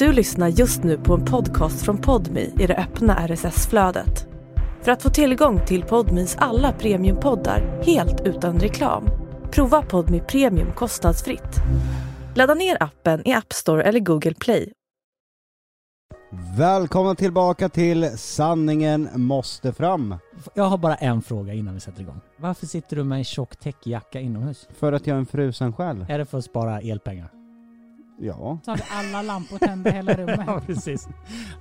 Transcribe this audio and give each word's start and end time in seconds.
Du 0.00 0.12
lyssnar 0.12 0.48
just 0.48 0.82
nu 0.82 0.98
på 0.98 1.14
en 1.14 1.24
podcast 1.24 1.82
från 1.82 1.98
Podmi 1.98 2.52
i 2.58 2.66
det 2.66 2.76
öppna 2.76 3.28
RSS-flödet. 3.28 4.26
För 4.82 4.92
att 4.92 5.02
få 5.02 5.10
tillgång 5.10 5.66
till 5.66 5.82
Podmis 5.82 6.36
alla 6.38 6.72
premiumpoddar 6.72 7.82
helt 7.82 8.20
utan 8.20 8.60
reklam, 8.60 9.04
prova 9.50 9.82
Podmi 9.82 10.20
Premium 10.20 10.72
kostnadsfritt. 10.72 11.56
Ladda 12.34 12.54
ner 12.54 12.82
appen 12.82 13.28
i 13.28 13.32
App 13.32 13.52
Store 13.52 13.82
eller 13.82 14.00
Google 14.00 14.34
Play. 14.34 14.72
Välkomna 16.58 17.14
tillbaka 17.14 17.68
till 17.68 18.18
Sanningen 18.18 19.08
måste 19.14 19.72
fram. 19.72 20.14
Jag 20.54 20.64
har 20.64 20.78
bara 20.78 20.96
en 20.96 21.22
fråga 21.22 21.52
innan 21.52 21.74
vi 21.74 21.80
sätter 21.80 22.00
igång. 22.00 22.20
Varför 22.36 22.66
sitter 22.66 22.96
du 22.96 23.04
med 23.04 23.18
en 23.18 23.24
tjock 23.24 23.56
täckjacka 23.56 24.20
inomhus? 24.20 24.68
För 24.74 24.92
att 24.92 25.06
jag 25.06 25.14
är 25.14 25.18
en 25.18 25.26
frusen 25.26 25.72
själ. 25.72 26.06
Är 26.08 26.18
det 26.18 26.24
för 26.24 26.38
att 26.38 26.44
spara 26.44 26.80
elpengar? 26.80 27.39
Ja. 28.22 28.58
Så 28.64 28.70
har 28.70 28.76
vi 28.76 28.82
alla 28.90 29.22
lampor 29.22 29.58
tända 29.58 29.90
i 29.90 29.92
hela 29.92 30.14
rummet. 30.14 30.40
Ja, 30.46 30.60
precis. 30.66 31.08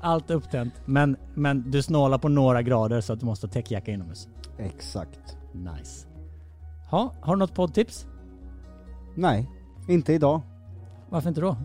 Allt 0.01 0.31
upptänt. 0.31 0.73
Men, 0.85 1.17
men 1.33 1.71
du 1.71 1.81
snålar 1.81 2.17
på 2.17 2.29
några 2.29 2.61
grader 2.61 3.01
så 3.01 3.13
att 3.13 3.19
du 3.19 3.25
måste 3.25 3.47
ha 3.47 3.51
täckjacka 3.51 3.91
inomhus. 3.91 4.27
Exakt. 4.57 5.37
Nice. 5.53 6.07
Ha, 6.89 7.13
har 7.21 7.35
du 7.35 7.39
något 7.39 7.53
poddtips? 7.53 8.07
Nej, 9.15 9.49
inte 9.87 10.13
idag. 10.13 10.41
Varför 11.09 11.29
inte 11.29 11.41
då? 11.41 11.57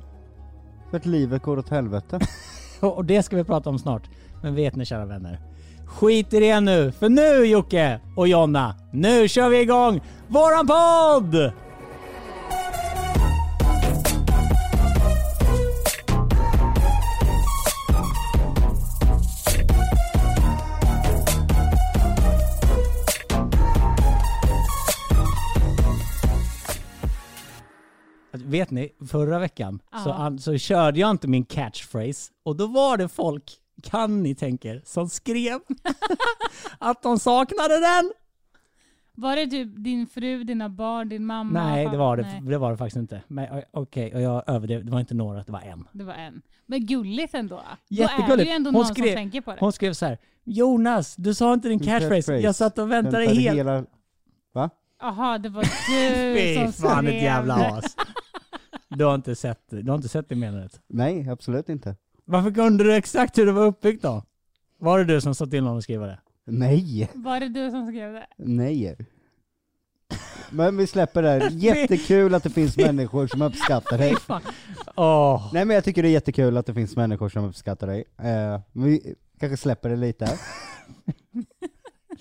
För 0.91 0.97
att 0.97 1.07
livet 1.07 1.43
går 1.43 1.59
åt 1.59 1.69
helvete. 1.69 2.21
Och 2.81 3.05
det 3.05 3.23
ska 3.23 3.37
vi 3.37 3.45
prata 3.45 3.71
om 3.71 3.79
snart. 3.79 4.11
Men 4.43 4.55
vet 4.55 4.77
ni 4.77 4.85
kära 4.85 5.07
vänner, 5.07 5.41
skit 5.87 6.33
i 6.33 6.41
det 6.41 6.61
nu. 6.61 6.93
För 6.93 7.09
nu 7.09 7.45
Jocke 7.45 8.01
och 8.17 8.29
Jonna, 8.29 8.75
nu 8.93 9.29
kör 9.29 9.49
vi 9.49 9.61
igång 9.61 10.01
våran 10.29 10.67
podd! 10.67 11.53
Vet 28.55 28.71
ni, 28.71 28.91
förra 29.11 29.39
veckan 29.39 29.81
så, 30.05 30.09
Ja. 30.09 30.15
an, 30.15 30.39
så 30.39 30.59
körde 30.59 31.01
jag 31.01 31.11
inte 31.11 31.29
min 31.29 31.45
catchphrase 31.45 32.33
och 32.43 32.57
då 32.57 32.67
var 32.67 32.97
det 32.97 33.09
folk, 33.09 33.53
kan 33.83 34.23
ni 34.23 34.35
tänka 34.35 34.69
er, 34.69 34.83
som 34.85 35.09
skrev 35.09 35.61
att 36.79 37.03
de 37.03 37.19
saknade 37.19 37.81
den. 37.81 38.13
Var 39.17 39.37
det 39.37 39.47
typ 39.47 39.69
din 39.85 40.07
fru, 40.07 40.45
dina 40.45 40.69
barn, 40.69 41.09
din 41.09 41.27
mamma? 41.27 41.65
Nej, 41.67 41.89
det 41.91 41.97
var 41.97 42.17
det, 42.17 42.23
Nej, 42.23 42.41
det 42.43 42.59
var 42.59 42.71
det 42.71 42.77
faktiskt 42.77 42.97
inte. 42.97 43.23
Men 43.29 43.63
okej, 43.71 44.15
och 44.15 44.21
jag 44.21 44.43
överdrev, 44.47 44.85
det 44.85 44.93
var 44.93 45.01
inte 45.01 45.15
några, 45.15 45.43
det 45.43 45.53
var 45.53 45.61
en. 45.61 45.89
det 45.93 46.05
var 46.05 46.15
en. 46.15 46.43
Men 46.67 46.87
gulligt 46.87 47.35
ändå. 47.35 47.55
Då 47.57 47.61
är 47.63 47.77
det 47.89 47.95
Jättegulligt. 48.03 48.51
ju 48.51 48.53
ändå 48.55 48.69
Hon 48.69 48.75
någon 48.75 48.85
skrev- 48.87 49.07
som 49.07 49.15
tänker 49.15 49.41
på 49.41 49.51
det. 49.51 49.57
Hon 49.61 49.73
skrev 49.73 49.93
så 49.93 50.07
här: 50.07 50.19
Jonas, 50.45 51.17
du 51.17 51.35
sa 51.35 51.53
inte 51.55 51.69
din 51.69 51.79
catchphrase. 51.79 52.09
catchphrase. 52.09 52.33
Jag 52.45 52.55
satt 52.55 52.79
och 52.79 52.91
väntade 52.93 53.19
Väntade 53.19 53.41
hela... 53.41 53.55
hela... 53.73 53.85
Va? 54.55 54.71
Jaha, 55.01 55.39
det 55.39 55.49
var 55.49 55.63
du 55.63 55.69
Fy 56.35 56.55
som 56.55 56.73
fan 56.73 57.07
ett 57.07 57.11
skrev. 57.11 57.23
jävla 57.23 57.55
as. 57.55 57.97
Du 58.97 59.05
har 59.05 59.15
inte 59.15 59.35
sett, 59.35 59.61
du 59.69 59.89
har 59.91 59.95
inte 59.97 60.09
sett 60.09 60.29
det 60.29 60.35
menandet. 60.35 60.81
Nej, 60.87 61.29
absolut 61.31 61.69
inte. 61.69 61.97
Varför 62.25 62.51
kunde 62.51 62.85
du 62.85 62.95
exakt 62.95 63.39
hur 63.39 63.47
det 63.47 63.53
var 63.53 63.67
uppbyggt 63.67 64.03
då? 64.03 64.23
Var 64.79 64.99
det 64.99 65.05
du 65.05 65.21
som 65.21 65.35
sa 65.35 65.47
till 65.47 65.65
någon 65.65 65.79
att 65.79 65.83
skriva 65.85 66.07
det? 66.07 66.19
Nej, 66.47 67.11
Var 67.15 67.41
det 67.41 67.49
du 67.49 67.71
som 67.71 67.87
skrev 67.87 68.13
det? 68.13 68.27
nej. 68.37 68.97
Men 70.51 70.77
vi 70.77 70.87
släpper 70.87 71.23
det 71.23 71.29
här. 71.29 71.51
Jättekul 71.53 72.35
att 72.35 72.43
det 72.43 72.51
finns 72.51 72.77
människor 72.77 73.27
som 73.27 73.43
uppskattar 73.43 73.99
dig. 73.99 74.15
Åh. 74.97 75.51
Nej 75.53 75.65
men 75.65 75.75
jag 75.75 75.85
tycker 75.85 76.03
det 76.03 76.09
är 76.09 76.13
jättekul 76.13 76.57
att 76.57 76.67
det 76.67 76.75
finns 76.75 76.97
människor 76.97 77.29
som 77.29 77.45
uppskattar 77.45 77.87
dig. 77.87 78.05
Eh, 78.19 78.61
men 78.73 78.85
vi 78.85 79.15
kanske 79.41 79.57
släpper 79.57 79.89
det 79.89 79.97
lite. 79.97 80.27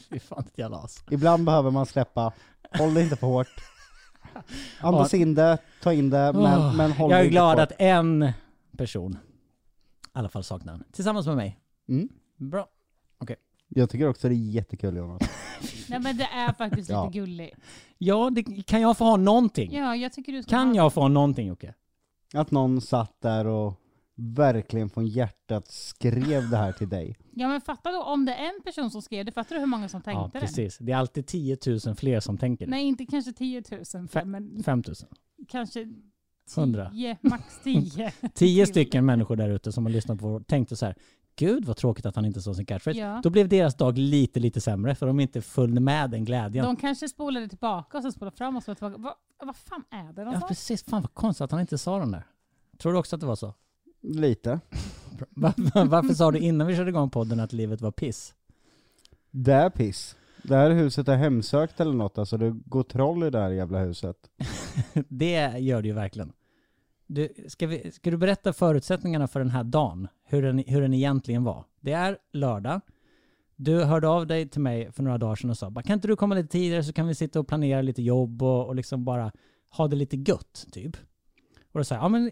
Fy 0.09 0.19
fan 0.19 0.43
ett 0.47 0.57
jävla 0.57 0.77
as. 0.77 1.03
Ibland 1.11 1.45
behöver 1.45 1.71
man 1.71 1.85
släppa. 1.85 2.33
Håll 2.77 2.93
det 2.93 3.01
inte 3.03 3.15
för 3.15 3.27
hårt. 3.27 3.47
Andas 4.79 5.13
in 5.13 5.35
det, 5.35 5.57
ta 5.83 5.93
in 5.93 6.09
det, 6.09 6.33
men, 6.33 6.59
Åh, 6.59 6.75
men 6.75 6.91
håll 6.91 7.11
Jag 7.11 7.19
är 7.19 7.29
glad 7.29 7.55
för 7.55 7.63
att 7.63 7.73
en 7.77 8.31
person 8.77 9.17
i 10.05 10.09
alla 10.13 10.29
fall 10.29 10.43
saknar 10.43 10.73
den. 10.73 10.83
Tillsammans 10.91 11.27
med 11.27 11.35
mig. 11.35 11.59
Mm. 11.89 12.09
Bra. 12.37 12.67
Jag 13.75 13.89
tycker 13.89 14.07
också 14.07 14.29
det 14.29 14.35
är 14.35 14.37
jättekul 14.37 14.95
Jonas. 14.95 15.21
Nej 15.89 15.99
men 15.99 16.17
det 16.17 16.23
är 16.23 16.53
faktiskt 16.53 16.89
Ja. 16.89 17.05
lite 17.05 17.19
gulligt. 17.19 17.57
Ja, 17.97 18.29
det, 18.29 18.43
kan 18.43 18.81
jag 18.81 18.97
få 18.97 19.03
ha 19.05 19.17
någonting? 19.17 19.73
Ja, 19.73 19.95
jag 19.95 20.13
tycker 20.13 20.31
du 20.31 20.43
ska 20.43 20.49
Kan 20.49 20.67
ha 20.67 20.75
jag 20.75 20.93
få 20.93 21.01
ha 21.01 21.07
någonting 21.07 21.47
Jocke? 21.47 21.73
Att 22.33 22.51
någon 22.51 22.81
satt 22.81 23.21
där 23.21 23.47
och 23.47 23.73
verkligen 24.15 24.89
från 24.89 25.07
hjärtat 25.07 25.67
skrev 25.71 26.49
det 26.49 26.57
här 26.57 26.71
till 26.71 26.89
dig. 26.89 27.17
Ja 27.31 27.47
men 27.47 27.61
fatta 27.61 27.91
då 27.91 28.03
om 28.03 28.25
det 28.25 28.33
är 28.33 28.45
en 28.55 28.61
person 28.63 28.91
som 28.91 29.01
skrev 29.01 29.25
det, 29.25 29.31
fattar 29.31 29.55
du 29.55 29.59
hur 29.59 29.67
många 29.67 29.89
som 29.89 30.01
Ja, 30.05 30.11
tänkte 30.13 30.39
det? 30.39 30.45
precis. 30.45 30.77
Det 30.77 30.91
är 30.91 30.95
alltid 30.97 31.27
10 31.27 31.57
000 31.85 31.95
fler 31.95 32.19
som 32.19 32.37
tänker 32.37 32.65
det. 32.65 32.71
Nej 32.71 32.85
inte 32.85 33.05
kanske 33.05 33.33
10 33.33 33.63
000 33.71 33.79
Fe- 33.83 34.25
men 34.25 34.63
5 34.63 34.83
000. 34.87 34.95
kanske 35.47 35.87
100. 36.57 36.89
10, 36.91 37.17
max 37.21 37.59
10. 37.63 38.11
10 38.33 38.65
stycken 38.67 39.05
människor 39.05 39.35
där 39.35 39.49
ute 39.49 39.71
som 39.71 39.85
har 39.85 39.91
lyssnat 39.93 40.19
på 40.19 40.27
och 40.27 40.47
tänkte 40.47 40.75
så 40.75 40.85
här. 40.85 40.95
Gud 41.35 41.65
vad 41.65 41.77
tråkigt 41.77 42.05
att 42.05 42.15
han 42.15 42.25
inte 42.25 42.41
sa 42.41 42.53
sin 42.53 42.65
catchphrase. 42.65 42.99
Ja. 42.99 43.19
Då 43.23 43.29
blev 43.29 43.49
deras 43.49 43.75
dag 43.75 43.97
lite, 43.97 44.39
lite 44.39 44.61
sämre 44.61 44.95
för 44.95 45.07
de 45.07 45.19
inte 45.19 45.41
följde 45.41 45.81
med 45.81 46.09
den 46.09 46.25
glädjen. 46.25 46.65
De 46.65 46.75
kanske 46.75 47.09
spolade 47.09 47.47
tillbaka 47.47 47.97
och 47.97 48.03
så 48.03 48.11
spolade 48.11 48.37
fram 48.37 48.55
och 48.57 48.63
så 48.63 48.75
tillbaka. 48.75 48.97
Vad, 48.97 49.13
vad 49.47 49.55
fan 49.55 49.83
är 49.89 49.97
det 50.13 50.21
Ja 50.21 50.25
någonstans? 50.25 50.47
precis, 50.47 50.83
fan 50.83 51.01
vad 51.01 51.13
konstigt 51.13 51.41
att 51.41 51.51
han 51.51 51.61
inte 51.61 51.77
sa 51.77 51.99
den 51.99 52.11
där. 52.11 52.23
Tror 52.77 52.91
du 52.93 52.99
också 52.99 53.15
att 53.15 53.19
det 53.19 53.27
var 53.27 53.35
så? 53.35 53.53
Lite. 54.03 54.59
Var- 55.29 55.85
Varför 55.85 56.13
sa 56.13 56.31
du 56.31 56.39
innan 56.39 56.67
vi 56.67 56.75
körde 56.75 56.89
igång 56.89 57.09
podden 57.09 57.39
att 57.39 57.53
livet 57.53 57.81
var 57.81 57.91
piss? 57.91 58.33
Det 59.31 59.53
är 59.53 59.69
piss. 59.69 60.15
Det 60.43 60.55
här 60.55 60.71
huset 60.71 61.07
är 61.07 61.15
hemsökt 61.15 61.79
eller 61.79 61.93
något, 61.93 62.17
alltså 62.17 62.37
det 62.37 62.49
går 62.65 62.83
troll 62.83 63.23
i 63.23 63.29
det 63.29 63.39
här 63.39 63.49
jävla 63.49 63.79
huset. 63.79 64.17
Det 65.09 65.59
gör 65.59 65.81
det 65.81 65.87
ju 65.87 65.93
verkligen. 65.93 66.33
Du, 67.07 67.29
ska, 67.47 67.67
vi, 67.67 67.91
ska 67.91 68.11
du 68.11 68.17
berätta 68.17 68.53
förutsättningarna 68.53 69.27
för 69.27 69.39
den 69.39 69.49
här 69.49 69.63
dagen? 69.63 70.07
Hur 70.23 70.41
den, 70.41 70.57
hur 70.67 70.81
den 70.81 70.93
egentligen 70.93 71.43
var? 71.43 71.65
Det 71.79 71.91
är 71.91 72.17
lördag. 72.33 72.81
Du 73.55 73.83
hörde 73.83 74.07
av 74.07 74.27
dig 74.27 74.49
till 74.49 74.61
mig 74.61 74.91
för 74.91 75.03
några 75.03 75.17
dagar 75.17 75.35
sedan 75.35 75.49
och 75.49 75.57
sa 75.57 75.71
kan 75.71 75.93
inte 75.93 76.07
du 76.07 76.15
komma 76.15 76.35
lite 76.35 76.47
tidigare 76.49 76.83
så 76.83 76.93
kan 76.93 77.07
vi 77.07 77.15
sitta 77.15 77.39
och 77.39 77.47
planera 77.47 77.81
lite 77.81 78.01
jobb 78.01 78.43
och, 78.43 78.67
och 78.67 78.75
liksom 78.75 79.05
bara 79.05 79.31
ha 79.69 79.87
det 79.87 79.95
lite 79.95 80.17
gött, 80.17 80.67
typ. 80.71 80.97
Och 81.73 81.79
då 81.79 81.83
sa 81.83 81.95
jag, 81.95 82.03
ja 82.03 82.09
men 82.09 82.31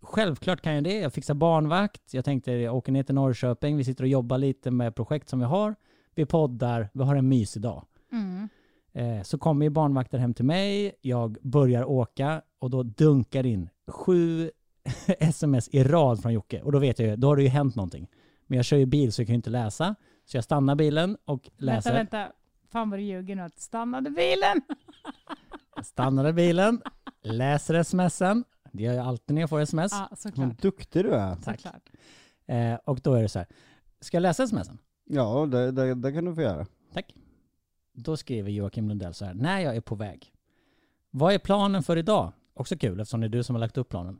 självklart 0.00 0.60
kan 0.60 0.74
jag 0.74 0.84
det. 0.84 0.98
Jag 0.98 1.12
fixar 1.12 1.34
barnvakt. 1.34 2.14
Jag 2.14 2.24
tänkte 2.24 2.52
jag 2.52 2.76
åker 2.76 2.92
ner 2.92 3.02
till 3.02 3.14
Norrköping. 3.14 3.76
Vi 3.76 3.84
sitter 3.84 4.04
och 4.04 4.08
jobbar 4.08 4.38
lite 4.38 4.70
med 4.70 4.94
projekt 4.94 5.28
som 5.28 5.38
vi 5.38 5.44
har. 5.44 5.74
Vi 6.14 6.26
poddar. 6.26 6.88
Vi 6.92 7.04
har 7.04 7.16
en 7.16 7.28
mysig 7.28 7.62
dag. 7.62 7.84
Mm. 8.12 8.48
Eh, 8.92 9.22
så 9.22 9.38
kommer 9.38 9.66
ju 9.66 9.70
barnvakten 9.70 10.20
hem 10.20 10.34
till 10.34 10.44
mig, 10.44 10.92
jag 11.00 11.38
börjar 11.42 11.84
åka 11.84 12.42
och 12.58 12.70
då 12.70 12.82
dunkar 12.82 13.46
in 13.46 13.68
sju 13.86 14.50
sms 15.06 15.68
i 15.68 15.84
rad 15.84 16.22
från 16.22 16.32
Jocke. 16.32 16.62
Och 16.62 16.72
då 16.72 16.78
vet 16.78 16.98
jag 16.98 17.08
ju, 17.08 17.16
då 17.16 17.28
har 17.28 17.36
det 17.36 17.42
ju 17.42 17.48
hänt 17.48 17.76
någonting. 17.76 18.08
Men 18.46 18.56
jag 18.56 18.64
kör 18.64 18.76
ju 18.76 18.86
bil 18.86 19.12
så 19.12 19.20
jag 19.20 19.26
kan 19.26 19.34
ju 19.34 19.36
inte 19.36 19.50
läsa. 19.50 19.94
Så 20.24 20.36
jag 20.36 20.44
stannar 20.44 20.74
bilen 20.74 21.16
och 21.24 21.50
läser. 21.56 21.92
Vänta, 21.92 22.16
vänta. 22.18 22.32
Fan 22.72 22.90
vad 22.90 22.98
du 22.98 23.02
ljuger 23.02 23.36
nu 23.36 23.48
stannade 23.56 24.10
bilen. 24.10 24.62
Jag 25.76 25.86
stannade 25.86 26.32
bilen, 26.32 26.82
läser 27.22 27.82
smsen. 27.82 28.44
Det 28.72 28.82
gör 28.82 28.92
jag 28.92 29.06
alltid 29.06 29.34
när 29.34 29.42
jag 29.42 29.50
får 29.50 29.60
sms. 29.60 29.92
Ja, 29.92 30.08
Vad 30.34 30.56
duktig 30.56 31.04
du 31.04 31.14
är. 31.14 31.36
Tack. 31.36 31.60
såklart. 31.60 31.90
Eh, 32.46 32.74
och 32.74 33.00
då 33.00 33.14
är 33.14 33.22
det 33.22 33.28
så 33.28 33.38
här, 33.38 33.48
ska 34.00 34.16
jag 34.16 34.22
läsa 34.22 34.46
smsen? 34.46 34.78
Ja, 35.04 35.46
det, 35.46 35.70
det, 35.70 35.94
det 35.94 36.12
kan 36.12 36.24
du 36.24 36.34
få 36.34 36.42
göra. 36.42 36.66
Tack. 36.92 37.14
Då 37.94 38.16
skriver 38.16 38.50
Joakim 38.50 38.88
Lundell 38.88 39.14
så 39.14 39.24
här, 39.24 39.34
när 39.34 39.60
jag 39.60 39.76
är 39.76 39.80
på 39.80 39.94
väg. 39.94 40.32
Vad 41.10 41.34
är 41.34 41.38
planen 41.38 41.82
för 41.82 41.96
idag? 41.96 42.32
Också 42.54 42.76
kul 42.76 43.00
eftersom 43.00 43.20
det 43.20 43.26
är 43.26 43.28
du 43.28 43.42
som 43.42 43.54
har 43.54 43.60
lagt 43.60 43.78
upp 43.78 43.88
planen. 43.88 44.18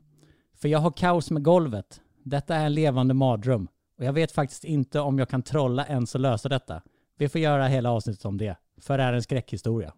För 0.53 0.67
jag 0.67 0.79
har 0.79 0.91
kaos 0.91 1.31
med 1.31 1.43
golvet. 1.43 2.01
Detta 2.23 2.55
är 2.55 2.65
en 2.65 2.73
levande 2.73 3.13
mardröm. 3.13 3.67
Och 3.97 4.03
jag 4.05 4.13
vet 4.13 4.31
faktiskt 4.31 4.63
inte 4.63 4.99
om 4.99 5.19
jag 5.19 5.29
kan 5.29 5.41
trolla 5.41 5.85
ens 5.87 6.15
och 6.15 6.21
lösa 6.21 6.49
detta. 6.49 6.81
Vi 7.17 7.29
får 7.29 7.41
göra 7.41 7.67
hela 7.67 7.91
avsnittet 7.91 8.25
om 8.25 8.37
det. 8.37 8.57
För 8.81 8.97
det 8.97 9.03
är 9.03 9.13
en 9.13 9.23
skräckhistoria. 9.23 9.93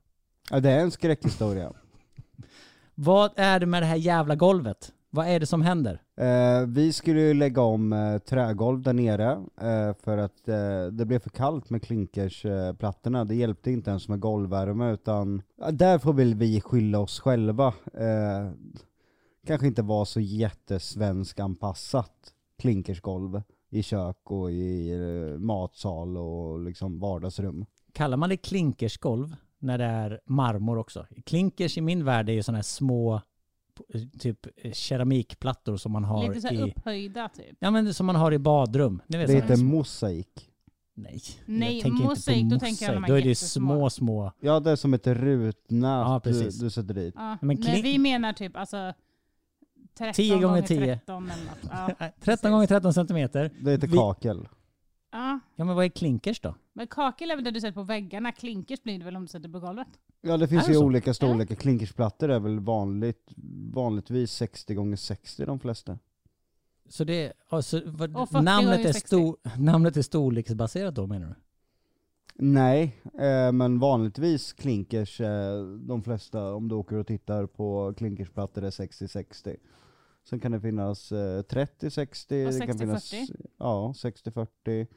Ja, 0.51 0.59
det 0.59 0.69
är 0.69 0.80
en 0.80 0.91
skräckhistoria. 0.91 1.74
Vad 2.95 3.31
är 3.36 3.59
det 3.59 3.65
med 3.65 3.81
det 3.81 3.86
här 3.86 3.95
jävla 3.95 4.36
golvet? 4.36 4.94
Vad 5.09 5.27
är 5.27 5.39
det 5.39 5.45
som 5.45 5.62
händer? 5.62 6.01
Eh, 6.18 6.68
vi 6.68 6.94
skulle 6.94 7.21
ju 7.21 7.33
lägga 7.33 7.62
om 7.62 7.94
eh, 7.94 8.18
trägolv 8.18 8.81
där 8.81 8.94
nere 8.94 9.31
eh, 9.62 9.95
för 10.03 10.18
att 10.18 10.47
eh, 10.47 10.86
det 10.92 11.06
blev 11.06 11.19
för 11.19 11.30
kallt 11.30 11.69
med 11.69 11.83
klinkersplattorna. 11.83 13.19
Eh, 13.19 13.25
det 13.25 13.36
hjälpte 13.36 13.71
inte 13.71 13.89
ens 13.89 14.07
med 14.09 14.19
golvvärme 14.19 14.92
utan 14.92 15.42
där 15.71 16.00
får 16.00 16.13
väl 16.13 16.36
vi 16.36 16.62
skylla 16.62 17.00
oss 17.00 17.19
själva. 17.19 17.68
Eh, 17.94 18.51
kanske 19.47 19.68
inte 19.68 19.81
var 19.81 20.06
så 20.06 20.19
jättesvensk 20.19 21.39
anpassat 21.39 22.33
klinkersgolv 22.59 23.42
i 23.69 23.83
kök 23.83 24.18
och 24.24 24.51
i 24.51 24.92
eh, 24.92 25.39
matsal 25.39 26.18
och 26.18 26.59
liksom 26.59 27.00
vardagsrum. 27.00 27.65
Kallar 27.94 28.18
man 28.18 28.30
det 28.30 28.38
klinkersgolv 28.38 29.36
när 29.65 29.77
det 29.77 29.85
är 29.85 30.19
marmor 30.25 30.77
också? 30.77 31.06
Klinkers 31.25 31.77
i 31.77 31.81
min 31.81 32.06
värld 32.06 32.29
är 32.29 32.33
ju 32.33 32.44
sådana 32.44 32.57
här 32.57 32.63
små 32.63 33.21
typ 34.19 34.47
eh, 34.57 34.71
keramikplattor 34.71 35.77
som 35.77 35.91
man 35.91 36.03
har 36.03 36.27
Lite 36.33 36.41
så 36.47 36.53
i... 36.53 36.62
upphöjda 36.71 37.29
typ. 37.29 37.57
Ja 37.59 37.71
men 37.71 37.94
som 37.94 38.06
man 38.06 38.15
har 38.15 38.31
i 38.31 38.39
badrum. 38.39 39.01
Ni 39.07 39.17
vet, 39.17 39.27
Det 39.27 39.33
heter 39.33 39.57
mosaik. 39.57 40.50
Nej, 40.97 41.21
Nej, 41.45 41.73
jag 41.73 41.83
tänker 41.83 42.03
mosaik, 42.03 42.38
inte 42.38 42.56
då 42.56 42.59
på 42.59 42.65
tänker 42.65 42.85
jag 42.85 42.94
de 42.95 43.00
mosaik. 43.00 43.07
här 43.12 43.21
Då 43.21 43.25
är 43.25 43.29
det 43.29 43.35
små, 43.35 43.89
små... 43.89 44.31
Ja, 44.39 44.59
det 44.59 44.71
är 44.71 44.75
som 44.75 44.94
ett 44.94 45.07
rutnät 45.07 45.83
Ja, 45.89 46.21
du, 46.23 46.29
precis. 46.29 46.59
du 46.59 46.69
sätter 46.69 46.94
dit. 46.94 47.13
Ja. 47.18 47.38
Men 47.41 47.57
Men, 47.63 47.81
vi 47.81 47.97
menar 47.97 48.33
typ 48.33 48.57
alltså 48.57 48.94
13 49.97 50.13
10 50.13 50.33
gånger 50.33 50.47
gånger 50.47 50.61
10. 50.61 50.95
13 50.97 51.29
eller 51.31 51.44
något. 51.45 51.89
Ja. 52.00 52.09
13 52.21 52.51
gånger 52.51 52.68
13 52.68 52.94
centimeter. 52.94 53.51
Det 53.61 53.71
heter 53.71 53.88
Vi- 53.88 53.97
kakel. 53.97 54.47
Ja. 55.17 55.39
Ja 55.56 55.65
men 55.65 55.75
vad 55.75 55.85
är 55.85 55.89
klinkers 55.89 56.39
då? 56.39 56.56
Men 56.73 56.88
kakel 56.88 57.31
är 57.31 57.35
väl 57.35 57.44
det 57.44 57.51
du 57.51 57.62
sätter 57.62 57.73
på 57.73 57.83
väggarna, 57.83 58.31
klinkers 58.31 58.83
blir 58.83 59.00
det 59.00 59.06
väl 59.06 59.15
om 59.15 59.21
du 59.21 59.27
sätter 59.27 59.50
på 59.50 59.59
golvet? 59.59 59.88
Ja 60.21 60.38
det 60.38 60.47
finns 60.47 60.63
Är 60.63 60.67
det 60.67 60.73
ju 60.73 60.79
så? 60.79 60.85
olika 60.85 61.13
storlekar. 61.13 61.56
Klinkersplattor 61.56 62.29
är 62.29 62.39
väl 62.39 62.59
vanligt, 62.59 63.31
vanligtvis 63.73 64.31
60 64.31 64.73
gånger 64.73 64.95
60 64.97 65.45
de 65.45 65.59
flesta. 65.59 66.00
Så 66.89 67.03
det, 67.03 67.33
alltså, 67.50 67.81
vad, 67.85 68.17
Och 68.17 68.29
40 68.29 68.44
namnet, 68.44 68.77
gånger 68.77 68.89
är 68.89 68.94
60. 68.94 69.07
stor, 69.07 69.38
namnet 69.57 69.97
är 69.97 70.01
storleksbaserat 70.01 70.95
då 70.95 71.07
menar 71.07 71.27
du? 71.27 71.35
Nej, 72.38 73.01
eh, 73.19 73.51
men 73.51 73.79
vanligtvis 73.79 74.53
klinkers, 74.53 75.21
eh, 75.21 75.63
de 75.63 76.03
flesta, 76.03 76.53
om 76.53 76.68
du 76.68 76.75
åker 76.75 76.95
och 76.95 77.07
tittar 77.07 77.45
på 77.45 77.94
klinkersplattor 77.97 78.63
är 78.63 78.69
60-60. 78.69 79.57
Sen 80.30 80.39
kan 80.39 80.51
det 80.51 80.62
finnas 80.62 81.12
eh, 81.12 81.42
30-60, 81.44 82.45
Och 82.45 82.54
det 82.54 82.68
kan 82.68 82.77
finnas 82.77 83.13
60-40? 83.13 83.45
ja, 83.57 83.94
60-40 83.95 84.88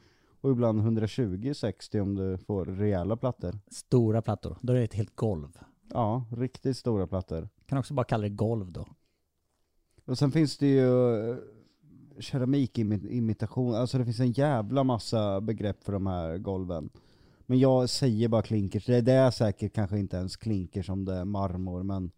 och 0.41 0.51
ibland 0.51 0.99
120-60 0.99 1.99
om 1.99 2.15
du 2.15 2.37
får 2.37 2.65
rejäla 2.65 3.17
plattor. 3.17 3.59
Stora 3.71 4.21
plattor. 4.21 4.57
Då 4.61 4.73
är 4.73 4.77
det 4.77 4.83
ett 4.83 4.93
helt 4.93 5.15
golv. 5.15 5.57
Ja, 5.93 6.25
riktigt 6.31 6.77
stora 6.77 7.07
plattor. 7.07 7.49
Kan 7.65 7.77
också 7.77 7.93
bara 7.93 8.03
kalla 8.03 8.23
det 8.23 8.29
golv 8.29 8.71
då. 8.71 8.87
Och 10.05 10.17
sen 10.17 10.31
finns 10.31 10.57
det 10.57 10.67
ju 10.67 11.29
eh, 11.29 11.37
keramikimitation, 12.19 13.75
alltså 13.75 13.97
det 13.97 14.05
finns 14.05 14.19
en 14.19 14.31
jävla 14.31 14.83
massa 14.83 15.41
begrepp 15.41 15.83
för 15.83 15.93
de 15.93 16.07
här 16.07 16.37
golven. 16.37 16.89
Men 17.45 17.59
jag 17.59 17.89
säger 17.89 18.27
bara 18.27 18.41
klinkers, 18.41 18.85
det, 18.85 19.11
är 19.11 19.31
säkert 19.31 19.73
kanske 19.73 19.99
inte 19.99 20.17
ens 20.17 20.37
klinkers 20.37 20.85
som 20.85 21.05
det 21.05 21.13
är 21.13 21.25
marmor, 21.25 21.83
men 21.83 22.11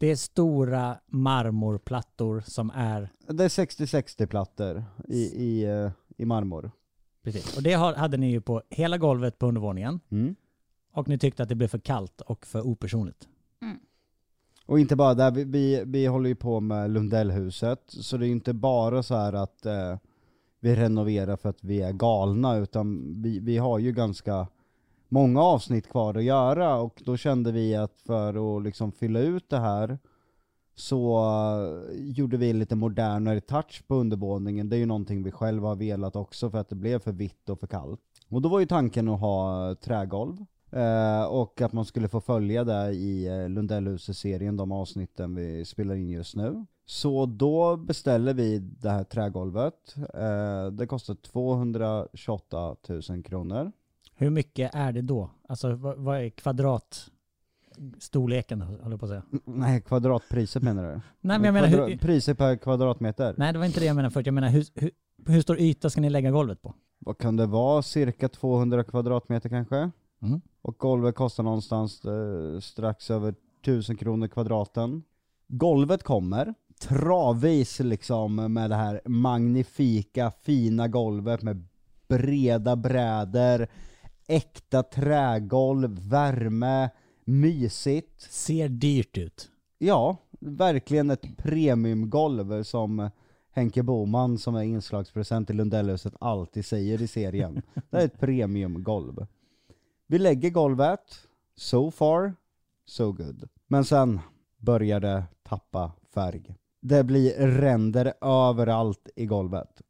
Det 0.00 0.06
är 0.06 0.16
stora 0.16 0.96
marmorplattor 1.06 2.42
som 2.46 2.70
är, 2.74 3.08
det 3.28 3.44
är 3.44 3.48
60-60 3.48 4.26
plattor 4.26 4.84
i, 5.08 5.20
i, 5.20 5.64
eh, 5.64 5.90
i 6.16 6.24
marmor. 6.24 6.70
precis. 7.22 7.56
Och 7.56 7.62
det 7.62 7.72
har, 7.72 7.94
hade 7.94 8.16
ni 8.16 8.30
ju 8.30 8.40
på 8.40 8.62
hela 8.70 8.98
golvet 8.98 9.38
på 9.38 9.46
undervåningen. 9.46 10.00
Mm. 10.10 10.34
Och 10.92 11.08
ni 11.08 11.18
tyckte 11.18 11.42
att 11.42 11.48
det 11.48 11.54
blev 11.54 11.68
för 11.68 11.78
kallt 11.78 12.20
och 12.20 12.46
för 12.46 12.66
opersonligt. 12.66 13.28
Och 14.66 14.80
inte 14.80 14.96
bara 14.96 15.14
där, 15.14 15.30
vi, 15.30 15.44
vi, 15.44 15.82
vi 15.86 16.06
håller 16.06 16.28
ju 16.28 16.34
på 16.34 16.60
med 16.60 16.90
Lundellhuset, 16.90 17.82
så 17.86 18.16
det 18.16 18.24
är 18.24 18.26
ju 18.26 18.32
inte 18.32 18.52
bara 18.52 19.02
så 19.02 19.14
här 19.14 19.32
att 19.32 19.66
eh, 19.66 19.96
vi 20.60 20.76
renoverar 20.76 21.36
för 21.36 21.48
att 21.48 21.64
vi 21.64 21.82
är 21.82 21.92
galna, 21.92 22.56
utan 22.56 23.14
vi, 23.22 23.38
vi 23.38 23.58
har 23.58 23.78
ju 23.78 23.92
ganska 23.92 24.46
många 25.10 25.42
avsnitt 25.42 25.88
kvar 25.88 26.14
att 26.14 26.24
göra, 26.24 26.76
och 26.76 27.02
då 27.04 27.16
kände 27.16 27.52
vi 27.52 27.76
att 27.76 28.00
för 28.06 28.56
att 28.56 28.64
liksom 28.64 28.92
fylla 28.92 29.20
ut 29.20 29.50
det 29.50 29.58
här 29.58 29.98
så 30.74 31.18
eh, 31.90 32.10
gjorde 32.10 32.36
vi 32.36 32.52
lite 32.52 32.76
modernare 32.76 33.40
touch 33.40 33.82
på 33.86 33.94
undervåningen. 33.94 34.68
Det 34.68 34.76
är 34.76 34.78
ju 34.78 34.86
någonting 34.86 35.22
vi 35.22 35.30
själva 35.30 35.68
har 35.68 35.76
velat 35.76 36.16
också 36.16 36.50
för 36.50 36.58
att 36.58 36.68
det 36.68 36.74
blev 36.74 36.98
för 36.98 37.12
vitt 37.12 37.48
och 37.48 37.60
för 37.60 37.66
kallt. 37.66 38.00
Och 38.28 38.42
då 38.42 38.48
var 38.48 38.60
ju 38.60 38.66
tanken 38.66 39.08
att 39.08 39.20
ha 39.20 39.68
eh, 39.68 39.74
trägolv. 39.74 40.36
Eh, 40.72 41.24
och 41.24 41.60
att 41.60 41.72
man 41.72 41.84
skulle 41.84 42.08
få 42.08 42.20
följa 42.20 42.64
det 42.64 42.92
i 42.92 43.26
eh, 43.26 43.48
Lundellhuset-serien, 43.48 44.56
de 44.56 44.72
avsnitten 44.72 45.34
vi 45.34 45.64
spelar 45.64 45.94
in 45.94 46.10
just 46.10 46.36
nu. 46.36 46.66
Så 46.86 47.26
då 47.26 47.76
beställer 47.76 48.34
vi 48.34 48.58
det 48.58 48.90
här 48.90 49.04
trägolvet. 49.04 49.94
Eh, 50.14 50.66
det 50.66 50.86
kostar 50.86 51.14
228 51.14 52.76
000 52.88 53.22
kronor. 53.22 53.72
Hur 54.20 54.30
mycket 54.30 54.74
är 54.74 54.92
det 54.92 55.02
då? 55.02 55.30
Alltså 55.48 55.74
vad, 55.74 55.98
vad 55.98 56.18
är 56.18 56.28
kvadratstorleken, 56.30 58.60
håller 58.60 58.90
jag 58.90 59.00
på 59.00 59.06
att 59.06 59.10
säga. 59.10 59.22
Nej, 59.44 59.80
kvadratpriset 59.80 60.62
menar 60.62 60.82
du? 60.82 60.88
Nej 61.20 61.38
men 61.38 61.44
jag 61.44 61.52
menar, 61.54 61.68
Kvadra- 61.68 61.88
hur, 61.88 61.96
Priset 61.98 62.38
per 62.38 62.56
kvadratmeter? 62.56 63.34
nej 63.38 63.52
det 63.52 63.58
var 63.58 63.66
inte 63.66 63.80
det 63.80 63.86
jag 63.86 63.96
menade 63.96 64.12
förut. 64.12 64.26
Jag 64.26 64.34
menar, 64.34 64.48
hur, 64.48 64.64
hur, 64.74 64.90
hur 65.26 65.40
stor 65.40 65.58
yta 65.58 65.90
ska 65.90 66.00
ni 66.00 66.10
lägga 66.10 66.30
golvet 66.30 66.62
på? 66.62 66.74
Vad 66.98 67.18
kan 67.18 67.36
det 67.36 67.46
vara? 67.46 67.82
Cirka 67.82 68.28
200 68.28 68.84
kvadratmeter 68.84 69.48
kanske? 69.48 69.90
Mm. 70.22 70.40
Och 70.62 70.78
golvet 70.78 71.14
kostar 71.14 71.42
någonstans 71.42 72.04
eh, 72.04 72.60
strax 72.60 73.10
över 73.10 73.34
1000 73.62 73.96
kronor 73.96 74.28
kvadraten. 74.28 75.02
Golvet 75.48 76.02
kommer, 76.02 76.54
travis 76.80 77.80
liksom 77.80 78.52
med 78.52 78.70
det 78.70 78.76
här 78.76 79.00
magnifika, 79.04 80.30
fina 80.42 80.88
golvet 80.88 81.42
med 81.42 81.64
breda 82.08 82.76
brädor, 82.76 83.66
äkta 84.30 84.82
trägolv, 84.82 86.08
värme, 86.08 86.90
mysigt. 87.24 88.20
Ser 88.20 88.68
dyrt 88.68 89.18
ut. 89.18 89.50
Ja, 89.78 90.16
verkligen 90.40 91.10
ett 91.10 91.36
premiumgolv 91.36 92.62
som 92.62 93.10
Henke 93.52 93.82
Boman 93.82 94.38
som 94.38 94.54
är 94.54 94.62
inslagspresent 94.62 95.50
i 95.50 95.52
Lundellhuset 95.52 96.14
alltid 96.20 96.66
säger 96.66 97.02
i 97.02 97.06
serien. 97.08 97.62
Det 97.90 97.96
är 97.96 98.04
ett 98.04 98.20
premiumgolv. 98.20 99.26
Vi 100.06 100.18
lägger 100.18 100.50
golvet, 100.50 101.28
so 101.56 101.90
far, 101.90 102.34
so 102.84 103.12
good. 103.12 103.48
Men 103.66 103.84
sen 103.84 104.20
börjar 104.58 105.00
det 105.00 105.24
tappa 105.42 105.92
färg. 106.14 106.54
Det 106.80 107.04
blir 107.04 107.32
ränder 107.46 108.12
överallt 108.20 109.08
i 109.16 109.26
golvet. 109.26 109.82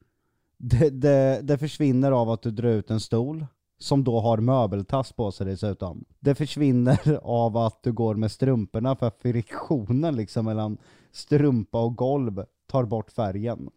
Det, 0.57 0.91
det, 0.91 1.41
det 1.43 1.59
försvinner 1.59 2.13
av 2.13 2.31
att 2.31 2.43
du 2.43 2.51
drar 2.51 2.69
ut 2.69 2.91
en 2.91 3.01
stol, 3.01 3.47
som 3.81 4.05
då 4.05 4.21
har 4.21 4.39
möbeltass 4.39 5.13
på 5.13 5.33
sig 5.33 5.47
dessutom. 5.47 6.05
Det 6.21 6.35
försvinner 6.35 7.21
av 7.23 7.57
att 7.57 7.83
du 7.83 7.93
går 7.93 8.15
med 8.15 8.31
strumporna 8.31 8.97
för 8.97 9.11
friktionen 9.11 10.17
liksom 10.17 10.45
mellan 10.45 10.79
strumpa 11.13 11.83
och 11.83 11.97
golv 11.97 12.45
tar 12.67 12.85
bort 12.85 13.11
färgen. 13.11 13.71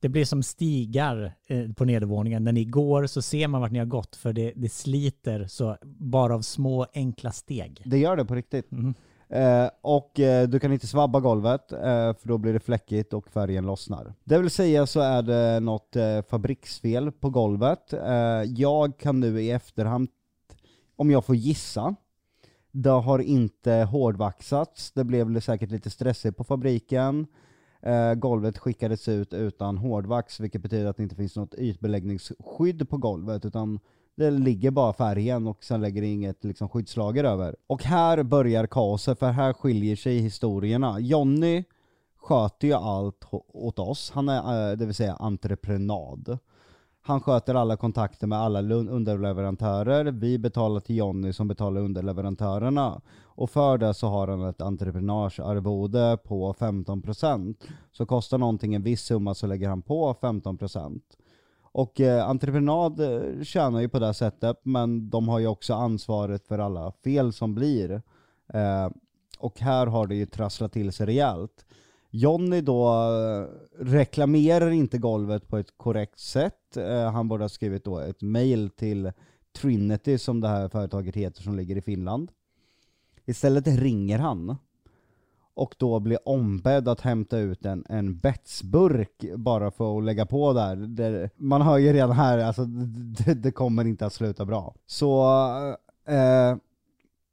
Det 0.00 0.08
blir 0.08 0.24
som 0.24 0.42
stigar 0.42 1.34
eh, 1.46 1.72
på 1.72 1.84
nedervåningen. 1.84 2.44
När 2.44 2.52
ni 2.52 2.64
går 2.64 3.06
så 3.06 3.22
ser 3.22 3.48
man 3.48 3.60
vart 3.60 3.70
ni 3.70 3.78
har 3.78 3.86
gått 3.86 4.16
för 4.16 4.32
det, 4.32 4.52
det 4.56 4.68
sliter 4.68 5.46
så 5.46 5.76
bara 5.82 6.34
av 6.34 6.40
små 6.40 6.86
enkla 6.94 7.32
steg. 7.32 7.82
Det 7.84 7.98
gör 7.98 8.16
det 8.16 8.24
på 8.24 8.34
riktigt. 8.34 8.72
Mm. 8.72 8.94
Eh, 9.32 9.70
och 9.80 10.20
eh, 10.20 10.48
du 10.48 10.60
kan 10.60 10.72
inte 10.72 10.86
svabba 10.86 11.20
golvet, 11.20 11.72
eh, 11.72 11.78
för 12.14 12.28
då 12.28 12.38
blir 12.38 12.52
det 12.52 12.60
fläckigt 12.60 13.12
och 13.12 13.28
färgen 13.28 13.66
lossnar. 13.66 14.14
Det 14.24 14.38
vill 14.38 14.50
säga 14.50 14.86
så 14.86 15.00
är 15.00 15.22
det 15.22 15.60
något 15.60 15.96
eh, 15.96 16.22
fabriksfel 16.22 17.12
på 17.12 17.30
golvet. 17.30 17.92
Eh, 17.92 18.42
jag 18.42 18.98
kan 18.98 19.20
nu 19.20 19.42
i 19.42 19.50
efterhand, 19.50 20.08
om 20.96 21.10
jag 21.10 21.24
får 21.24 21.36
gissa, 21.36 21.94
det 22.70 22.90
har 22.90 23.18
inte 23.18 23.72
hårdvaxats, 23.72 24.92
det 24.92 25.04
blev 25.04 25.40
säkert 25.40 25.70
lite 25.70 25.90
stressigt 25.90 26.36
på 26.36 26.44
fabriken. 26.44 27.26
Eh, 27.82 28.14
golvet 28.14 28.58
skickades 28.58 29.08
ut 29.08 29.34
utan 29.34 29.78
hårdvax, 29.78 30.40
vilket 30.40 30.62
betyder 30.62 30.86
att 30.86 30.96
det 30.96 31.02
inte 31.02 31.16
finns 31.16 31.36
något 31.36 31.54
ytbeläggningsskydd 31.54 32.88
på 32.88 32.96
golvet, 32.96 33.44
utan 33.44 33.80
det 34.14 34.30
ligger 34.30 34.70
bara 34.70 34.92
färgen 34.92 35.46
och 35.46 35.64
sen 35.64 35.80
lägger 35.80 36.02
det 36.02 36.08
inget 36.08 36.44
liksom, 36.44 36.68
skyddslager 36.68 37.24
över. 37.24 37.56
Och 37.66 37.84
här 37.84 38.22
börjar 38.22 38.66
kaoset, 38.66 39.18
för 39.18 39.30
här 39.30 39.52
skiljer 39.52 39.96
sig 39.96 40.18
historierna. 40.18 41.00
Jonny 41.00 41.64
sköter 42.16 42.68
ju 42.68 42.74
allt 42.74 43.24
åt 43.52 43.78
oss, 43.78 44.10
han 44.14 44.28
är 44.28 44.70
eh, 44.70 44.76
det 44.76 44.86
vill 44.86 44.94
säga 44.94 45.14
entreprenad. 45.14 46.38
Han 47.04 47.20
sköter 47.20 47.54
alla 47.54 47.76
kontakter 47.76 48.26
med 48.26 48.38
alla 48.38 48.74
underleverantörer, 48.74 50.04
vi 50.04 50.38
betalar 50.38 50.80
till 50.80 50.96
Jonny 50.96 51.32
som 51.32 51.48
betalar 51.48 51.80
underleverantörerna. 51.80 53.00
Och 53.34 53.50
för 53.50 53.78
det 53.78 53.94
så 53.94 54.06
har 54.06 54.28
han 54.28 54.44
ett 54.44 54.60
entreprenörsarvode 54.60 56.18
på 56.24 56.54
15%. 56.54 57.54
Så 57.92 58.06
kostar 58.06 58.38
någonting 58.38 58.74
en 58.74 58.82
viss 58.82 59.02
summa 59.02 59.34
så 59.34 59.46
lägger 59.46 59.68
han 59.68 59.82
på 59.82 60.14
15%. 60.20 61.00
Och 61.72 62.00
eh, 62.00 62.28
entreprenad 62.28 63.00
eh, 63.00 63.42
tjänar 63.44 63.80
ju 63.80 63.88
på 63.88 63.98
det 63.98 64.14
sättet, 64.14 64.60
men 64.62 65.10
de 65.10 65.28
har 65.28 65.38
ju 65.38 65.46
också 65.46 65.74
ansvaret 65.74 66.46
för 66.46 66.58
alla 66.58 66.92
fel 67.04 67.32
som 67.32 67.54
blir. 67.54 68.02
Eh, 68.54 68.90
och 69.38 69.60
här 69.60 69.86
har 69.86 70.06
det 70.06 70.14
ju 70.14 70.26
trasslat 70.26 70.72
till 70.72 70.92
sig 70.92 71.06
rejält. 71.06 71.64
Jonny 72.10 72.60
då 72.60 72.88
eh, 72.88 73.46
reklamerar 73.84 74.70
inte 74.70 74.98
golvet 74.98 75.48
på 75.48 75.58
ett 75.58 75.76
korrekt 75.76 76.18
sätt. 76.18 76.76
Eh, 76.76 77.12
han 77.12 77.28
borde 77.28 77.44
ha 77.44 77.48
skrivit 77.48 77.84
då 77.84 77.98
ett 77.98 78.22
mail 78.22 78.70
till 78.70 79.12
Trinity 79.52 80.18
som 80.18 80.40
det 80.40 80.48
här 80.48 80.68
företaget 80.68 81.16
heter 81.16 81.42
som 81.42 81.56
ligger 81.56 81.76
i 81.76 81.82
Finland. 81.82 82.30
Istället 83.24 83.66
ringer 83.66 84.18
han 84.18 84.56
och 85.54 85.74
då 85.78 86.00
blir 86.00 86.28
ombedd 86.28 86.88
att 86.88 87.00
hämta 87.00 87.38
ut 87.38 87.66
en, 87.66 87.84
en 87.88 88.18
betsburk 88.18 89.24
bara 89.36 89.70
för 89.70 89.98
att 89.98 90.04
lägga 90.04 90.26
på 90.26 90.52
där. 90.52 90.76
Det, 90.76 91.30
man 91.36 91.62
hör 91.62 91.78
ju 91.78 91.92
redan 91.92 92.12
här, 92.12 92.38
alltså 92.38 92.64
det, 92.64 93.34
det 93.34 93.52
kommer 93.52 93.84
inte 93.84 94.06
att 94.06 94.12
sluta 94.12 94.44
bra. 94.44 94.74
Så 94.86 95.24
eh, 96.08 96.56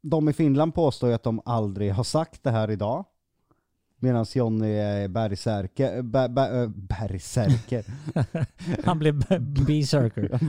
de 0.02 0.30
i 0.30 0.34
Finland 0.34 0.76
påstår 0.76 1.10
ju 1.10 1.16
att 1.16 1.24
de 1.24 1.42
aldrig 1.46 1.94
har 1.94 2.04
sagt 2.04 2.44
det 2.44 2.52
här 2.52 2.72
idag. 2.72 3.06
Medan 4.00 4.26
Jonny 4.34 4.74
är 4.74 5.08
bergsärker, 5.08 6.02
bä, 6.02 6.48
ö, 6.50 6.68
bergsärker, 6.76 7.86
Han 8.86 9.00
blev 9.00 9.20
b- 9.30 9.40
berserker. 9.40 10.40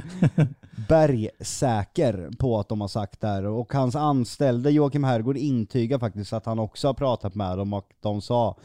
bergsäker 0.88 2.30
på 2.38 2.58
att 2.58 2.68
de 2.68 2.80
har 2.80 2.88
sagt 2.88 3.20
det 3.20 3.26
här. 3.28 3.44
Och 3.46 3.72
hans 3.72 3.96
anställde 3.96 4.70
Joakim 4.70 5.04
Herrgård 5.04 5.36
intygar 5.36 5.98
faktiskt 5.98 6.32
att 6.32 6.46
han 6.46 6.58
också 6.58 6.88
har 6.88 6.94
pratat 6.94 7.34
med 7.34 7.58
dem 7.58 7.72
och 7.72 7.86
de 8.00 8.20
sa 8.22 8.56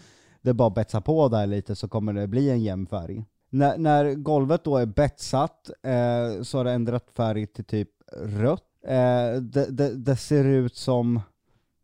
det 0.42 0.50
är 0.50 0.54
bara 0.54 0.68
att 0.68 0.75
betsa 0.75 1.01
på 1.01 1.27
där 1.30 1.48
lite 1.48 1.75
så 1.75 1.88
kommer 1.88 2.13
det 2.13 2.27
bli 2.27 2.50
en 2.50 2.62
jämn 2.63 2.88
färg. 2.88 3.25
När, 3.50 3.77
när 3.77 4.13
golvet 4.13 4.63
då 4.63 4.77
är 4.77 4.86
betsat 4.86 5.70
eh, 5.84 6.44
så 6.44 6.58
har 6.58 6.63
det 6.65 6.72
ändrat 6.72 7.06
färg 7.18 7.48
till 7.48 7.65
typ 7.65 7.89
rött. 8.24 8.63
Eh, 8.88 9.42
det, 9.42 9.68
det, 9.70 9.96
det 9.96 10.15
ser 10.15 10.46
ut 10.46 10.75
som, 10.75 11.22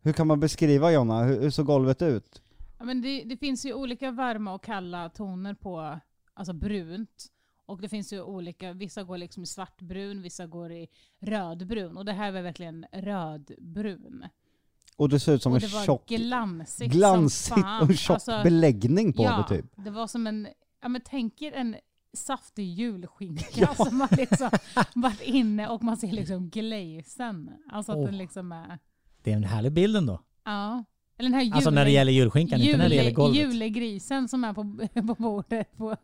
hur 0.02 0.12
kan 0.12 0.26
man 0.26 0.40
beskriva 0.40 0.92
Jonna, 0.92 1.22
hur, 1.22 1.40
hur 1.40 1.50
såg 1.50 1.66
golvet 1.66 2.02
ut? 2.02 2.41
Ja, 2.82 2.86
men 2.86 3.02
det, 3.02 3.24
det 3.24 3.36
finns 3.36 3.66
ju 3.66 3.74
olika 3.74 4.10
varma 4.10 4.54
och 4.54 4.64
kalla 4.64 5.08
toner 5.08 5.54
på 5.54 6.00
alltså 6.34 6.52
brunt. 6.52 7.26
Och 7.66 7.80
det 7.80 7.88
finns 7.88 8.12
ju 8.12 8.22
olika, 8.22 8.72
vissa 8.72 9.02
går 9.02 9.18
liksom 9.18 9.42
i 9.42 9.46
svartbrun, 9.46 10.22
vissa 10.22 10.46
går 10.46 10.72
i 10.72 10.88
rödbrun. 11.20 11.96
Och 11.96 12.04
det 12.04 12.12
här 12.12 12.32
var 12.32 12.42
verkligen 12.42 12.86
rödbrun. 12.92 14.24
Och 14.96 15.08
det 15.08 15.20
ser 15.20 15.34
ut 15.34 15.42
som 15.42 15.54
en 15.54 15.60
tjock, 15.60 16.06
glansigt 16.08 16.92
glansigt 16.92 17.56
och 17.82 17.94
tjock 17.94 18.14
Alltså, 18.14 18.40
beläggning 18.44 19.12
på 19.12 19.22
ja, 19.22 19.46
det 19.48 19.56
typ. 19.56 19.72
det 19.76 19.90
var 19.90 20.06
som 20.06 20.26
en, 20.26 20.48
ja 20.80 20.88
men 20.88 21.00
tänk 21.04 21.42
er 21.42 21.52
en 21.52 21.76
saftig 22.12 22.66
julskinka 22.66 23.74
som 23.76 24.00
har 24.00 24.16
liksom 24.16 24.50
varit 24.94 25.22
inne 25.22 25.68
och 25.68 25.82
man 25.82 25.96
ser 25.96 26.12
liksom 26.12 26.50
glazen. 26.50 27.50
Alltså 27.70 27.92
att 27.92 28.06
den 28.06 28.18
liksom 28.18 28.52
är, 28.52 28.78
Det 29.22 29.32
är 29.32 29.36
en 29.36 29.44
härlig 29.44 29.72
bild 29.72 29.96
ändå. 29.96 30.22
ja. 30.44 30.84
Eller 31.18 31.28
den 31.30 31.34
här 31.34 31.42
jule, 31.44 31.54
Alltså 31.56 31.70
när 31.70 31.84
det 31.84 31.90
gäller 31.90 32.12
julskinkan, 32.12 32.60
inte 32.60 32.76
när 32.76 32.88
det 32.88 32.94
gäller 32.94 33.10
golvet. 33.10 33.36
julegrisen 33.40 34.28
som 34.28 34.44
är 34.44 34.52
på, 34.52 34.62
på 35.14 35.14
bordet, 35.22 35.76
på, 35.76 35.96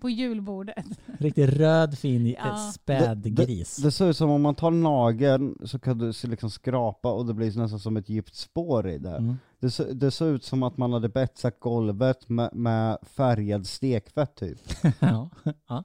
på 0.00 0.10
julbordet. 0.10 0.84
Riktigt 1.18 1.50
röd, 1.50 1.98
fin, 1.98 2.26
Ja. 2.26 2.34
ja. 2.38 2.56
späd 2.74 3.18
Det- 3.18 3.30
det- 3.30 3.44
gris. 3.46 3.76
Det 3.76 3.90
ser 3.90 4.10
ut 4.10 4.16
som 4.16 4.30
om 4.30 4.42
man 4.42 4.54
tar 4.54 4.70
nageln 4.70 5.58
så 5.64 5.78
kan 5.78 5.98
du 5.98 6.12
liksom 6.24 6.50
skrapa 6.50 7.12
och 7.12 7.26
det 7.26 7.34
blir 7.34 7.46
nästan 7.58 7.80
som 7.80 7.96
ett 7.96 8.08
djupt 8.08 8.34
spår 8.34 8.88
i 8.88 8.98
det. 8.98 9.16
Mm. 9.16 9.36
Det, 9.60 9.70
ser, 9.70 9.94
det 9.94 10.10
ser 10.10 10.26
ut 10.26 10.44
som 10.44 10.62
att 10.62 10.76
man 10.76 10.92
hade 10.92 11.08
betsat 11.08 11.60
golvet 11.60 12.28
med, 12.28 12.50
med 12.54 12.98
färgad 13.02 13.66
stekfett 13.66 14.34
typ. 14.36 14.58
ja. 15.00 15.30
ja. 15.68 15.84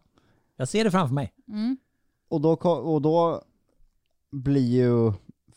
Jag 0.57 0.67
ser 0.67 0.83
det 0.83 0.91
framför 0.91 1.13
mig. 1.15 1.33
Mm. 1.47 1.77
Och 2.29 2.41
då, 2.41 2.51
och 2.63 3.01
då 3.01 3.41
blir 4.31 4.71
ju 4.71 5.13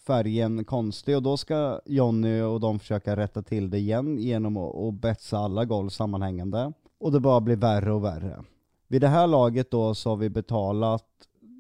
färgen 0.07 0.65
konstig 0.65 1.17
och 1.17 1.23
då 1.23 1.37
ska 1.37 1.81
Jonny 1.87 2.41
och 2.41 2.61
de 2.61 2.79
försöka 2.79 3.17
rätta 3.17 3.43
till 3.43 3.71
det 3.71 3.79
igen 3.79 4.19
genom 4.19 4.57
att, 4.57 4.95
betsa 4.95 5.39
alla 5.39 5.65
golv 5.65 5.89
sammanhängande. 5.89 6.73
Och 6.99 7.13
det 7.13 7.21
bara 7.21 7.41
blir 7.41 7.57
värre 7.57 7.93
och 7.93 8.05
värre. 8.05 8.45
Vid 8.89 9.01
det 9.01 9.09
här 9.09 9.27
laget 9.27 9.71
då 9.71 9.95
så 9.95 10.11
har 10.11 10.17
vi 10.17 10.31
betalat 10.31 11.05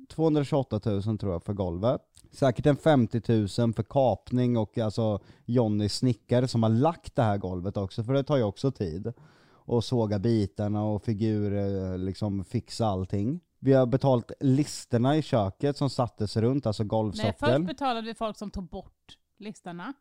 228 0.08 0.80
000 0.84 1.18
tror 1.18 1.32
jag 1.32 1.42
för 1.42 1.52
golvet. 1.52 2.00
Säkert 2.32 2.66
en 2.66 2.76
50 2.76 3.22
000 3.28 3.48
för 3.48 3.82
kapning 3.82 4.56
och 4.56 4.78
alltså 4.78 5.20
Jonny 5.44 5.88
snickare 5.88 6.48
som 6.48 6.62
har 6.62 6.70
lagt 6.70 7.16
det 7.16 7.22
här 7.22 7.38
golvet 7.38 7.76
också, 7.76 8.04
för 8.04 8.12
det 8.12 8.22
tar 8.22 8.36
ju 8.36 8.42
också 8.42 8.70
tid. 8.70 9.12
Och 9.50 9.84
såga 9.84 10.18
bitarna 10.18 10.84
och 10.84 11.02
figurer, 11.02 11.92
eh, 11.92 11.98
liksom 11.98 12.44
fixa 12.44 12.86
allting. 12.86 13.40
Vi 13.58 13.72
har 13.72 13.86
betalt 13.86 14.32
listerna 14.40 15.16
i 15.16 15.22
köket 15.22 15.76
som 15.76 15.90
sattes 15.90 16.36
runt, 16.36 16.66
alltså 16.66 16.82
Nej, 16.82 16.88
golvsockel. 16.88 17.34
först 17.38 17.66
betalade 17.66 18.06
vi 18.06 18.14
folk 18.14 18.36
som 18.36 18.50
tog 18.50 18.68
bort 18.68 19.18
listorna. 19.38 19.92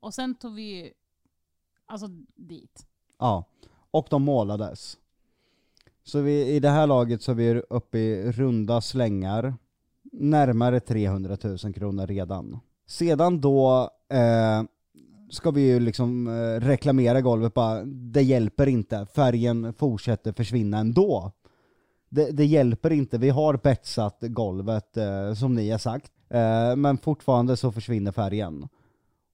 Och 0.00 0.14
sen 0.14 0.34
tog 0.34 0.54
vi 0.54 0.92
alltså 1.86 2.06
dit. 2.34 2.86
Ja, 3.18 3.44
och 3.90 4.06
de 4.10 4.22
målades. 4.22 4.98
Så 6.04 6.20
vi, 6.20 6.46
i 6.46 6.60
det 6.60 6.70
här 6.70 6.86
laget 6.86 7.22
så 7.22 7.30
är 7.30 7.34
vi 7.34 7.62
uppe 7.70 7.98
i 7.98 8.32
runda 8.32 8.80
slängar, 8.80 9.54
närmare 10.12 10.80
300 10.80 11.36
000 11.42 11.58
kronor 11.74 12.06
redan. 12.06 12.60
Sedan 12.86 13.40
då 13.40 13.90
eh, 14.08 14.62
ska 15.30 15.50
vi 15.50 15.60
ju 15.60 15.80
liksom 15.80 16.26
eh, 16.26 16.60
reklamera 16.60 17.20
golvet 17.20 17.54
bara, 17.54 17.84
det 17.84 18.22
hjälper 18.22 18.66
inte, 18.66 19.06
färgen 19.14 19.74
fortsätter 19.74 20.32
försvinna 20.32 20.78
ändå. 20.78 21.32
Det, 22.14 22.30
det 22.30 22.44
hjälper 22.44 22.92
inte, 22.92 23.18
vi 23.18 23.30
har 23.30 23.56
betsat 23.56 24.18
golvet 24.20 24.96
eh, 24.96 25.34
som 25.34 25.54
ni 25.54 25.70
har 25.70 25.78
sagt, 25.78 26.12
eh, 26.28 26.76
men 26.76 26.98
fortfarande 26.98 27.56
så 27.56 27.72
försvinner 27.72 28.12
färgen. 28.12 28.68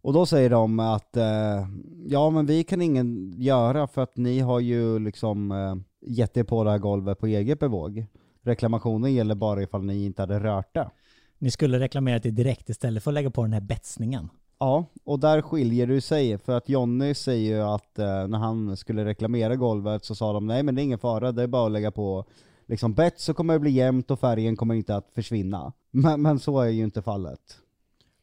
Och 0.03 0.13
då 0.13 0.27
säger 0.27 0.51
de 0.51 0.81
att 0.81 1.17
eh, 1.17 1.69
ja 2.07 2.31
men 2.31 2.47
vi 2.47 2.65
kan 2.65 2.83
ingen 2.83 3.35
göra 3.37 3.87
för 3.87 4.03
att 4.03 4.17
ni 4.17 4.41
har 4.41 4.61
ju 4.61 4.99
liksom 4.99 5.53
eh, 5.53 5.75
gett 6.11 6.37
er 6.37 6.45
på 6.45 6.65
det 6.65 6.71
här 6.71 6.79
golvet 6.79 7.19
på 7.19 7.27
eget 7.27 7.61
bevåg. 7.61 8.07
Reklamationen 8.43 9.15
gäller 9.15 9.35
bara 9.35 9.63
ifall 9.63 9.85
ni 9.85 10.05
inte 10.05 10.23
hade 10.23 10.41
rört 10.41 10.75
det. 10.75 10.91
Ni 11.39 11.51
skulle 11.51 11.79
reklamera 11.79 12.19
det 12.19 12.31
direkt 12.31 12.69
istället 12.69 13.03
för 13.03 13.11
att 13.11 13.15
lägga 13.15 13.31
på 13.31 13.43
den 13.43 13.53
här 13.53 13.61
betsningen. 13.61 14.29
Ja, 14.59 14.85
och 15.05 15.21
där 15.21 15.43
skiljer 15.43 15.87
det 15.87 16.01
sig 16.01 16.39
för 16.39 16.57
att 16.57 16.69
Jonny 16.69 17.15
säger 17.15 17.57
ju 17.57 17.63
att 17.63 17.99
eh, 17.99 18.27
när 18.29 18.39
han 18.39 18.77
skulle 18.77 19.05
reklamera 19.05 19.57
golvet 19.57 20.05
så 20.05 20.15
sa 20.15 20.33
de 20.33 20.47
nej 20.47 20.63
men 20.63 20.75
det 20.75 20.83
är 20.83 20.85
ingen 20.85 20.99
fara, 20.99 21.33
det 21.33 21.43
är 21.43 21.47
bara 21.47 21.67
att 21.67 21.73
lägga 21.73 21.91
på 21.91 22.25
liksom 22.69 22.95
bett 22.95 23.21
så 23.21 23.35
kommer 23.35 23.55
det 23.55 23.61
bli 23.61 23.71
jämnt 23.71 24.11
och 24.11 24.21
färgen 24.21 24.57
kommer 24.57 24.75
inte 24.75 24.97
att 24.97 25.11
försvinna. 25.15 25.73
Men, 25.91 26.23
men 26.23 26.39
så 26.39 26.61
är 26.61 26.69
ju 26.69 26.85
inte 26.85 27.03
fallet. 27.03 27.59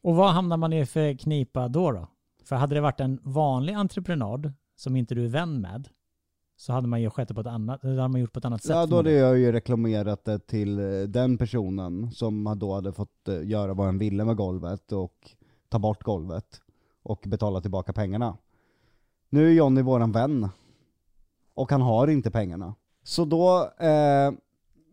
Och 0.02 0.16
vad 0.16 0.30
hamnar 0.30 0.56
man 0.56 0.72
i 0.72 0.86
för 0.86 1.18
knipa 1.18 1.68
då 1.68 1.92
då? 1.92 2.08
För 2.44 2.56
hade 2.56 2.74
det 2.74 2.80
varit 2.80 3.00
en 3.00 3.20
vanlig 3.22 3.74
entreprenad 3.74 4.52
som 4.76 4.96
inte 4.96 5.14
du 5.14 5.24
är 5.24 5.28
vän 5.28 5.60
med 5.60 5.88
så 6.56 6.72
hade 6.72 6.88
man 6.88 7.02
ju 7.02 7.10
skett 7.10 7.28
det 7.28 7.34
på 7.34 7.40
ett 7.40 7.46
annat, 7.46 7.82
hade 7.82 8.08
man 8.08 8.20
gjort 8.20 8.32
på 8.32 8.38
ett 8.38 8.44
annat 8.44 8.62
sätt. 8.62 8.76
Ja, 8.76 8.86
då 8.86 8.96
hade 8.96 9.12
jag 9.12 9.38
ju 9.38 9.52
reklamerat 9.52 10.24
det 10.24 10.38
till 10.38 10.78
eh, 10.78 11.02
den 11.08 11.38
personen 11.38 12.10
som 12.10 12.54
då 12.56 12.74
hade 12.74 12.92
fått 12.92 13.28
eh, 13.28 13.42
göra 13.44 13.74
vad 13.74 13.86
han 13.86 13.98
ville 13.98 14.24
med 14.24 14.36
golvet 14.36 14.92
och 14.92 15.30
ta 15.68 15.78
bort 15.78 16.02
golvet 16.02 16.60
och 17.02 17.24
betala 17.26 17.60
tillbaka 17.60 17.92
pengarna. 17.92 18.36
Nu 19.28 19.48
är 19.48 19.52
Jonny 19.52 19.82
våran 19.82 20.12
vän. 20.12 20.48
Och 21.54 21.70
han 21.70 21.82
har 21.82 22.08
inte 22.08 22.30
pengarna. 22.30 22.74
Så 23.06 23.24
då 23.24 23.70
eh, 23.78 24.32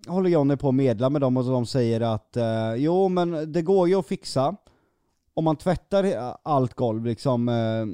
håller 0.08 0.30
Jonny 0.30 0.56
på 0.56 0.70
att 0.70 0.76
medla 0.76 1.10
med 1.10 1.22
dem 1.22 1.38
och 1.38 1.44
de 1.44 1.66
säger 1.66 2.02
att 2.02 2.38
eh, 2.38 2.76
jo 2.76 3.10
men 3.10 3.52
det 3.52 3.62
går 3.62 3.88
ju 3.88 3.96
att 3.96 4.08
fixa 4.08 4.56
om 5.34 5.44
man 5.44 5.56
tvättar 5.56 6.14
allt 6.44 6.74
golv 6.74 7.06
liksom 7.06 7.50
eh, 7.50 7.86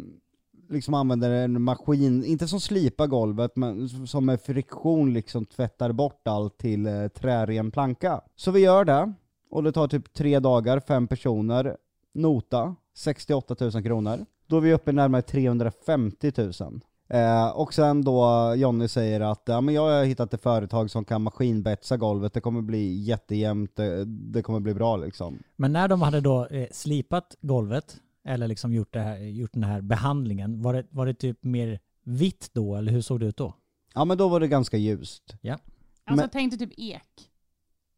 liksom 0.70 0.94
använder 0.94 1.30
en 1.30 1.62
maskin, 1.62 2.24
inte 2.26 2.48
som 2.48 2.60
slipar 2.60 3.08
golvet, 3.08 3.56
men 3.56 3.90
som 3.90 4.26
med 4.26 4.42
friktion 4.42 5.14
liksom 5.14 5.46
tvättar 5.46 5.92
bort 5.92 6.28
allt 6.28 6.58
till 6.58 6.86
eh, 6.86 7.08
trären 7.08 7.72
planka. 7.72 8.22
Så 8.36 8.52
vi 8.52 8.60
gör 8.60 8.86
det, 8.86 9.14
och 9.50 9.64
det 9.64 9.72
tar 9.72 9.88
typ 9.88 10.14
tre 10.14 10.40
dagar, 10.40 10.80
fem 10.80 11.08
personer, 11.08 11.78
nota, 12.14 12.76
68 12.96 13.56
000 13.60 13.72
kronor. 13.84 14.26
Då 14.48 14.58
är 14.58 14.62
vi 14.62 14.74
uppe 14.74 14.92
i 14.92 14.94
närmare 14.94 15.22
350 15.22 16.32
000. 16.38 16.82
Eh, 17.10 17.50
och 17.50 17.74
sen 17.74 18.01
då 18.04 18.54
Jonny 18.58 18.88
säger 18.88 19.22
att 19.22 19.44
ja, 19.46 19.62
men 19.62 19.75
jag 19.75 19.82
har 19.82 20.04
hittat 20.06 20.34
ett 20.34 20.42
företag 20.42 20.92
som 20.92 21.06
kan 21.06 21.22
maskinbetsa 21.22 21.98
golvet, 21.98 22.34
det 22.34 22.42
kommer 22.42 22.62
bli 22.62 22.94
jättejämnt, 23.01 23.75
det, 23.75 24.06
det 24.06 24.42
kommer 24.42 24.60
bli 24.60 24.74
bra 24.74 24.98
liksom. 24.98 25.39
Men 25.56 25.74
när 25.74 25.88
de 25.88 26.01
hade 26.01 26.22
då 26.22 26.46
eh, 26.46 26.68
slipat 26.72 27.36
golvet 27.42 27.98
eller 28.24 28.48
liksom 28.48 28.74
gjort, 28.74 28.94
det 28.94 29.00
här, 29.00 29.18
gjort 29.18 29.54
den 29.54 29.63
här 29.63 29.82
behandlingen, 29.82 30.62
var 30.62 30.74
det, 30.74 30.86
var 30.89 31.06
det 31.06 31.13
typ 31.13 31.44
mer 31.44 31.80
vitt 32.04 32.50
då 32.54 32.75
eller 32.75 32.92
hur 32.92 33.01
såg 33.01 33.20
det 33.20 33.25
ut 33.25 33.38
då? 33.38 33.54
Ja 33.94 34.06
men 34.06 34.18
då 34.18 34.28
var 34.28 34.39
det 34.39 34.48
ganska 34.48 34.78
ljust. 34.78 35.36
Alltså 35.44 36.24
Men- 36.24 36.30
tänk 36.30 36.51
dig 36.51 36.60
typ 36.60 36.80
ek. 36.80 37.01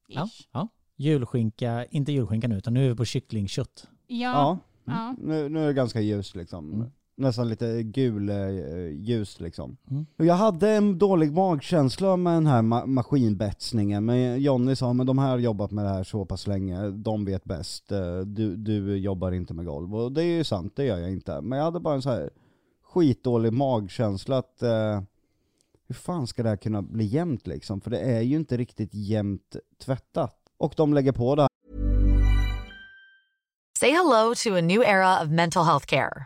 Ja. 0.08 0.26
Ish. 0.26 0.48
ja. 0.52 0.68
Julskinka, 0.96 1.86
inte 1.86 2.12
julskinka 2.12 2.48
nu 2.48 2.58
utan 2.58 2.74
nu 2.74 2.86
är 2.86 2.90
vi 2.90 2.96
på 2.96 3.06
kycklingkött. 3.06 3.88
Ja. 4.08 4.18
Ja, 4.18 4.58
ja. 4.86 5.16
Nu, 5.18 5.50
nu 5.50 5.64
är 5.64 5.68
det 5.68 5.74
ganska 5.74 6.02
ljust 6.02 6.36
liksom. 6.36 6.74
Mm. 6.74 6.92
Nästan 7.16 7.50
lite 7.50 7.84
gul 7.84 8.30
eh, 8.30 8.50
ljus 8.90 9.40
liksom. 9.40 9.78
Mm. 9.92 10.06
Och 10.20 10.26
Jag 10.26 10.36
hade 10.36 10.70
en 10.72 10.98
dålig 10.98 11.32
magkänsla 11.34 12.18
med 12.18 12.34
den 12.34 12.46
här 12.48 12.62
ma- 12.62 12.86
maskinbetsningen, 12.86 14.06
men 14.06 14.42
Jonny 14.42 14.76
sa 14.76 14.94
men 14.94 15.06
de 15.08 15.18
här 15.18 15.30
har 15.30 15.38
jobbat 15.38 15.72
med 15.72 15.86
det 15.86 15.90
här 15.90 16.04
så 16.04 16.26
pass 16.26 16.48
länge, 16.48 16.90
de 16.90 17.26
vet 17.26 17.44
bäst. 17.44 17.92
Eh, 17.92 18.20
Du, 18.20 18.56
du 18.56 18.98
jobbar 18.98 19.32
inte 19.32 19.54
med 19.54 19.66
golv. 19.66 19.96
Och 19.96 20.12
det 20.12 20.24
är 20.24 20.38
ju 20.38 20.44
sant, 20.44 20.76
det 20.76 20.86
gör 20.86 20.98
jag 20.98 21.12
inte. 21.12 21.42
Men 21.42 21.58
jag 21.58 21.66
hade 21.66 21.80
bara 21.80 21.96
en 21.96 22.02
så 22.02 22.10
här 22.10 22.30
skitdålig 22.84 23.54
magkänsla 23.54 24.38
att 24.38 24.62
eh, 24.64 25.02
hur 25.88 25.96
fan 25.96 26.28
ska 26.28 26.44
det 26.44 26.50
här 26.50 26.58
kunna 26.58 26.82
bli 26.82 27.06
jämnt 27.06 27.48
liksom? 27.48 27.82
För 27.82 27.92
det 27.92 28.00
är 28.00 28.22
ju 28.22 28.36
inte 28.36 28.58
riktigt 28.58 28.94
jämnt 28.94 29.56
tvättat. 29.86 30.36
Och 30.58 30.74
de 30.78 30.94
lägger 30.94 31.12
på 31.12 31.36
det 31.36 31.42
här 31.42 31.50
Say 33.80 33.92
hello 33.92 34.34
to 34.44 34.56
a 34.58 34.62
new 34.62 34.82
era 34.82 35.24
of 35.24 35.30
mental 35.30 35.66
health 35.66 35.86
care. 35.86 36.26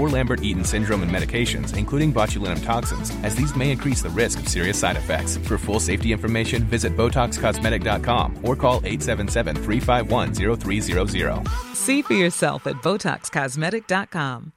or 0.01 0.09
Lambert-Eaton 0.09 0.63
syndrome 0.63 1.03
and 1.03 1.11
medications, 1.11 1.77
including 1.77 2.11
botulinum 2.13 2.63
toxins, 2.63 3.11
as 3.23 3.35
these 3.35 3.55
may 3.55 3.71
increase 3.71 4.01
the 4.01 4.09
risk 4.09 4.39
of 4.39 4.47
serious 4.47 4.79
side 4.79 4.97
effects. 4.97 5.37
For 5.47 5.57
full 5.57 5.79
safety 5.79 6.11
information, 6.11 6.63
visit 6.63 6.97
BotoxCosmetic.com 6.97 8.37
or 8.43 8.55
call 8.55 8.81
877-351-0300. 8.81 11.47
See 11.75 12.01
for 12.01 12.13
yourself 12.13 12.67
at 12.67 12.75
BotoxCosmetic.com. 12.83 14.51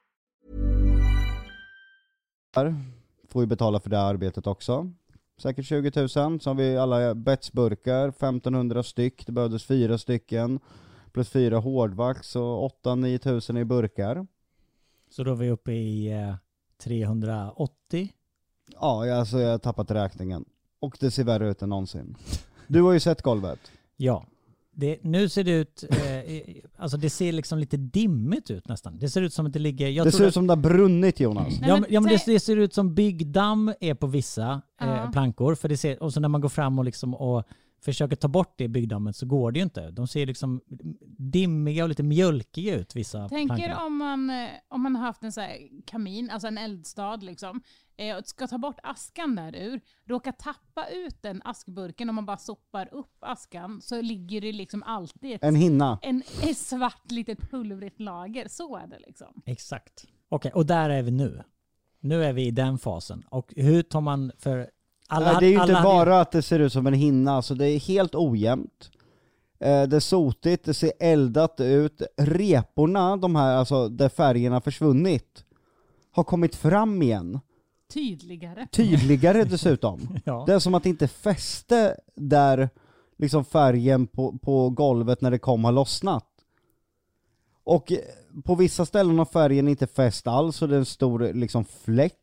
Får 3.29 3.43
ju 3.43 3.47
betala 3.47 3.81
för 3.81 3.91
det 3.91 3.97
här 3.97 4.05
arbetet 4.05 4.47
också. 4.47 4.91
Säkert 5.43 5.67
20 5.67 5.93
000. 5.97 6.09
Så 6.09 6.21
har 6.51 6.55
vi 6.55 6.79
alla 6.79 7.15
betsburkar, 7.15 8.09
1500 8.09 8.83
styck, 8.83 9.27
det 9.27 9.33
behövdes 9.33 9.65
fyra 9.65 9.99
stycken. 9.99 10.61
Plus 11.13 11.29
fyra 11.29 11.59
hårdvax 11.59 12.37
och 12.37 12.71
8-9 12.85 13.19
tusen 13.19 13.57
i 13.57 13.65
burkar. 13.65 14.27
Så 15.17 15.25
då 15.25 15.31
är 15.31 15.35
vi 15.37 15.51
uppe 15.51 15.73
i 15.73 16.13
eh, 16.13 16.35
380. 16.83 18.09
Ja, 18.81 19.07
jag- 19.07 19.19
alltså 19.19 19.39
jag 19.39 19.51
har 19.51 19.59
tappat 19.59 19.91
räkningen. 19.91 20.45
Och 20.81 20.97
det 21.01 21.11
ser 21.11 21.25
värre 21.25 21.51
ut 21.51 21.63
än 21.63 21.69
någonsin. 21.69 22.17
Du 22.67 22.83
har 22.83 22.93
ju 22.93 23.01
sett 23.01 23.23
golvet. 23.23 23.59
Ja. 23.97 24.27
Det, 24.77 24.99
nu 25.03 25.29
ser 25.29 25.45
det 25.45 25.51
ut, 25.51 25.85
eh, 25.91 26.55
alltså 26.77 26.97
det 26.97 27.11
ser 27.11 27.33
liksom 27.33 27.59
lite 27.59 27.77
dimmigt 27.77 28.51
ut 28.51 28.69
nästan. 28.69 28.99
Det 28.99 29.09
ser 29.09 29.23
ut 29.23 29.33
som 29.33 29.47
att 29.47 29.53
det 29.53 29.59
ligger... 29.59 29.89
Jag 29.89 30.07
det 30.07 30.13
ser 30.13 30.25
att- 30.25 30.29
ut 30.29 30.35
som 30.35 30.47
det 30.47 30.53
har 30.53 30.57
brunnit 30.63 31.21
Jonas. 31.21 31.61
Nej, 31.61 31.69
Ja, 31.69 31.77
men 31.77 31.87
ja, 31.91 32.01
men 32.01 32.13
det, 32.13 32.23
det 32.27 32.41
ser 32.41 32.57
ut 32.57 32.75
som 32.75 32.95
byggdamm 32.95 33.73
är 33.81 33.95
på 33.95 34.07
vissa 34.07 34.63
eh, 34.81 34.89
Ja. 34.89 35.11
plankor. 35.13 35.55
För 35.55 35.69
det 35.69 35.77
ser, 35.77 36.03
och 36.03 36.13
så 36.13 36.21
när 36.21 36.29
man 36.29 36.41
går 36.41 36.49
fram 36.49 36.79
och, 36.79 36.85
liksom, 36.85 37.15
och 37.15 37.45
försöker 37.85 38.17
ta 38.17 38.29
bort 38.29 38.55
det 38.59 38.69
byggdammet 38.69 39.17
så 39.17 39.27
går 39.27 39.53
det 39.53 39.59
ju 39.59 39.63
inte. 39.65 39.91
De 39.91 40.07
ser 40.09 40.27
liksom 40.27 40.61
dimmiga 41.19 41.83
och 41.83 41.89
lite 41.89 42.03
mjölkiga 42.03 42.75
ut 42.75 42.97
vissa 42.97 43.29
Tänker 43.29 43.55
plankorna. 43.57 43.85
om 43.85 43.97
man, 43.97 44.31
eh, 44.31 44.49
om 44.69 44.83
man 44.83 44.97
har 44.97 45.03
haft 45.07 45.23
en 45.23 45.33
så 45.33 45.41
här 45.41 45.57
kamin, 45.87 46.31
alltså 46.31 46.49
en 46.49 46.59
eldstad 46.59 47.17
liksom, 47.17 47.63
eh, 47.97 48.17
och 48.17 48.27
ska 48.27 48.47
ta 48.47 48.59
bort 48.59 48.79
askan 48.83 49.35
där 49.37 49.57
ur, 49.57 49.81
råkar 50.05 50.33
tappa 50.33 50.87
ut 50.89 51.23
den 51.23 51.43
askburken 51.45 52.09
och 52.09 52.15
man 52.15 52.27
bara 52.27 52.37
sopar 52.37 52.95
upp 52.95 53.17
askan 53.21 53.81
så 53.83 54.01
ligger 54.03 54.41
det 54.41 54.53
liksom 54.53 54.83
alltid 54.83 55.35
ett, 55.35 55.45
En 55.45 55.55
hinna. 55.57 55.99
en, 56.03 56.23
ett 56.43 56.59
svart 56.59 57.11
litet 57.11 57.51
pulvrigt 57.51 58.01
lager. 58.01 58.49
Så 58.49 58.77
är 58.77 58.87
det 58.87 58.99
liksom. 59.07 59.43
Exakt. 59.47 60.05
Okej, 60.29 60.53
och 60.55 60.67
där 60.67 60.91
är 60.91 61.03
vi 61.03 61.11
nu. 61.11 61.43
Nu 62.01 62.25
är 62.25 62.33
vi 62.33 62.47
i 62.47 62.51
den 62.51 62.79
fasen. 62.79 63.23
Och 63.29 63.53
hur 63.57 63.83
tar 63.83 64.01
man 64.01 64.33
för... 64.39 64.71
Alla, 65.09 65.27
Nej, 65.33 65.37
det 65.41 65.47
är 65.47 65.49
ju 65.49 65.55
inte 65.55 65.61
hade 65.61 65.73
ju- 65.73 65.83
bara 65.83 66.21
att 66.21 66.33
det 66.33 66.43
ser 66.43 66.59
ut 66.59 66.73
som 66.73 66.87
en 66.87 66.95
hinna, 66.95 67.33
alltså 67.33 67.55
det 67.55 67.69
är 67.71 67.79
helt 67.79 68.15
ojämnt. 68.15 68.91
Eh, 69.61 69.83
Det 69.83 69.97
är 69.97 70.01
sotigt, 70.01 70.65
det 70.65 70.75
ser 70.75 70.93
eldat 71.01 71.61
ut. 71.61 72.03
Reporna, 72.17 73.17
de 73.17 73.37
här, 73.37 73.57
alltså 73.57 73.89
där 73.89 74.09
färgerna 74.09 74.61
försvunnit, 74.61 75.45
har 76.11 76.25
kommit 76.25 76.55
fram 76.57 77.03
igen. 77.03 77.41
Tydligare. 77.95 78.67
Tydligare 78.73 79.45
dessutom. 79.51 80.19
Ja. 80.25 80.45
Det 80.47 80.55
är 80.55 80.59
som 80.59 80.75
att 80.75 80.83
det 80.83 80.89
inte 80.89 81.09
fäste 81.09 81.97
där 82.17 82.69
liksom 83.19 83.45
färgen 83.45 84.07
på, 84.07 84.39
på 84.39 84.71
golvet 84.71 85.21
när 85.21 85.31
det 85.31 85.39
kom 85.39 85.65
har 85.65 85.73
lossnat. 85.73 86.27
Och 87.65 87.93
på 88.45 88.55
vissa 88.55 88.87
ställen 88.87 89.19
har 89.19 89.25
färgen 89.25 89.69
inte 89.69 89.87
fäst 89.87 90.27
alls 90.27 90.63
och 90.63 90.69
det 90.69 90.75
är 90.75 90.79
en 90.79 90.85
stor 90.87 91.33
liksom 91.33 91.65
fläck. 91.65 92.19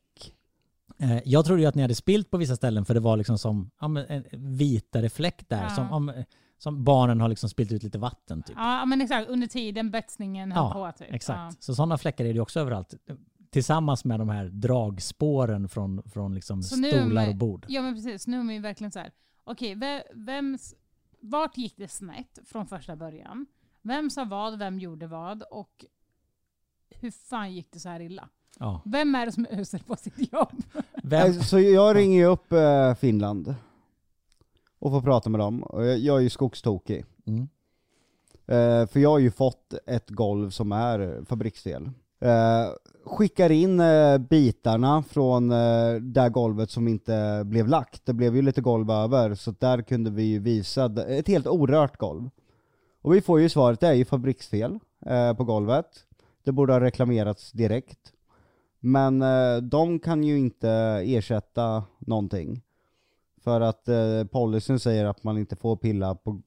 Eh, 1.02 1.20
Jag 1.26 1.46
trodde 1.46 1.62
ju 1.62 1.68
att 1.68 1.76
ni 1.76 1.82
hade 1.82 1.96
spilt 1.96 2.30
på 2.32 2.38
vissa 2.38 2.56
ställen 2.56 2.86
för 2.86 2.94
det 2.94 3.00
var 3.00 3.18
liksom 3.18 3.38
som 3.38 3.72
ja, 3.82 4.00
en 4.10 4.24
vitare 4.58 5.10
fläck 5.10 5.50
där. 5.50 5.64
Ja. 5.64 5.70
Som, 5.70 5.92
om, 5.92 6.24
som 6.58 6.84
barnen 6.84 7.22
har 7.22 7.30
liksom 7.30 7.50
spilt 7.50 7.72
ut 7.72 7.84
lite 7.84 7.98
vatten 7.98 8.44
typ. 8.44 8.56
Ja 8.60 8.86
men 8.86 9.02
exakt, 9.02 9.30
under 9.30 9.48
tiden 9.48 9.92
betsningen 9.92 10.52
höll 10.52 10.64
Ja, 10.64 10.92
på. 10.92 11.04
Typ. 11.04 11.14
Exakt. 11.14 11.64
Så 11.64 11.76
sådana 11.76 11.98
fläckar 11.98 12.26
är 12.26 12.34
det 12.34 12.40
också 12.40 12.60
överallt. 12.60 12.94
Tillsammans 13.50 14.06
med 14.06 14.20
de 14.20 14.30
här 14.30 14.46
dragspåren 14.46 15.70
från, 15.70 16.04
från 16.04 16.36
liksom 16.36 16.64
Så 16.64 16.76
stolar 16.76 17.30
och 17.30 17.36
bord. 17.36 17.66
Ja 17.70 17.82
men 17.82 17.94
precis, 17.96 18.28
nu 18.28 18.40
är 18.40 18.44
man 18.44 18.56
ju 18.56 18.62
verkligen 18.62 18.92
så 18.92 19.00
här. 19.00 19.12
okej, 19.44 19.78
vems, 20.14 20.76
vart 21.20 21.58
gick 21.58 21.78
det 21.78 21.88
snett 21.88 22.40
från 22.46 22.68
första 22.68 22.96
början? 22.96 23.46
Vem 23.82 24.10
sa 24.10 24.26
vad, 24.26 24.60
vem 24.60 24.80
gjorde 24.80 25.08
vad 25.08 25.44
och 25.44 25.86
hur 26.90 27.12
fan 27.12 27.54
gick 27.54 27.72
det 27.72 27.80
så 27.80 27.90
här 27.90 28.00
illa? 28.00 28.30
Ja. 28.60 28.82
Vem 28.86 29.16
är 29.16 29.26
det 29.26 29.32
som 29.32 29.48
är 29.50 29.60
usel 29.60 29.84
på 29.84 29.96
sitt 29.96 30.34
jobb? 30.34 30.64
Vem, 31.04 31.34
Så 31.34 31.60
jag 31.60 31.96
ringer 31.96 32.18
ju 32.20 32.26
upp 32.26 32.52
eh, 32.52 32.94
Finland 32.96 33.56
och 34.80 34.92
får 34.92 35.02
prata 35.02 35.30
med 35.30 35.40
dem. 35.40 35.64
Och 35.64 35.86
jag, 35.86 36.00
jag 36.00 36.18
är 36.18 36.22
ju 36.22 36.30
skogstokig. 36.30 37.06
mm. 37.26 37.48
Eh, 38.48 38.88
för 38.88 39.00
jag 39.00 39.10
har 39.10 39.20
ju 39.20 39.32
fått 39.32 39.74
ett 39.86 40.10
golv 40.10 40.50
som 40.50 40.72
är 40.72 41.26
fabriksdel. 41.26 41.90
Eh, 42.20 42.68
skickar 43.06 43.50
in 43.50 43.80
eh, 43.80 44.18
bitarna 44.18 45.04
från 45.04 45.52
eh, 45.52 45.94
det 45.96 46.22
här 46.22 46.30
golvet 46.30 46.70
som 46.72 46.88
inte 46.88 47.42
blev 47.46 47.68
lagt. 47.68 48.06
Det 48.06 48.14
blev 48.14 48.36
ju 48.36 48.42
lite 48.42 48.62
golv 48.62 48.92
över, 48.92 49.36
så 49.36 49.52
där 49.60 49.82
kunde 49.82 50.10
vi 50.12 50.24
ju 50.24 50.40
visa 50.40 50.88
d- 50.88 51.06
ett 51.08 51.28
helt 51.28 51.48
orört 51.48 51.98
golv. 51.98 52.30
Och 53.02 53.14
vi 53.14 53.22
får 53.22 53.40
ju 53.42 53.50
svaret, 53.50 53.80
det 53.80 53.88
är 53.88 53.94
ju 53.94 54.06
fabriksfel 54.06 54.80
eh, 55.06 55.34
på 55.34 55.44
golvet. 55.44 55.86
Det 56.44 56.52
borde 56.52 56.74
ha 56.74 56.80
reklamerats 56.80 57.52
direkt. 57.52 58.14
Men 58.84 59.22
eh, 59.22 59.58
de 59.58 60.00
kan 60.00 60.24
ju 60.24 60.38
inte 60.40 60.70
ersätta 61.06 61.84
någonting. 62.00 62.62
För 63.44 63.62
att 63.62 63.88
eh, 63.88 64.24
policyn 64.32 64.80
säger 64.80 65.06
att 65.06 65.24
man 65.24 65.38
inte 65.38 65.56
får 65.56 65.76
pilla 65.76 66.16
på 66.16 66.42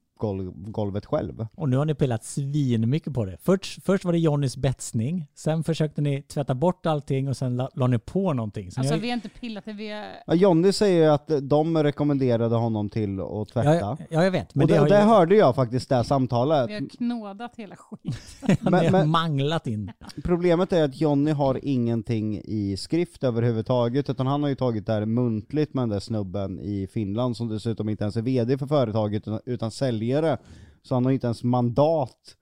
golvet 0.54 1.06
själv. 1.06 1.46
Och 1.54 1.68
nu 1.68 1.76
har 1.76 1.84
ni 1.84 1.94
pillat 1.94 2.24
svin 2.24 2.90
mycket 2.90 3.12
på 3.14 3.24
det. 3.24 3.36
Först, 3.42 3.82
först 3.84 4.04
var 4.04 4.12
det 4.12 4.18
Johnnys 4.18 4.56
betsning, 4.56 5.26
sen 5.34 5.64
försökte 5.64 6.00
ni 6.00 6.22
tvätta 6.22 6.54
bort 6.54 6.86
allting 6.86 7.28
och 7.28 7.36
sen 7.36 7.56
la, 7.56 7.70
la 7.74 7.86
ni 7.86 7.98
på 7.98 8.32
någonting. 8.32 8.70
Så 8.70 8.80
Alltså 8.80 8.94
har- 8.94 9.00
vi 9.00 9.08
har 9.08 9.14
inte 9.14 9.28
pillat 9.28 9.64
det, 9.64 9.72
vi 9.72 9.90
har... 9.92 10.04
Ja, 10.26 10.34
Jonny 10.34 10.72
säger 10.72 11.02
ju 11.04 11.10
att 11.10 11.30
de 11.42 11.82
rekommenderade 11.82 12.56
honom 12.56 12.90
till 12.90 13.20
att 13.20 13.48
tvätta. 13.48 13.74
ja, 13.74 13.96
ja, 14.10 14.24
jag 14.24 14.30
vet. 14.30 14.54
Men 14.54 14.62
och 14.64 14.68
det, 14.68 14.78
det 14.78 14.88
det 14.88 15.00
ju, 15.00 15.06
hörde 15.06 15.36
jag 15.36 15.54
faktiskt 15.54 15.88
det 15.88 15.94
här 15.94 16.02
samtalet. 16.02 16.70
Vi 16.70 16.74
har 16.74 16.88
knådat 16.96 17.56
hela 17.56 17.76
skiten. 17.76 18.56
ni 18.82 18.90
men- 18.90 19.08
manglat 19.10 19.66
in. 19.66 19.92
Problemet 20.24 20.72
är 20.72 20.84
att 20.84 21.00
Jonny 21.00 21.30
har 21.30 21.60
ingenting 21.62 22.40
i 22.44 22.76
skrift 22.76 23.24
överhuvudtaget, 23.24 24.10
utan 24.10 24.26
han 24.26 24.42
har 24.42 24.48
ju 24.50 24.54
tagit 24.54 24.86
det 24.86 24.92
här 24.92 25.06
muntligt 25.06 25.74
med 25.74 25.82
den 25.82 25.88
där 25.88 26.00
snubben 26.00 26.60
i 26.60 26.86
Finland 26.92 27.36
som 27.36 27.48
dessutom 27.48 27.88
inte 27.88 28.04
ens 28.04 28.16
är 28.16 28.22
VD 28.22 28.58
för 28.58 28.66
företaget 28.66 29.22
utan, 29.28 29.40
utan 29.46 29.70
säljare. 30.14 30.38
Så 30.82 30.94
han 30.94 31.04
har 31.04 31.12
inte 31.12 31.26
ens 31.26 31.44
mandat 31.44 32.36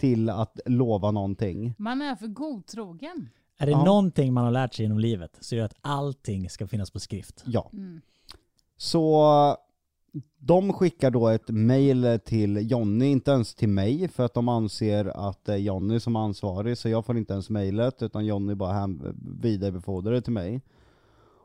till 0.00 0.30
att 0.30 0.60
lova 0.66 1.10
någonting. 1.10 1.74
Man 1.78 2.02
är 2.02 2.16
för 2.16 2.26
godtrogen. 2.26 3.28
Är 3.58 3.66
det 3.66 3.72
Ja. 3.72 3.84
någonting 3.84 4.32
man 4.32 4.44
har 4.44 4.50
lärt 4.50 4.74
sig 4.74 4.84
genom 4.84 4.98
livet 4.98 5.36
så 5.40 5.54
är 5.54 5.58
det 5.58 5.64
att 5.64 5.76
allting 5.80 6.50
ska 6.50 6.66
finnas 6.66 6.90
på 6.90 7.00
skrift. 7.00 7.42
Ja. 7.46 7.70
Mm. 7.72 8.00
Så 8.76 9.56
de 10.38 10.72
skickar 10.72 11.10
då 11.10 11.28
ett 11.28 11.48
mail 11.48 12.18
till 12.24 12.70
Jonny, 12.70 13.06
inte 13.06 13.30
ens 13.30 13.54
till 13.54 13.68
mig, 13.68 14.08
för 14.08 14.24
att 14.24 14.34
de 14.34 14.48
anser 14.48 15.28
att 15.28 15.44
det 15.44 15.52
är 15.52 15.56
Jonny 15.58 16.00
som 16.00 16.16
är 16.16 16.20
ansvarig, 16.20 16.78
så 16.78 16.88
jag 16.88 17.06
får 17.06 17.18
inte 17.18 17.32
ens 17.32 17.50
mailet, 17.50 18.02
utan 18.02 18.26
Jonny 18.26 18.54
bara 18.54 18.88
vidarebefordrar 19.42 20.12
det 20.12 20.22
till 20.22 20.32
mig. 20.32 20.60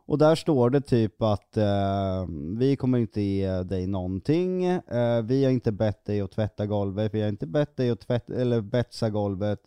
Och 0.08 0.17
där 0.17 0.36
står 0.36 0.70
det 0.70 0.82
typ 0.82 1.22
att 1.22 1.58
eh, 1.58 2.26
vi 2.58 2.76
kommer 2.76 2.98
inte 2.98 3.22
ge 3.22 3.63
dig 3.63 3.88
någonting, 3.88 4.65
eh, 4.65 5.22
vi 5.24 5.43
har 5.43 5.52
inte 5.52 5.72
bett 5.72 6.06
dig 6.06 6.22
att 6.22 6.32
tvätta 6.32 6.65
golvet, 6.65 7.13
vi 7.13 7.22
har 7.22 7.30
inte 7.30 7.48
bett 7.48 7.78
dig 7.78 7.89
att 7.89 8.00
tvätta, 8.00 8.34
eller 8.34 8.62
betsa 8.62 9.10
golvet, 9.10 9.60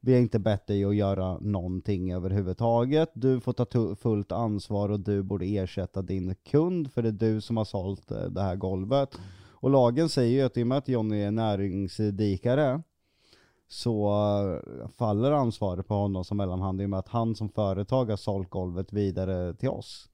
vi 0.00 0.12
har 0.12 0.20
inte 0.20 0.38
bett 0.38 0.66
dig 0.66 0.84
att 0.84 0.96
göra 0.96 1.38
någonting 1.38 2.12
överhuvudtaget. 2.12 3.10
Du 3.14 3.40
får 3.40 3.52
ta 3.52 3.96
fullt 3.96 4.32
ansvar 4.32 4.88
och 4.88 5.00
du 5.00 5.22
borde 5.22 5.44
ersätta 5.44 6.02
din 6.02 6.34
kund 6.34 6.92
för 6.92 7.02
det 7.02 7.08
är 7.08 7.12
du 7.12 7.40
som 7.40 7.56
har 7.56 7.64
sålt 7.64 8.10
eh, 8.10 8.24
det 8.24 8.42
här 8.42 8.56
golvet. 8.56 9.18
Och 9.50 9.70
lagen 9.70 10.08
säger 10.08 10.40
ju 10.40 10.46
att 10.46 10.56
i 10.56 10.62
och 10.62 10.66
med 10.66 10.78
att 10.78 10.88
Johnny 10.88 11.22
är 11.22 11.30
näringsdikare 11.30 12.82
så 13.72 14.10
eh, 14.82 14.88
faller 14.88 15.32
ansvaret 15.32 15.88
på 15.88 15.94
honom 15.94 16.24
som 16.24 16.36
mellanhand 16.36 16.80
i 16.80 16.84
och 16.84 16.90
med 16.90 16.98
att 16.98 17.08
han 17.08 17.34
som 17.34 17.48
företag 17.48 18.10
har 18.10 18.16
sålt 18.16 18.50
golvet 18.50 18.92
vidare 18.92 19.54
till 19.54 19.68
oss. 19.68 20.08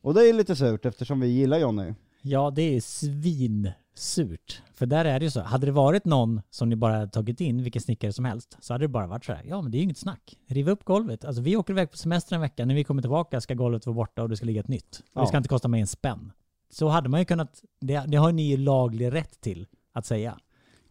Och 0.00 0.14
det 0.14 0.28
är 0.28 0.32
lite 0.32 0.56
surt 0.56 0.86
eftersom 0.86 1.20
vi 1.20 1.26
gillar 1.26 1.58
Johnny. 1.58 1.94
Ja, 2.22 2.50
det 2.50 2.76
är 2.76 2.80
svinsurt. 2.80 4.62
För 4.74 4.86
där 4.86 5.04
är 5.04 5.18
det 5.18 5.24
ju 5.24 5.30
så. 5.30 5.40
Hade 5.40 5.66
det 5.66 5.72
varit 5.72 6.04
någon 6.04 6.40
som 6.50 6.68
ni 6.68 6.76
bara 6.76 6.92
hade 6.92 7.10
tagit 7.10 7.40
in, 7.40 7.62
vilken 7.62 7.82
snickare 7.82 8.12
som 8.12 8.24
helst, 8.24 8.56
så 8.60 8.74
hade 8.74 8.84
det 8.84 8.88
bara 8.88 9.06
varit 9.06 9.24
så 9.24 9.32
här. 9.32 9.44
Ja, 9.48 9.62
men 9.62 9.70
det 9.70 9.76
är 9.76 9.78
ju 9.78 9.84
inget 9.84 9.98
snack. 9.98 10.38
Riv 10.46 10.68
upp 10.68 10.84
golvet. 10.84 11.24
Alltså 11.24 11.42
vi 11.42 11.56
åker 11.56 11.72
iväg 11.72 11.90
på 11.90 11.96
semester 11.96 12.34
en 12.34 12.40
vecka. 12.40 12.64
När 12.64 12.74
vi 12.74 12.84
kommer 12.84 13.02
tillbaka 13.02 13.40
ska 13.40 13.54
golvet 13.54 13.86
vara 13.86 13.94
borta 13.94 14.22
och 14.22 14.28
det 14.28 14.36
ska 14.36 14.46
ligga 14.46 14.60
ett 14.60 14.68
nytt. 14.68 15.02
Ja. 15.12 15.20
Det 15.20 15.26
ska 15.26 15.36
inte 15.36 15.48
kosta 15.48 15.68
mig 15.68 15.80
en 15.80 15.86
spänn. 15.86 16.32
Så 16.70 16.88
hade 16.88 17.08
man 17.08 17.20
ju 17.20 17.24
kunnat, 17.24 17.62
det, 17.80 18.04
det 18.08 18.16
har 18.16 18.32
ni 18.32 18.42
ju 18.42 18.56
laglig 18.56 19.12
rätt 19.12 19.40
till 19.40 19.66
att 19.92 20.06
säga. 20.06 20.38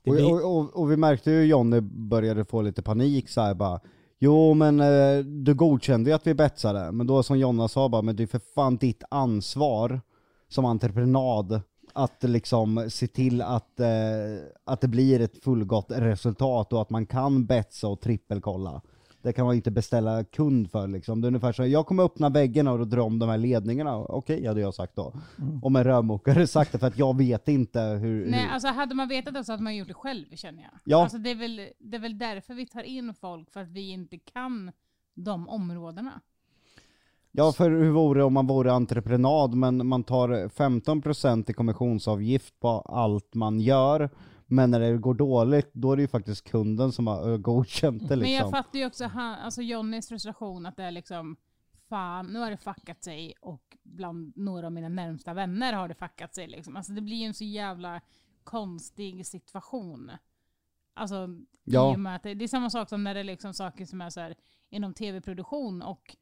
Och, 0.07 0.13
blir, 0.13 0.33
och, 0.33 0.57
och, 0.57 0.79
och 0.79 0.91
vi 0.91 0.97
märkte 0.97 1.31
ju 1.31 1.45
Johnny 1.45 1.81
började 1.81 2.45
få 2.45 2.61
lite 2.61 2.81
panik 2.81 3.29
så 3.29 3.41
här 3.41 3.53
bara 3.53 3.79
Jo 4.19 4.53
men 4.53 4.79
eh, 4.79 5.25
du 5.25 5.53
godkände 5.53 6.09
ju 6.09 6.15
att 6.15 6.27
vi 6.27 6.33
betsade, 6.33 6.91
men 6.91 7.07
då 7.07 7.23
som 7.23 7.39
Jonna 7.39 7.67
sa 7.67 7.89
bara, 7.89 8.01
men 8.01 8.15
det 8.15 8.23
är 8.23 8.27
för 8.27 8.41
fan 8.55 8.77
ditt 8.77 9.03
ansvar 9.09 10.01
som 10.47 10.65
entreprenad 10.65 11.61
att 11.93 12.23
liksom 12.23 12.89
se 12.89 13.07
till 13.07 13.41
att, 13.41 13.79
eh, 13.79 13.87
att 14.65 14.81
det 14.81 14.87
blir 14.87 15.21
ett 15.21 15.43
fullgott 15.43 15.85
resultat 15.89 16.73
och 16.73 16.81
att 16.81 16.89
man 16.89 17.05
kan 17.05 17.45
betsa 17.45 17.87
och 17.87 18.01
trippelkolla. 18.01 18.81
Det 19.27 19.33
kan 19.33 19.45
man 19.45 19.55
inte 19.55 19.71
beställa 19.71 20.23
kund 20.23 20.71
för 20.71 20.87
liksom. 20.87 21.21
Det 21.21 21.25
är 21.25 21.27
ungefär 21.27 21.51
så, 21.51 21.65
jag 21.65 21.85
kommer 21.85 22.03
öppna 22.03 22.29
väggarna 22.29 22.71
och 22.71 22.87
dra 22.87 23.03
om 23.03 23.19
de 23.19 23.29
här 23.29 23.37
ledningarna. 23.37 23.97
Okej, 23.97 24.47
hade 24.47 24.61
jag 24.61 24.73
sagt 24.73 24.95
då. 24.95 25.13
Om 25.61 25.75
en 25.75 25.83
rörmokare 25.83 26.47
sagt 26.47 26.71
det, 26.71 26.79
för 26.79 26.87
att 26.87 26.97
jag 26.97 27.17
vet 27.17 27.47
inte 27.47 27.79
hur... 27.79 28.29
Nej, 28.29 28.39
hur... 28.39 28.49
alltså 28.49 28.67
hade 28.67 28.95
man 28.95 29.07
vetat 29.07 29.33
det 29.33 29.43
så 29.43 29.51
hade 29.51 29.63
man 29.63 29.75
gjort 29.75 29.87
det 29.87 29.93
själv 29.93 30.25
känner 30.35 30.63
jag. 30.63 30.71
Ja. 30.83 31.03
Alltså 31.03 31.17
det 31.17 31.31
är, 31.31 31.35
väl, 31.35 31.61
det 31.79 31.97
är 31.97 32.01
väl 32.01 32.17
därför 32.17 32.53
vi 32.53 32.65
tar 32.65 32.83
in 32.83 33.13
folk, 33.13 33.51
för 33.51 33.59
att 33.59 33.71
vi 33.71 33.89
inte 33.89 34.17
kan 34.17 34.71
de 35.15 35.49
områdena. 35.49 36.21
Ja, 37.31 37.51
för 37.51 37.71
hur 37.71 37.91
vore 37.91 38.19
det 38.19 38.23
om 38.23 38.33
man 38.33 38.47
vore 38.47 38.71
entreprenad, 38.71 39.53
men 39.53 39.87
man 39.87 40.03
tar 40.03 40.29
15% 40.29 41.51
i 41.51 41.53
kommissionsavgift 41.53 42.59
på 42.59 42.69
allt 42.69 43.33
man 43.35 43.59
gör, 43.59 44.09
men 44.47 44.71
när 44.71 44.79
det 44.79 44.97
går 44.97 45.13
dåligt, 45.13 45.69
då 45.73 45.91
är 45.91 45.95
det 45.95 46.01
ju 46.01 46.07
faktiskt 46.07 46.49
kunden 46.49 46.91
som 46.91 47.07
har 47.07 47.31
eh, 47.31 47.37
godkänt 47.37 48.09
det 48.09 48.15
Men 48.15 48.31
jag 48.31 48.39
liksom. 48.39 48.51
fattar 48.51 48.79
ju 48.79 48.85
också 48.85 49.05
han, 49.05 49.35
alltså 49.35 49.61
Johnnys 49.61 50.07
frustration 50.09 50.65
att 50.65 50.77
det 50.77 50.83
är 50.83 50.91
liksom, 50.91 51.35
fan 51.89 52.25
nu 52.27 52.39
har 52.39 52.51
det 52.51 52.57
fuckat 52.57 53.03
sig 53.03 53.33
och 53.41 53.77
bland 53.83 54.37
några 54.37 54.65
av 54.65 54.71
mina 54.71 54.89
närmsta 54.89 55.33
vänner 55.33 55.73
har 55.73 55.87
det 55.87 55.95
fuckat 55.95 56.35
sig 56.35 56.47
liksom. 56.47 56.75
Alltså 56.75 56.91
det 56.91 57.01
blir 57.01 57.17
ju 57.17 57.25
en 57.25 57.33
så 57.33 57.43
jävla 57.43 58.01
konstig 58.43 59.25
situation. 59.25 60.11
Alltså 60.93 61.29
Ja. 61.63 61.93
i 61.93 61.95
och 61.95 61.99
med 61.99 62.15
att 62.15 62.23
det, 62.23 62.33
det 62.33 62.45
är 62.45 62.47
samma 62.47 62.69
sak 62.69 62.89
som 62.89 63.03
när 63.03 63.13
det 63.13 63.19
är 63.19 63.23
liksom 63.23 63.53
saker 63.53 63.85
som 63.85 64.01
är 64.01 64.09
så 64.09 64.19
här 64.19 64.35
inom 64.69 64.93
tv-produktion 64.93 65.81
och 65.81 66.17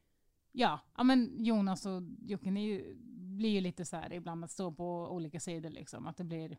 ja, 0.51 0.79
ja 0.97 1.03
men 1.03 1.45
Jonas 1.45 1.85
och 1.85 2.01
Jocke 2.21 2.51
ni 2.51 2.95
blir 3.37 3.49
ju 3.49 3.61
lite 3.61 3.85
så 3.85 3.95
här 3.95 4.13
ibland 4.13 4.43
att 4.43 4.51
stå 4.51 4.71
på 4.71 5.07
olika 5.11 5.39
sidor 5.39 5.69
liksom. 5.69 6.07
Att 6.07 6.17
det 6.17 6.23
blir 6.23 6.57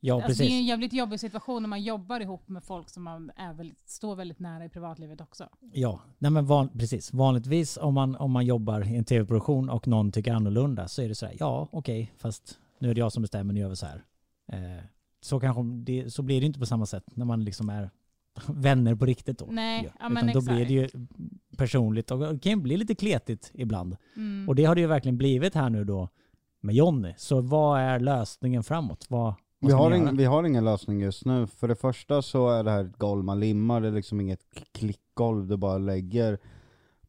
ja, 0.00 0.14
Alltså 0.14 0.26
precis. 0.28 0.46
det 0.48 0.52
är 0.54 0.58
en 0.58 0.64
jävligt 0.66 0.92
jobbig 0.92 1.20
situation 1.20 1.62
när 1.62 1.68
man 1.68 1.82
jobbar 1.82 2.20
ihop 2.20 2.48
med 2.48 2.64
folk 2.64 2.88
som 2.90 3.02
man 3.02 3.30
är 3.36 3.52
väldigt, 3.52 3.88
står 3.88 4.16
väldigt 4.16 4.38
nära 4.38 4.64
i 4.64 4.68
privatlivet 4.68 5.20
också. 5.20 5.48
Ja, 5.72 6.00
nej 6.18 6.30
men 6.30 6.46
van, 6.46 6.68
precis. 6.68 7.12
Vanligtvis 7.12 7.76
om 7.76 7.94
man, 7.94 8.16
om 8.16 8.30
man 8.30 8.46
jobbar 8.46 8.88
i 8.92 8.96
en 8.96 9.04
tv-produktion 9.04 9.68
och 9.70 9.88
någon 9.88 10.12
tycker 10.12 10.32
annorlunda 10.34 10.88
så 10.88 11.02
är 11.02 11.08
det 11.08 11.14
så 11.14 11.26
här, 11.26 11.36
ja 11.38 11.68
okej, 11.72 12.12
fast 12.18 12.58
nu 12.78 12.90
är 12.90 12.94
det 12.94 12.98
jag 13.00 13.12
som 13.12 13.22
bestämmer, 13.22 13.54
nu 13.54 13.60
gör 13.60 13.68
vi 13.68 13.76
så 13.76 13.86
här. 13.86 14.04
Eh, 14.52 14.84
så, 15.20 15.40
kanske 15.40 15.62
det, 15.62 16.10
så 16.10 16.22
blir 16.22 16.40
det 16.40 16.46
inte 16.46 16.58
på 16.58 16.66
samma 16.66 16.86
sätt 16.86 17.04
när 17.16 17.24
man 17.24 17.44
liksom 17.44 17.68
är 17.68 17.90
vänner 18.48 18.94
på 18.94 19.06
riktigt 19.06 19.38
då. 19.38 19.46
Nej, 19.50 19.90
Ja, 20.00 20.10
Utan 20.10 20.26
då 20.26 20.38
exakt. 20.38 20.46
blir 20.46 20.66
det 20.66 20.72
ju 20.72 20.88
personligt 21.56 22.10
och 22.10 22.18
det 22.18 22.38
kan 22.38 22.52
ju 22.52 22.56
bli 22.56 22.76
lite 22.76 22.94
kletigt 22.94 23.50
ibland. 23.54 23.96
Mm. 24.16 24.48
Och 24.48 24.54
det 24.54 24.64
har 24.64 24.74
det 24.74 24.80
ju 24.80 24.86
verkligen 24.86 25.18
blivit 25.18 25.54
här 25.54 25.70
nu 25.70 25.84
då 25.84 26.08
med 26.60 26.74
Jonny. 26.74 27.14
Så 27.16 27.40
vad 27.40 27.80
är 27.80 28.00
lösningen 28.00 28.62
framåt? 28.64 29.06
Vad 29.08 29.34
Vi 29.60 29.72
har, 29.72 29.90
ing, 29.94 30.16
vi 30.16 30.24
har 30.24 30.44
ingen 30.44 30.64
lösning 30.64 31.00
just 31.00 31.24
nu. 31.24 31.46
För 31.46 31.68
det 31.68 31.74
första 31.74 32.22
så 32.22 32.48
är 32.50 32.64
det 32.64 32.70
här 32.70 32.84
ett 32.84 32.96
golv 32.98 33.24
man 33.24 33.40
limmar, 33.40 33.80
det 33.80 33.88
är 33.88 33.92
liksom 33.92 34.20
inget 34.20 34.40
klickgolv 34.72 35.46
du 35.46 35.56
bara 35.56 35.78
lägger 35.78 36.38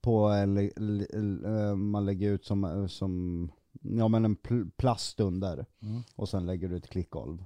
på, 0.01 0.29
eller, 0.29 0.71
eller, 0.77 1.69
eh, 1.69 1.75
man 1.75 2.05
lägger 2.05 2.31
ut 2.31 2.45
som, 2.45 2.63
eh, 2.63 2.87
som 2.87 3.49
ja 3.81 4.07
men 4.07 4.25
en 4.25 4.35
pl- 4.37 4.71
plast 4.77 5.19
under, 5.19 5.65
Mm. 5.81 6.01
och 6.15 6.29
sen 6.29 6.45
lägger 6.45 6.69
du 6.69 6.77
ett 6.77 6.89
klickgolv. 6.89 7.43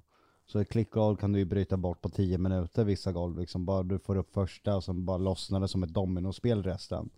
Så 0.48 0.60
ett 0.60 0.70
klickgolv 0.70 1.15
kan 1.15 1.32
du 1.32 1.39
ju 1.39 1.46
bryta 1.46 1.78
bort 1.78 2.02
på 2.02 2.10
10 2.10 2.38
minuter, 2.38 2.84
vissa 2.86 3.12
golv 3.12 3.39
liksom, 3.39 3.65
bara 3.65 3.84
du 3.84 4.00
får 4.00 4.15
upp 4.18 4.34
första 4.34 4.76
och 4.76 4.84
sen 4.84 5.06
bara 5.06 5.18
lossnar 5.18 5.60
det 5.60 5.68
som 5.68 5.84
ett 5.84 5.94
dominospel 5.94 6.63
resten. 6.63 7.10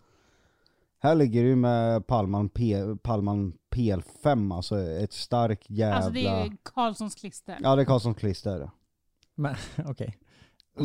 Här 1.00 1.16
ligger 1.16 1.44
du 1.44 1.56
med 1.56 2.08
Palman, 2.08 2.50
P, 2.50 2.76
Palman 3.02 3.54
PL5, 3.76 4.56
alltså 4.56 4.80
ett 4.80 5.14
starkt 5.14 5.70
jävla... 5.70 5.96
Alltså 5.96 6.12
det 6.12 6.28
är 6.28 6.58
Karlssons 6.64 7.16
klister. 7.16 7.58
Ja 7.62 7.76
det 7.76 7.82
är 7.82 7.86
Karlssons 7.86 8.18
klister. 8.18 8.70
Men, 9.36 9.56
okej. 9.86 10.18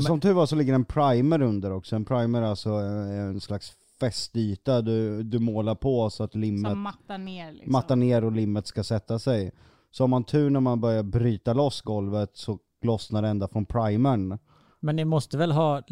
Som 0.07 0.21
tur 0.21 0.33
var 0.33 0.47
så 0.47 0.57
ligger 0.57 0.75
en 0.75 0.85
primer 0.85 1.43
under 1.43 1.73
också, 1.73 1.97
en 1.97 2.05
primer 2.05 2.43
är 2.43 2.47
alltså 2.47 2.71
eh, 2.71 3.21
en 3.21 3.41
slags 3.41 3.73
fästyta 4.01 4.83
du, 4.83 5.23
du 5.23 5.39
målar 5.39 5.75
på 5.75 6.11
så 6.11 6.25
att 6.25 6.35
limmet 6.35 6.71
som 6.71 6.81
mattar 6.81 7.19
ner 7.19 7.53
liksom. 7.53 7.73
mattar 7.73 7.97
ner 7.97 8.25
och 8.25 8.33
limmet 8.33 8.67
ska 8.67 8.85
sätta 8.85 9.19
sig. 9.19 9.53
Så 9.91 10.03
har 10.03 10.09
man 10.09 10.25
tur 10.25 10.51
när 10.51 10.61
man 10.61 10.81
börjar 10.81 11.03
bryta 11.03 11.53
loss 11.53 11.81
golvet 11.81 12.31
så 12.37 12.59
lossnar 12.83 13.23
det 13.23 13.29
ända 13.29 13.49
från 13.49 13.67
primern. 13.67 14.39
Men 14.81 14.97
ni 14.97 15.05
måste 15.05 15.39
väl 15.39 15.53
ha, 15.53 15.83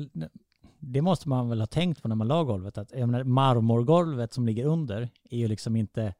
det 0.80 1.02
måste 1.02 1.28
man 1.28 1.48
väl 1.48 1.60
ha 1.60 1.66
tänkt 1.66 2.02
på 2.02 2.08
när 2.08 2.16
man 2.16 2.28
la 2.28 2.44
golvet, 2.44 2.78
att 2.78 2.92
jag 2.92 3.08
menar, 3.08 3.24
marmorgolvet 3.24 4.32
som 4.32 4.46
ligger 4.46 4.64
under 4.64 5.08
är 5.30 5.38
ju 5.38 5.48
liksom 5.48 5.76
inte 5.76 6.14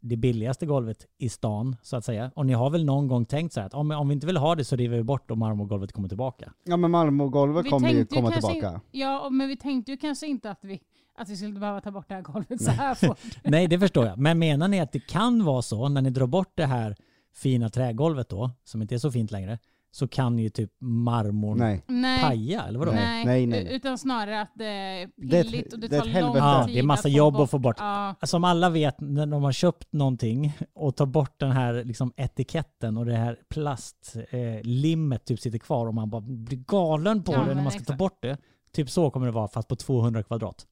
det 0.00 0.16
billigaste 0.16 0.66
golvet 0.66 1.06
i 1.18 1.28
stan, 1.28 1.76
så 1.82 1.96
att 1.96 2.04
säga. 2.04 2.30
Och 2.34 2.46
ni 2.46 2.52
har 2.52 2.70
väl 2.70 2.84
någon 2.84 3.08
gång 3.08 3.24
tänkt 3.24 3.52
så 3.52 3.60
här 3.60 3.66
att 3.66 3.74
om, 3.74 3.90
om 3.90 4.08
vi 4.08 4.14
inte 4.14 4.26
vill 4.26 4.36
ha 4.36 4.54
det 4.54 4.64
så 4.64 4.76
river 4.76 4.96
vi 4.96 5.02
bort 5.02 5.30
och 5.30 5.38
marmorgolvet 5.38 5.92
kommer 5.92 6.08
tillbaka. 6.08 6.52
Ja 6.64 6.76
men 6.76 6.90
marmorgolvet 6.90 7.66
Vi 7.66 7.70
kommer 7.70 7.90
ju 7.90 8.06
komma 8.06 8.30
kanske 8.30 8.52
tillbaka. 8.52 8.80
Ja, 8.90 9.30
men 9.30 9.48
vi 9.48 9.56
tänkte 9.56 9.90
ju 9.90 9.96
kanske 9.96 10.26
inte 10.26 10.50
att 10.50 10.64
vi, 10.64 10.80
att 11.14 11.28
vi 11.28 11.36
skulle 11.36 11.60
behöva 11.60 11.80
ta 11.80 11.90
bort 11.90 12.08
det 12.08 12.14
här 12.14 12.22
golvet 12.22 12.62
så 12.62 12.70
här 12.70 12.94
fort. 12.94 13.18
Nej, 13.44 13.66
det 13.66 13.78
förstår 13.78 14.06
jag. 14.06 14.18
Men 14.18 14.38
menar 14.38 14.68
ni 14.68 14.80
att 14.80 14.92
det 14.92 15.06
kan 15.06 15.44
vara 15.44 15.62
så 15.62 15.88
när 15.88 16.02
ni 16.02 16.10
drar 16.10 16.26
bort 16.26 16.52
det 16.54 16.66
här 16.66 16.96
fina 17.34 17.68
trägolvet 17.68 18.28
då, 18.28 18.50
som 18.64 18.82
inte 18.82 18.94
är 18.94 18.98
så 18.98 19.10
fint 19.10 19.30
längre, 19.30 19.58
så 19.90 20.08
kan 20.08 20.38
ju 20.38 20.48
typ 20.48 20.70
marmorn 20.80 21.58
Nej. 21.86 22.20
Paja, 22.20 22.62
eller 22.62 22.78
vadå? 22.78 22.92
Nej. 22.92 23.24
Nej, 23.24 23.46
nej, 23.46 23.64
nej. 23.64 23.74
utan 23.74 23.98
snarare 23.98 24.40
att 24.40 24.52
det 24.54 24.66
är 24.66 25.06
pilligt 25.06 25.72
och 25.72 25.80
det 25.80 25.88
det 25.88 25.96
är 25.96 26.00
tar 26.00 26.06
lång 26.06 26.14
helvete. 26.14 26.38
Ja, 26.38 26.64
tid 26.66 26.74
det 26.74 26.78
är 26.78 26.82
massa 26.82 27.08
att 27.08 27.14
jobb 27.14 27.36
att 27.36 27.50
få 27.50 27.58
bort. 27.58 27.76
Ja, 27.78 28.14
Som 28.22 28.44
alla 28.44 28.70
vet 28.70 29.00
när 29.00 29.26
de 29.26 29.42
har 29.42 29.52
köpt 29.52 29.92
någonting 29.92 30.52
och 30.74 30.96
tar 30.96 31.06
bort 31.06 31.40
den 31.40 31.52
här 31.52 31.84
liksom 31.84 32.12
etiketten 32.16 32.96
och 32.96 33.06
det 33.06 33.16
här 33.16 33.38
plastlimmet 33.48 35.20
eh, 35.20 35.24
typ 35.24 35.40
sitter 35.40 35.58
kvar 35.58 35.86
och 35.86 35.94
man 35.94 36.10
bara 36.10 36.20
blir 36.20 36.58
galen 36.58 37.22
på 37.22 37.32
Ja, 37.32 37.38
det 37.38 37.54
när 37.54 37.62
man 37.62 37.72
ska 37.72 37.78
ta 37.78 37.82
exakt. 37.82 37.98
bort 37.98 38.22
det. 38.22 38.36
Typ 38.72 38.90
så 38.90 39.10
kommer 39.10 39.26
det 39.26 39.32
vara 39.32 39.48
fast 39.48 39.68
på 39.68 39.76
200 39.76 40.22
kvadrat. 40.22 40.66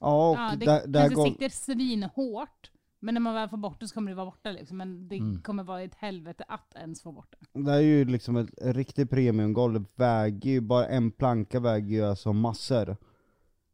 Ja 0.00 0.30
och 0.30 0.36
ja, 0.36 0.52
det 0.56 0.66
där, 0.66 0.86
där 0.86 1.00
kanske 1.00 1.14
golv... 1.14 1.30
sitter 1.32 1.48
svinhårt. 1.48 2.70
Men 3.00 3.14
när 3.14 3.20
man 3.20 3.34
väl 3.34 3.48
får 3.48 3.56
bort 3.56 3.80
det 3.80 3.88
så 3.88 3.94
kommer 3.94 4.10
det 4.10 4.14
vara 4.16 4.26
borta 4.26 4.50
liksom. 4.50 4.76
Men 4.76 5.08
det 5.08 5.16
Mm. 5.16 5.42
kommer 5.42 5.64
vara 5.64 5.82
ett 5.82 5.94
helvete 5.94 6.44
att 6.48 6.74
ens 6.74 7.02
få 7.02 7.12
bort 7.12 7.34
det. 7.52 7.60
Det 7.62 7.72
är 7.72 7.80
ju 7.80 8.04
liksom 8.04 8.36
ett 8.36 8.50
riktigt 8.62 9.10
premiumgolv, 9.10 9.72
det 9.80 9.84
väger 9.94 10.50
ju, 10.50 10.60
bara 10.60 10.86
en 10.86 11.10
planka 11.10 11.60
väger 11.60 11.88
ju 11.96 12.04
alltså 12.04 12.32
massor. 12.32 12.96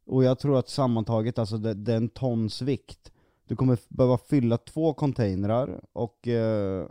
Och 0.05 0.23
jag 0.23 0.39
tror 0.39 0.59
att 0.59 0.69
sammantaget, 0.69 1.39
alltså 1.39 1.57
det, 1.57 1.73
det 1.73 1.93
är 1.93 1.97
en 1.97 2.09
tons 2.09 2.61
vikt. 2.61 3.11
Du 3.47 3.55
kommer 3.55 3.77
behöva 3.89 4.17
fylla 4.17 4.57
två 4.57 4.93
containrar 4.93 5.81
och 5.93 6.27
eh, 6.27 6.87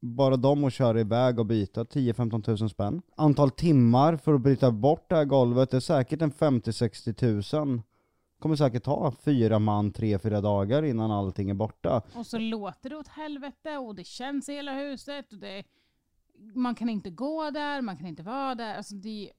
bara 0.00 0.36
de 0.36 0.64
att 0.64 0.72
köra 0.72 1.00
iväg 1.00 1.38
och 1.38 1.46
byta 1.46 1.84
10-15 1.84 2.42
tusen 2.42 2.68
spänn. 2.68 3.02
Antal 3.16 3.50
timmar 3.50 4.16
för 4.16 4.34
att 4.34 4.40
bryta 4.40 4.70
bort 4.70 5.06
det 5.08 5.16
här 5.16 5.24
golvet 5.24 5.74
är 5.74 5.80
säkert 5.80 6.22
en 6.22 6.32
50-60 6.32 7.12
tusen. 7.12 7.82
Kommer 8.40 8.56
säkert 8.56 8.84
ta 8.84 9.12
fyra 9.24 9.58
man, 9.58 9.92
tre, 9.92 10.18
fyra 10.18 10.40
dagar 10.40 10.82
innan 10.82 11.10
allting 11.10 11.50
är 11.50 11.54
borta. 11.54 12.02
Och 12.14 12.26
så 12.26 12.38
låter 12.38 12.90
det 12.90 12.96
åt 12.96 13.08
helvete 13.08 13.76
och 13.76 13.94
det 13.94 14.04
känns 14.04 14.48
i 14.48 14.52
hela 14.52 14.72
huset. 14.72 15.32
Och 15.32 15.38
det, 15.38 15.64
man 16.54 16.74
kan 16.74 16.88
inte 16.88 17.10
gå 17.10 17.50
där, 17.50 17.82
man 17.82 17.96
kan 17.96 18.06
inte 18.06 18.22
vara 18.22 18.54
där. 18.54 18.74
Alltså 18.74 18.94
det, 18.94 19.30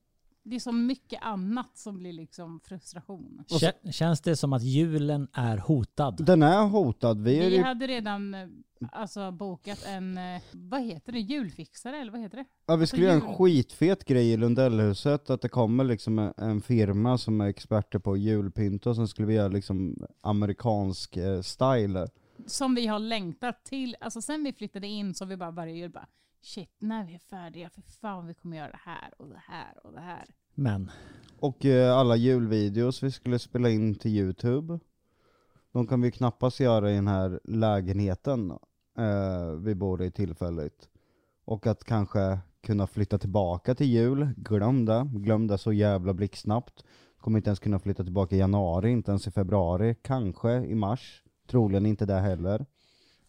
det 0.43 0.55
är 0.55 0.59
så 0.59 0.71
mycket 0.71 1.19
annat 1.23 1.77
som 1.77 1.97
blir 1.97 2.13
liksom 2.13 2.59
frustration. 2.63 3.43
Kä- 3.49 3.91
Känns 3.91 4.21
det 4.21 4.35
som 4.35 4.53
att 4.53 4.63
julen 4.63 5.27
är 5.33 5.57
hotad? 5.57 6.25
Den 6.25 6.43
är 6.43 6.67
hotad. 6.67 7.21
Vi 7.21 7.39
är 7.39 7.49
Vi 7.49 7.55
ju, 7.55 7.61
hade 7.63 7.87
redan 7.87 8.33
eh, 8.33 8.47
alltså, 8.91 9.31
bokat 9.31 9.85
en, 9.87 10.17
eh, 10.17 10.41
vad 10.51 10.81
heter 10.81 11.11
det, 11.11 11.19
julfixare 11.19 11.97
eller 11.97 12.11
vad 12.11 12.21
heter 12.21 12.37
det? 12.37 12.45
ja, 12.65 12.75
vi 12.75 12.87
skulle 12.87 13.03
göra 13.05 13.15
en 13.15 13.27
jul. 13.27 13.35
skitfet 13.35 14.05
grej 14.05 14.31
i 14.31 14.37
Lundellhuset, 14.37 15.29
att 15.29 15.41
det 15.41 15.49
kommer 15.49 15.83
liksom 15.83 16.19
en- 16.19 16.33
en 16.37 16.61
firma 16.61 17.17
som 17.17 17.41
är 17.41 17.47
experter 17.47 17.99
på 17.99 18.17
julpynt 18.17 18.85
och 18.87 18.95
sen 18.95 19.07
skulle 19.07 19.27
vi 19.27 19.33
göra 19.33 19.47
liksom 19.47 20.05
amerikansk 20.21 21.17
eh, 21.17 21.41
style. 21.41 22.07
Som 22.45 22.75
vi 22.75 22.87
har 22.87 22.99
längtat 22.99 23.63
till. 23.65 23.95
Alltså 23.99 24.21
sen 24.21 24.43
vi 24.43 24.53
flyttade 24.53 24.87
in 24.87 25.13
så 25.13 25.23
har 25.25 25.29
vi 25.29 25.37
bara 25.37 25.51
varje 25.51 25.73
jul 25.75 25.91
bara 25.91 26.07
shit, 26.41 26.75
när 26.79 27.05
vi 27.05 27.13
är 27.15 27.19
färdiga, 27.19 27.69
för 27.69 27.81
fan 27.81 28.27
vi 28.27 28.33
kommer 28.33 28.57
göra 28.57 28.71
det 28.71 28.79
här 28.83 29.13
och 29.17 29.29
det 29.29 29.41
här 29.47 29.85
och 29.85 29.93
det 29.93 29.99
här. 29.99 30.25
Men 30.53 30.91
Och 31.39 31.65
eh, 31.65 31.97
alla 31.97 32.15
julvideos 32.15 33.03
vi 33.03 33.11
skulle 33.11 33.39
spela 33.39 33.69
in 33.69 33.95
till 33.95 34.11
youtube, 34.11 34.79
de 35.71 35.87
kan 35.87 36.01
vi 36.01 36.11
knappast 36.11 36.59
göra 36.59 36.91
i 36.91 36.95
den 36.95 37.07
här 37.07 37.39
lägenheten 37.43 38.51
eh, 38.97 39.51
vi 39.51 39.75
bor 39.75 40.03
i 40.03 40.11
tillfälligt. 40.11 40.89
Och 41.45 41.67
att 41.67 41.83
kanske 41.83 42.39
kunna 42.61 42.87
flytta 42.87 43.17
tillbaka 43.17 43.75
till 43.75 43.87
jul, 43.87 44.29
glöm 44.37 44.85
det, 44.85 45.09
glöm 45.13 45.47
det 45.47 45.57
så 45.57 45.73
jävla 45.73 46.13
blixtsnabbt. 46.13 46.83
Kommer 47.17 47.39
inte 47.39 47.49
ens 47.49 47.59
kunna 47.59 47.79
flytta 47.79 48.03
tillbaka 48.03 48.35
i 48.35 48.39
januari, 48.39 48.89
inte 48.89 49.11
ens 49.11 49.27
i 49.27 49.31
februari, 49.31 49.95
kanske 50.01 50.51
i 50.51 50.75
mars. 50.75 51.23
Troligen 51.47 51.85
inte 51.85 52.05
där 52.05 52.21
heller. 52.21 52.65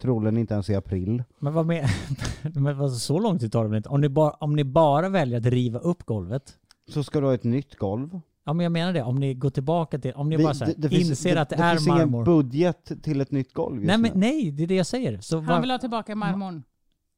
Troligen 0.02 0.36
inte 0.36 0.54
ens 0.54 0.70
i 0.70 0.74
april. 0.74 1.22
Men 1.38 1.52
vad 1.54 1.66
med, 1.66 1.88
men 2.54 2.78
vad, 2.78 2.92
så 2.92 3.18
lång 3.18 3.38
tid 3.38 3.52
tar 3.52 3.62
det 3.62 3.68
väl 3.68 3.76
inte? 3.76 3.88
Om 3.88 4.00
ni, 4.00 4.08
bara, 4.08 4.30
om 4.30 4.56
ni 4.56 4.64
bara 4.64 5.08
väljer 5.08 5.38
att 5.38 5.46
riva 5.46 5.78
upp 5.78 6.02
golvet, 6.04 6.54
Så 6.88 7.04
ska 7.04 7.20
du 7.20 7.26
ha 7.26 7.34
ett 7.34 7.44
nytt 7.44 7.76
golv. 7.76 8.20
ja 8.44 8.52
men 8.52 8.64
jag 8.64 8.72
menar 8.72 8.92
det, 8.92 9.02
om 9.02 9.16
ni 9.20 9.34
går 9.34 9.50
tillbaka 9.50 9.98
till, 9.98 10.12
om 10.12 10.28
ni 10.28 10.36
Vi- 10.36 10.44
bara 10.44 10.54
så 10.54 10.64
här, 10.64 10.72
det- 10.76 10.82
det 10.82 10.88
finns- 10.88 11.10
inser 11.10 11.36
att 11.36 11.48
det, 11.48 11.56
det 11.56 11.62
är 11.62 11.74
finns 11.76 11.86
ingen 11.86 11.98
marmor. 11.98 12.24
budget 12.24 12.92
till 13.02 13.20
ett 13.20 13.30
nytt 13.30 13.52
golv 13.52 13.76
just 13.76 13.86
Nej 13.86 13.98
men 13.98 14.10
nu. 14.14 14.20
nej, 14.20 14.50
det 14.50 14.62
är 14.62 14.66
det 14.66 14.74
jag 14.74 14.86
säger. 14.86 15.20
Så 15.20 15.36
Han 15.36 15.46
var, 15.46 15.60
vill 15.60 15.70
ha 15.70 15.78
tillbaka 15.78 16.14
marmorn. 16.16 16.62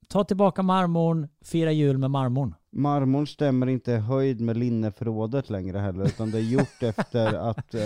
ta 0.09 0.25
tillbaka 0.25 0.63
marmorn, 0.63 1.29
fira 1.45 1.73
jul 1.73 1.99
med 1.99 2.11
marmorn. 2.11 2.55
Marmorn 2.73 3.27
stämmer 3.27 3.67
inte 3.67 3.93
höjd 3.93 4.41
med 4.41 4.57
linneförrådet 4.57 5.51
längre 5.51 5.79
heller, 5.79 6.05
utan 6.05 6.31
det 6.31 6.39
är 6.39 6.43
gjort 6.43 6.83
efter 6.83 7.35
att, 7.35 7.75
eh, 7.75 7.81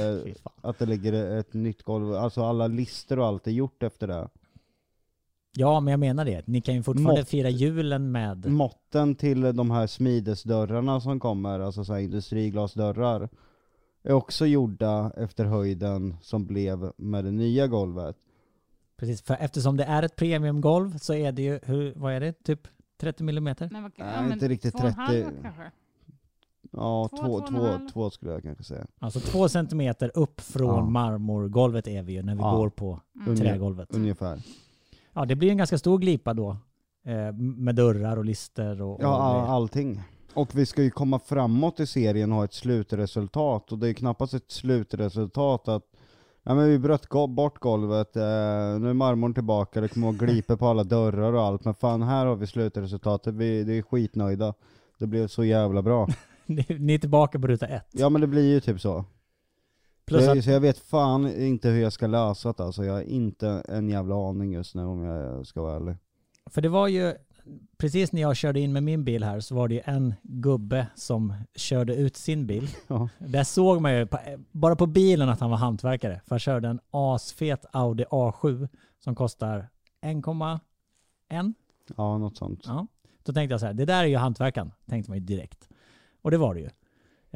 att 0.63 0.79
det 0.79 0.87
ligger 0.87 1.13
ett 1.39 1.55
nytt 1.55 1.83
golv. 1.83 2.15
Alltså 2.15 2.45
alla 2.45 2.67
lister 2.67 3.19
och 3.19 3.27
allt 3.27 3.47
är 3.47 3.51
gjort 3.51 3.83
efter 3.83 4.07
det. 4.07 4.29
Ja 5.61 5.81
men 5.81 5.91
jag 5.91 6.01
menar 6.01 6.25
det, 6.25 6.47
ni 6.47 6.61
kan 6.61 6.75
ju 6.75 6.83
fortfarande 6.83 7.21
Mått- 7.21 7.29
fira 7.29 7.49
julen 7.51 8.13
med... 8.13 8.47
Måtten 8.53 9.15
till 9.15 9.41
de 9.57 9.71
här 9.71 9.87
smidesdörrarna 9.87 11.01
som 11.01 11.21
kommer, 11.21 11.61
alltså 11.61 11.85
så 11.85 11.93
här 11.93 12.01
industriglasdörrar, 12.01 13.29
är 14.03 14.13
också 14.13 14.47
gjorda 14.47 15.13
efter 15.17 15.45
höjden 15.45 16.17
som 16.23 16.47
blev 16.47 16.93
med 16.97 17.25
det 17.25 17.31
nya 17.31 17.67
golvet. 17.67 18.17
Precis, 18.97 19.23
för 19.23 19.37
eftersom 19.41 19.77
det 19.77 19.85
är 19.85 20.03
ett 20.03 20.17
premiumgolv 20.17 20.99
så 20.99 21.15
är 21.15 21.33
det 21.33 21.43
ju, 21.43 21.61
hur, 21.63 21.93
vad 21.97 22.13
är 22.13 22.21
det, 22.21 22.33
typ 22.45 22.69
30 23.01 23.25
millimeter? 23.25 23.69
Nej, 23.73 23.83
vad- 23.83 23.93
Nej, 23.97 24.33
inte 24.33 24.49
riktigt 24.49 24.73
två 24.73 24.79
och 24.83 24.89
en 24.89 24.95
halv 24.95 25.23
30. 25.25 25.37
kanske. 25.43 25.63
Ja, 26.73 27.09
Två, 27.11 27.41
två, 27.41 27.47
två 27.47 27.69
två 27.93 28.11
skulle 28.11 28.33
jag 28.33 28.43
kanske 28.43 28.65
säga. 28.65 28.87
Alltså 28.99 29.21
två 29.21 29.49
centimeter 29.49 30.11
upp 30.15 30.41
från 30.41 30.67
Ja. 30.77 30.85
marmorgolvet 30.91 31.89
är 31.89 32.03
vi 32.03 32.13
ju 32.13 32.23
när 32.23 32.35
vi 32.35 32.41
Ja. 32.41 32.57
går 32.57 32.69
på 32.69 33.01
Mm. 33.27 33.37
trägolvet. 33.37 33.95
Ungefär. 33.95 34.43
Ja 35.19 35.25
det 35.25 35.37
blir 35.37 35.51
en 35.51 35.57
ganska 35.57 35.79
stor 35.79 35.99
glipa 35.99 36.35
då. 36.35 36.57
Eh, 37.05 37.33
med 37.37 37.75
dörrar 37.75 38.17
och 38.17 38.25
lister 38.25 38.83
och... 38.83 38.99
Ja, 39.03 39.43
och 39.43 39.51
allting. 39.51 40.03
Och 40.35 40.55
vi 40.55 40.67
ska 40.67 40.83
ju 40.83 40.91
komma 40.91 41.19
framåt 41.19 41.81
i 41.81 41.87
serien 41.87 42.33
och 42.33 42.39
ha 42.39 42.45
ett 42.45 42.53
slutresultat, 42.53 43.73
och 43.73 43.79
det 43.79 43.89
är 43.89 43.93
knappast 43.93 44.35
ett 44.35 44.51
slutresultat 44.51 45.69
att 45.69 45.83
Ja 46.43 46.55
men 46.55 46.69
vi 46.69 46.79
bröt 46.79 47.09
bort 47.29 47.59
golvet, 47.59 48.17
eh, 48.17 48.23
nu 48.81 48.91
är 48.91 48.93
marmorn 48.93 49.35
tillbaka, 49.35 49.81
det 49.81 49.89
kommer 49.89 50.09
att 50.09 50.15
glipa 50.19 50.57
på 50.57 50.67
alla 50.67 50.85
dörrar 50.85 51.33
och 51.33 51.43
allt, 51.43 51.65
men 51.65 51.75
fan 51.75 52.03
här 52.03 52.27
har 52.27 52.37
vi 52.37 52.47
slutresultatet, 52.47 53.35
vi, 53.35 53.65
vi 53.65 53.79
är 53.79 53.83
skitnöjda. 53.83 54.55
Det 54.99 55.07
blev 55.07 55.27
så 55.27 55.45
jävla 55.45 55.83
bra. 55.83 56.09
ni, 56.47 56.67
ni 56.69 56.95
är 56.95 56.99
tillbaka 56.99 57.39
på 57.39 57.47
ruta 57.47 57.67
ett. 57.67 57.89
Ja 57.91 58.09
men 58.09 58.21
det 58.21 58.27
blir 58.27 58.51
ju 58.55 58.61
typ 58.61 58.81
så. 58.81 59.05
Plus 60.09 60.29
att, 60.29 60.37
jag, 60.37 60.45
så 60.45 60.51
jag 60.51 60.61
vet 60.61 60.79
fan 60.79 61.43
inte 61.43 61.69
hur 61.69 61.83
jag 61.83 61.93
ska 61.93 62.07
lösa 62.07 62.53
det 62.53 62.65
alltså, 62.65 62.85
jag 62.85 62.93
har 62.93 63.03
inte 63.03 63.49
en 63.69 63.89
jävla 63.89 64.29
aning 64.29 64.53
just 64.53 64.75
nu 64.75 64.85
om 64.85 65.05
jag 65.05 65.47
ska 65.47 65.63
vara 65.63 65.77
ärlig. 65.77 65.97
för 66.51 66.63
det 66.63 66.69
var 66.69 66.89
ju, 66.89 67.15
precis 67.79 68.13
när 68.13 68.21
jag 68.21 68.37
körde 68.37 68.61
in 68.61 68.73
med 68.73 68.83
min 68.83 69.05
bil 69.05 69.25
här 69.25 69.41
så 69.41 69.55
var 69.55 69.69
det 69.69 69.75
ju 69.75 69.81
en 69.85 70.15
gubbe 70.23 70.87
som 70.95 71.35
körde 71.55 71.95
ut 71.95 72.17
sin 72.17 72.47
bil. 72.47 72.69
Ja. 72.89 73.09
Där 73.19 73.45
såg 73.45 73.81
man 73.81 73.95
ju 73.95 74.07
bara 74.53 74.77
på 74.77 74.87
bilen 74.87 75.29
att 75.29 75.41
han 75.41 75.51
var 75.51 75.57
hantverkare. 75.57 76.21
För 76.25 76.31
han 76.31 76.39
körde 76.39 76.69
en 76.69 76.81
asfet 76.91 77.65
Audi 77.73 78.05
A7 78.05 78.69
som 79.05 79.15
kostar 79.15 79.69
1,1 80.03 81.55
Ja, 81.97 82.19
något 82.19 82.37
sånt. 82.37 82.63
Ja. 82.67 82.87
Då 83.23 83.33
tänkte 83.33 83.53
jag 83.53 83.61
så 83.61 83.67
här, 83.67 83.75
det 83.75 83.85
där 83.85 84.05
är 84.05 84.09
ju 84.09 84.17
hantverkaren, 84.17 84.73
tänkte 84.87 85.11
man 85.11 85.19
ju 85.19 85.25
direkt. 85.25 85.69
Och 86.23 86.31
det 86.31 86.37
var 86.37 86.55
det 86.55 86.61
ju. 86.61 86.71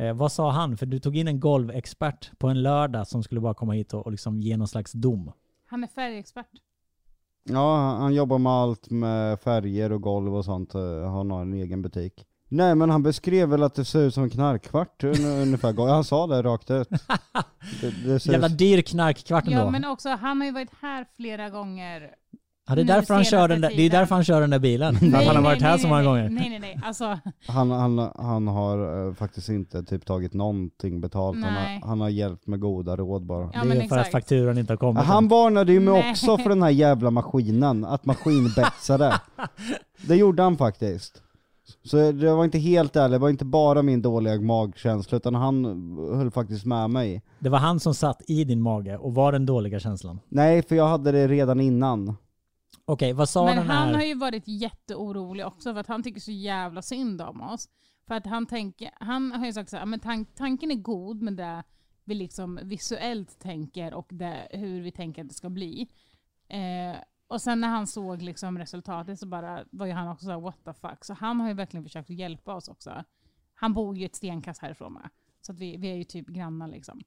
Eh, 0.02 0.12
vad 0.14 0.32
sa 0.32 0.50
han? 0.50 0.76
För 0.76 0.86
du 0.86 0.98
tog 0.98 1.16
in 1.16 1.28
en 1.28 1.40
golvexpert 1.40 2.38
på 2.38 2.48
en 2.48 2.62
lördag 2.62 3.06
som 3.06 3.22
skulle 3.22 3.40
bara 3.40 3.54
komma 3.54 3.72
hit 3.72 3.94
och, 3.94 4.04
och 4.06 4.10
liksom 4.12 4.40
ge 4.40 4.56
någon 4.56 4.68
slags 4.68 4.92
dom. 4.92 5.32
Han 5.66 5.84
är 5.84 5.88
färgexpert. 5.88 6.46
Ja, 7.44 7.76
han- 7.98 8.14
jobbar 8.14 8.38
med 8.38 8.52
allt 8.52 8.90
med 8.90 9.40
färger 9.40 9.92
och 9.92 10.02
golv 10.02 10.36
och 10.36 10.44
sånt, 10.44 10.74
eh, 10.74 11.12
han 11.12 11.30
har 11.30 11.42
en 11.42 11.52
egen 11.52 11.82
butik. 11.82 12.26
Nej 12.48 12.74
men 12.74 12.90
han 12.90 13.02
beskrev 13.02 13.48
väl 13.48 13.62
att 13.62 13.74
det 13.74 13.84
ser 13.84 14.00
ut 14.02 14.14
som 14.14 14.22
en 14.24 14.30
knarkkvart 14.30 15.02
un- 15.04 15.42
ungefär, 15.42 15.88
han 15.88 16.04
sa 16.04 16.26
det 16.26 16.42
rakt 16.42 16.70
ut. 16.70 16.88
Det, 17.80 17.90
det 18.04 18.20
ser 18.20 18.32
Jävla 18.32 18.46
ut- 18.46 18.58
dyr 18.58 18.82
knarkkvart 18.82 19.46
ändå. 19.46 19.58
Ja 19.58 19.70
men 19.70 19.84
också, 19.84 20.08
han 20.08 20.40
har 20.40 20.46
ju 20.46 20.52
varit 20.52 20.70
här 20.80 21.06
flera 21.16 21.50
gånger. 21.50 22.14
Ja, 22.68 22.74
det, 22.74 22.80
är 22.80 22.84
därför 22.84 23.14
han 23.14 23.24
kör 23.24 23.48
den 23.48 23.60
där, 23.60 23.72
det 23.76 23.82
är 23.82 23.90
därför 23.90 24.14
han 24.14 24.24
kör 24.24 24.40
den 24.40 24.50
där 24.50 24.58
bilen. 24.58 24.96
För 24.96 25.06
att 25.06 25.26
han 25.26 25.36
har 25.36 25.42
varit 25.42 25.62
här 25.62 25.78
så 25.78 25.88
många 25.88 26.00
nej, 26.00 26.06
gånger. 26.06 26.28
Nej 26.30 26.48
nej 26.50 26.58
nej, 26.58 26.80
alltså 26.84 27.18
han, 27.46 27.70
han, 27.70 28.10
han 28.16 28.48
har 28.48 29.08
eh, 29.08 29.14
faktiskt 29.14 29.48
inte 29.48 29.82
typ 29.82 30.06
tagit 30.06 30.34
någonting 30.34 31.00
betalt, 31.00 31.44
han 31.44 31.54
Nej. 31.54 31.78
har, 31.80 31.88
han 31.88 32.00
har 32.00 32.08
hjälpt 32.08 32.46
med 32.46 32.60
goda 32.60 32.96
råd 32.96 33.26
bara. 33.26 33.50
Ja, 33.54 33.60
det 33.62 33.68
men 33.68 33.80
är 33.80 33.88
för 33.88 33.96
att 33.96 34.06
exakt. 34.06 34.12
fakturan 34.12 34.58
inte 34.58 34.72
har 34.72 34.78
kommit. 34.78 35.04
Han 35.04 35.28
varnade 35.28 35.72
ju 35.72 35.80
mig 35.80 35.94
Nej. 35.94 36.10
också 36.10 36.38
för 36.38 36.48
den 36.48 36.62
här 36.62 36.70
jävla 36.70 37.10
maskinen, 37.10 37.84
att 37.84 38.04
maskinbetsade. 38.04 39.20
det 40.06 40.16
gjorde 40.16 40.42
han 40.42 40.56
faktiskt. 40.56 41.22
Så 41.84 42.12
det 42.12 42.34
var 42.34 42.44
inte 42.44 42.58
helt 42.58 42.96
ärligt, 42.96 43.12
det 43.12 43.18
var 43.18 43.28
inte 43.28 43.44
bara 43.44 43.82
min 43.82 44.02
dåliga 44.02 44.40
magkänsla, 44.40 45.16
utan 45.16 45.34
han 45.34 45.64
höll 46.14 46.30
faktiskt 46.30 46.64
med 46.64 46.90
mig. 46.90 47.22
Det 47.38 47.48
var 47.48 47.58
han 47.58 47.80
som 47.80 47.94
satt 47.94 48.22
i 48.26 48.44
din 48.44 48.62
mage 48.62 48.96
och 48.96 49.14
var 49.14 49.32
den 49.32 49.46
dåliga 49.46 49.80
känslan. 49.80 50.20
Nej, 50.28 50.62
för 50.62 50.76
jag 50.76 50.88
hade 50.88 51.12
det 51.12 51.28
redan 51.28 51.60
innan. 51.60 52.16
Okej, 52.84 53.12
vad 53.12 53.28
sa 53.28 53.44
Men 53.44 53.56
den 53.56 53.66
han 53.66 53.88
här? 53.88 53.94
har 53.94 54.02
ju 54.02 54.14
varit 54.14 54.48
jätteorolig 54.48 55.46
också 55.46 55.72
för 55.72 55.80
att 55.80 55.86
han 55.86 56.02
tycker 56.02 56.20
så 56.20 56.32
jävla 56.32 56.82
synd 56.82 57.22
om 57.22 57.40
oss. 57.40 57.68
För 58.06 58.14
att 58.14 58.26
han 58.26 58.46
tänker, 58.46 58.90
han 59.00 59.32
har 59.32 59.46
ju 59.46 59.52
sagt 59.52 59.70
så 59.70 59.76
här, 59.76 59.86
men 59.86 60.00
tank, 60.00 60.34
tanken 60.34 60.70
är 60.70 60.74
god 60.74 61.22
med 61.22 61.32
det 61.36 61.62
vi 62.04 62.14
liksom 62.14 62.60
visuellt 62.62 63.38
tänker 63.38 63.94
och 63.94 64.06
det, 64.10 64.48
hur 64.50 64.80
vi 64.80 64.92
tänker 64.92 65.22
att 65.22 65.28
det 65.28 65.34
ska 65.34 65.50
bli. 65.50 65.88
Eh, 66.48 66.96
och 67.28 67.40
sen 67.42 67.60
när 67.60 67.68
han 67.68 67.86
såg 67.86 68.22
liksom 68.22 68.58
resultatet 68.58 69.18
så 69.18 69.26
bara 69.26 69.64
var 69.70 69.86
ju 69.86 69.92
han 69.92 70.08
också 70.08 70.24
så 70.24 70.30
här, 70.30 70.40
what 70.40 70.64
the 70.64 70.72
fuck. 70.72 71.04
Så 71.04 71.14
han 71.14 71.40
har 71.40 71.48
ju 71.48 71.54
verkligen 71.54 71.84
försökt 71.84 72.10
att 72.10 72.16
hjälpa 72.16 72.54
oss 72.54 72.68
också. 72.68 73.04
Han 73.54 73.74
bor 73.74 73.96
ju 73.96 74.06
ett 74.06 74.16
stenkast 74.16 74.62
härifrån 74.62 74.92
med. 74.92 75.10
Så 75.40 75.52
att 75.52 75.58
vi, 75.58 75.76
vi 75.76 75.90
är 75.90 75.94
ju 75.94 76.04
typ 76.04 76.26
grannar 76.26 76.68
liksom. 76.68 77.00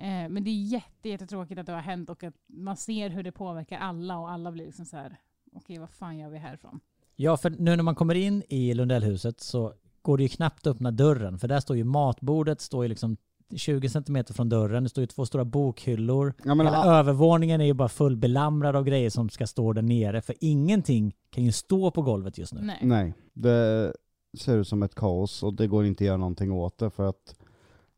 Eh, 0.00 0.28
men 0.28 0.44
det 0.44 0.50
är 0.50 0.62
jätte, 0.62 1.08
jättetråkigt 1.08 1.60
att 1.60 1.66
det 1.66 1.72
har 1.72 1.80
hänt 1.80 2.10
och 2.10 2.24
att 2.24 2.34
man 2.46 2.76
ser 2.76 3.10
hur 3.10 3.22
det 3.22 3.32
påverkar 3.32 3.78
alla 3.78 4.18
och 4.18 4.30
alla 4.30 4.52
blir 4.52 4.66
liksom 4.66 4.86
så 4.86 4.96
här, 4.96 5.16
okej 5.54 5.78
vad 5.78 5.90
fan 5.90 6.18
gör 6.18 6.30
vi 6.30 6.38
härifrån? 6.38 6.80
Ja, 7.16 7.36
för 7.36 7.50
nu 7.50 7.76
när 7.76 7.82
man 7.82 7.94
kommer 7.94 8.14
in 8.14 8.42
i 8.48 8.74
Lundellhuset 8.74 9.40
så 9.40 9.74
går 10.02 10.16
det 10.16 10.22
ju 10.22 10.28
knappt 10.28 10.66
att 10.66 10.74
öppna 10.76 10.90
dörren. 10.90 11.38
För 11.38 11.48
där 11.48 11.60
står 11.60 11.76
ju 11.76 11.84
matbordet, 11.84 12.60
står 12.60 12.84
ju 12.84 12.88
liksom 12.88 13.16
20 13.56 13.88
centimeter 13.88 14.34
från 14.34 14.48
dörren. 14.48 14.82
Det 14.82 14.88
står 14.88 15.02
ju 15.02 15.06
två 15.06 15.26
stora 15.26 15.44
bokhyllor. 15.44 16.34
Ja, 16.44 16.54
men, 16.54 16.66
Hela 16.66 16.84
övervåningen 16.84 17.60
är 17.60 17.64
ju 17.64 17.74
bara 17.74 17.88
fullbelamrad 17.88 18.76
av 18.76 18.84
grejer 18.84 19.10
som 19.10 19.28
ska 19.28 19.46
stå 19.46 19.72
där 19.72 19.82
nere. 19.82 20.22
För 20.22 20.34
ingenting 20.40 21.14
kan 21.30 21.44
ju 21.44 21.52
stå 21.52 21.90
på 21.90 22.02
golvet 22.02 22.38
just 22.38 22.52
nu. 22.52 22.60
Nej. 22.60 22.78
nej, 22.82 23.14
det 23.34 23.92
ser 24.38 24.58
ut 24.58 24.68
som 24.68 24.82
ett 24.82 24.94
kaos 24.94 25.42
och 25.42 25.54
det 25.54 25.66
går 25.66 25.84
inte 25.84 26.04
att 26.04 26.06
göra 26.06 26.16
någonting 26.16 26.52
åt 26.52 26.78
det 26.78 26.90
för 26.90 27.08
att 27.08 27.34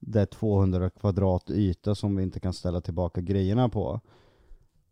det 0.00 0.20
är 0.20 0.26
200 0.26 0.90
kvadrat 0.90 1.50
yta 1.50 1.94
som 1.94 2.16
vi 2.16 2.22
inte 2.22 2.40
kan 2.40 2.52
ställa 2.52 2.80
tillbaka 2.80 3.20
grejerna 3.20 3.68
på. 3.68 4.00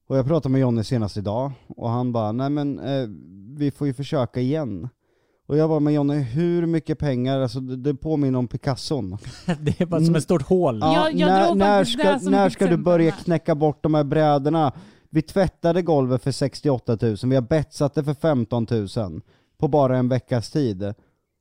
Och 0.09 0.17
jag 0.19 0.27
pratade 0.27 0.53
med 0.53 0.61
Jonny 0.61 0.85
senast 0.85 1.17
idag 1.17 1.53
och 1.69 1.91
han 1.91 2.13
bara, 2.13 2.33
nej 2.33 2.51
men 2.51 2.79
eh, 2.79 3.09
vi 3.59 3.71
får 3.71 3.87
ju 3.87 3.93
försöka 3.95 4.41
igen. 4.41 4.89
Och 5.47 5.57
jag 5.57 5.69
bara, 5.71 5.81
men 5.81 5.95
Jonny, 5.95 6.15
hur 6.19 6.67
mycket 6.67 6.99
pengar, 6.99 7.41
alltså 7.41 7.61
det, 7.61 7.77
det 7.77 7.95
påminner 7.95 8.39
om 8.39 8.49
Picasson. 8.49 9.11
Det 9.61 9.81
är 9.81 9.87
bara 9.87 10.01
som 10.05 10.15
ett 10.15 10.23
stort 10.23 10.43
hål. 10.43 10.79
Ja, 10.81 10.95
Jag- 10.95 11.15
jag 11.15 11.29
när, 11.29 11.55
när 11.55 11.85
ska, 11.85 12.31
när 12.31 12.49
ska 12.51 12.67
du 12.67 12.77
börja 12.77 13.11
knäcka 13.11 13.55
bort 13.55 13.83
de 13.83 13.95
här 13.95 14.05
brädorna? 14.05 14.73
Vi 15.11 15.23
tvättade 15.23 15.83
golvet 15.83 16.23
för 16.23 16.31
68 16.33 16.99
000, 17.03 17.17
vi 17.25 17.35
har 17.35 17.43
betsat 17.43 17.95
det 17.95 18.05
för 18.05 18.15
15 18.15 18.67
000 18.97 19.21
på 19.59 19.69
bara 19.69 19.99
en 19.99 20.09
veckas 20.09 20.51
tid. 20.51 20.79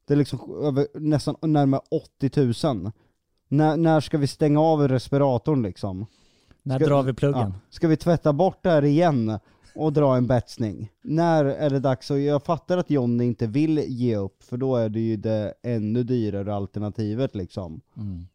Det 0.08 0.14
är 0.14 0.16
liksom 0.16 0.40
över, 0.64 0.88
nästan 0.94 1.36
närmare 1.42 1.82
80 2.20 2.66
000. 2.74 2.92
När, 3.48 3.78
när 3.78 4.00
ska 4.00 4.18
vi 4.18 4.28
stänga 4.28 4.62
av 4.62 4.88
respiratorn 4.88 5.64
liksom? 5.64 6.06
När 6.64 6.80
Ska- 6.80 6.88
drar 6.88 7.04
vi 7.04 7.14
pluggen? 7.14 7.40
Ja. 7.40 7.60
Ska 7.70 7.88
vi 7.88 7.98
tvätta 7.98 8.34
bort 8.34 8.64
det 8.64 8.70
här 8.70 8.86
igen 8.86 9.40
och 9.76 9.94
dra 9.94 10.18
en 10.18 10.28
betsning? 10.28 10.92
När 11.02 11.46
är 11.46 11.70
det 11.70 11.80
dags? 11.80 12.12
Och 12.12 12.20
jag 12.20 12.44
fattar 12.44 12.78
att 12.78 12.90
Jonny 12.90 13.24
inte 13.26 13.48
vill 13.48 13.78
ge 13.78 14.16
upp, 14.16 14.44
för 14.44 14.58
då 14.58 14.76
är 14.76 14.90
det 14.90 15.00
ju 15.00 15.18
det 15.18 15.54
ännu 15.64 16.04
dyrare 16.04 16.56
alternativet 16.56 17.36
liksom. 17.36 17.82
Mm. 17.98 18.28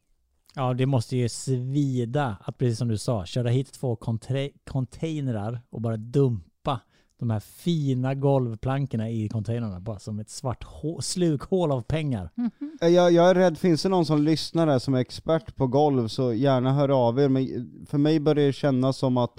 Ja, 0.55 0.75
det 0.75 0.87
måste 0.87 1.17
ju 1.17 1.29
svida 1.29 2.37
att 2.41 2.59
precis 2.59 2.79
som 2.79 2.89
du 2.89 2.99
sa, 2.99 3.25
köra 3.27 3.49
hit 3.49 3.73
två 3.73 3.97
containrar 4.65 5.61
och 5.71 5.81
bara 5.81 5.97
dumpa 5.97 6.52
de 7.23 7.31
här 7.31 7.41
fina 7.41 8.15
golvplankorna 8.15 9.11
i 9.11 9.29
containrarna 9.29 9.81
bara 9.81 9.99
som 9.99 10.19
ett 10.19 10.31
svart 10.31 10.65
hå- 10.65 11.01
slukhål 11.01 11.73
av 11.73 11.83
pengar. 11.83 12.31
Jag, 12.81 13.13
jag 13.13 13.31
är 13.31 13.35
rädd, 13.35 13.59
finns 13.59 13.83
det 13.83 13.89
någon 13.89 14.07
som 14.07 14.23
lyssnar 14.23 14.67
här 14.67 14.79
som 14.79 14.95
är 14.95 14.99
expert 14.99 15.57
på 15.57 15.67
golv 15.67 16.09
så 16.09 16.33
gärna 16.33 16.73
hör 16.73 16.89
av 17.09 17.21
er, 17.21 17.29
men 17.29 17.47
för 17.87 17.99
mig 17.99 18.21
börjar 18.21 18.47
det 18.47 18.53
kännas 18.53 18.97
som 18.97 19.17
att 19.17 19.33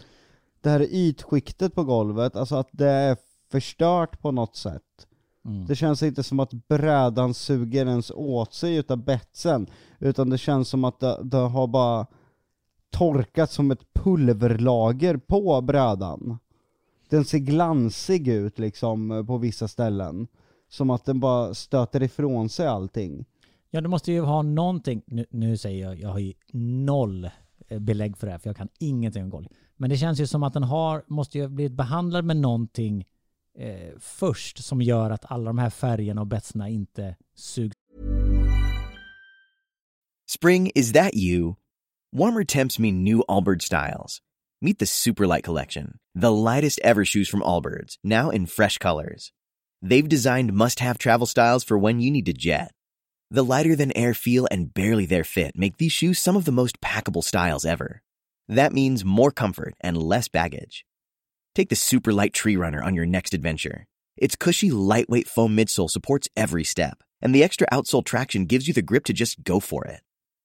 det 0.62 0.69
här 0.69 0.88
ytskiktet 0.89 1.76
på 1.76 1.84
golvet, 1.84 2.36
alltså 2.36 2.56
att 2.56 2.69
det 2.72 2.89
är 2.89 3.17
förstört 3.52 4.22
på 4.22 4.32
något 4.32 4.56
sätt. 4.56 5.08
Mm. 5.46 5.65
Det 5.65 5.76
känns 5.76 6.04
inte 6.04 6.24
som 6.24 6.39
att 6.39 6.54
brädan 6.67 7.34
suger 7.34 7.86
ens 7.86 8.12
åt 8.12 8.54
sig 8.54 8.76
utav 8.76 8.98
betsen, 8.98 9.67
utan 10.00 10.30
det 10.30 10.38
känns 10.38 10.69
som 10.69 10.84
att 10.84 11.00
det, 11.00 11.19
det 11.24 11.38
har 11.38 11.67
bara 11.67 12.08
torkat 12.89 13.52
som 13.52 13.72
ett 13.72 13.93
pulverlager 13.93 15.17
på 15.17 15.62
brädan. 15.62 16.38
Den 17.13 17.26
ser 17.26 17.39
glansig 17.39 18.28
ut 18.28 18.60
liksom 18.60 19.26
på 19.28 19.38
vissa 19.38 19.67
ställen. 19.67 20.28
Som 20.69 20.89
att 20.89 21.06
den 21.06 21.19
bara 21.19 21.54
stöter 21.54 22.04
ifrån 22.04 22.49
sig 22.49 22.67
allting. 22.67 23.26
Ja, 23.69 23.82
du 23.82 23.88
måste 23.88 24.12
ju 24.12 24.21
ha 24.21 24.41
någonting. 24.41 25.02
Nu, 25.08 25.26
nu 25.30 25.58
säger 25.58 25.86
jag, 25.86 25.99
jag 25.99 26.10
har 26.10 26.19
ju 26.19 26.34
noll 26.54 27.30
eh, 27.67 27.80
belägg 27.80 28.17
för 28.17 28.28
det 28.28 28.32
här, 28.32 28.39
för 28.39 28.49
jag 28.49 28.58
kan 28.58 28.69
ingenting 28.80 29.23
om 29.23 29.30
golv. 29.30 29.47
Men 29.78 29.89
det 29.89 29.97
känns 29.97 30.19
ju 30.19 30.28
som 30.28 30.43
att 30.43 30.54
den 30.54 30.63
har, 30.63 31.04
måste 31.08 31.38
ju 31.38 31.43
ha 31.43 31.49
blivit 31.49 31.73
behandlad 31.73 32.26
med 32.26 32.38
någonting 32.38 33.06
eh, 33.58 33.99
först 33.99 34.63
som 34.63 34.82
gör 34.82 35.10
att 35.12 35.32
alla 35.32 35.45
de 35.45 35.58
här 35.58 35.69
färgerna 35.69 36.21
och 36.21 36.28
betserna 36.28 36.69
inte 36.69 37.15
sugs 37.36 37.76
Spring, 40.30 40.71
is 40.76 40.93
that 40.93 41.13
you? 41.13 41.56
Warmer 42.15 42.43
temps 42.43 42.80
mean 42.80 43.04
new 43.04 43.21
Allbirds 43.28 43.65
styles. 43.65 44.21
Meet 44.63 44.80
the 44.80 44.86
Superlight 44.86 45.43
Collection, 45.43 45.99
the 46.15 46.32
lightest 46.32 46.80
ever 46.86 47.04
shoes 47.04 47.28
from 47.28 47.41
Allbirds, 47.41 47.97
now 48.02 48.30
in 48.30 48.45
fresh 48.45 48.78
colors. 48.78 49.34
They've 49.82 50.08
designed 50.08 50.54
must 50.54 50.80
have 50.80 50.97
travel 50.97 51.28
styles 51.28 51.65
for 51.65 51.78
when 51.78 51.99
you 51.99 52.10
need 52.10 52.28
to 52.28 52.34
jet. 52.34 52.71
The 53.30 53.43
lighter 53.43 53.76
than 53.76 53.91
air 53.91 54.13
feel 54.13 54.47
and 54.49 54.73
barely 54.73 55.06
there 55.06 55.26
fit 55.26 55.58
make 55.58 55.80
these 55.80 55.91
shoes 55.91 56.17
some 56.17 56.38
of 56.38 56.45
the 56.45 56.54
most 56.54 56.80
packable 56.80 57.26
styles 57.26 57.65
ever. 57.65 58.04
That 58.47 58.71
means 58.71 59.04
more 59.04 59.32
comfort 59.32 59.73
and 59.82 60.02
less 60.02 60.30
baggage. 60.30 60.86
Take 61.54 61.67
the 61.67 61.76
Superlight 61.76 62.32
Tree 62.32 62.56
Runner 62.56 62.82
on 62.82 62.95
your 62.95 63.06
next 63.06 63.34
adventure. 63.34 63.86
Its 64.15 64.38
cushy, 64.38 64.71
lightweight 64.71 65.28
foam 65.28 65.58
midsole 65.58 65.89
supports 65.89 66.30
every 66.38 66.63
step, 66.63 67.04
and 67.21 67.36
the 67.36 67.43
extra 67.43 67.67
outsole 67.69 68.06
traction 68.06 68.45
gives 68.45 68.69
you 68.69 68.73
the 68.73 68.82
grip 68.82 69.04
to 69.04 69.13
just 69.13 69.43
go 69.43 69.60
for 69.60 69.84
it. 69.84 70.04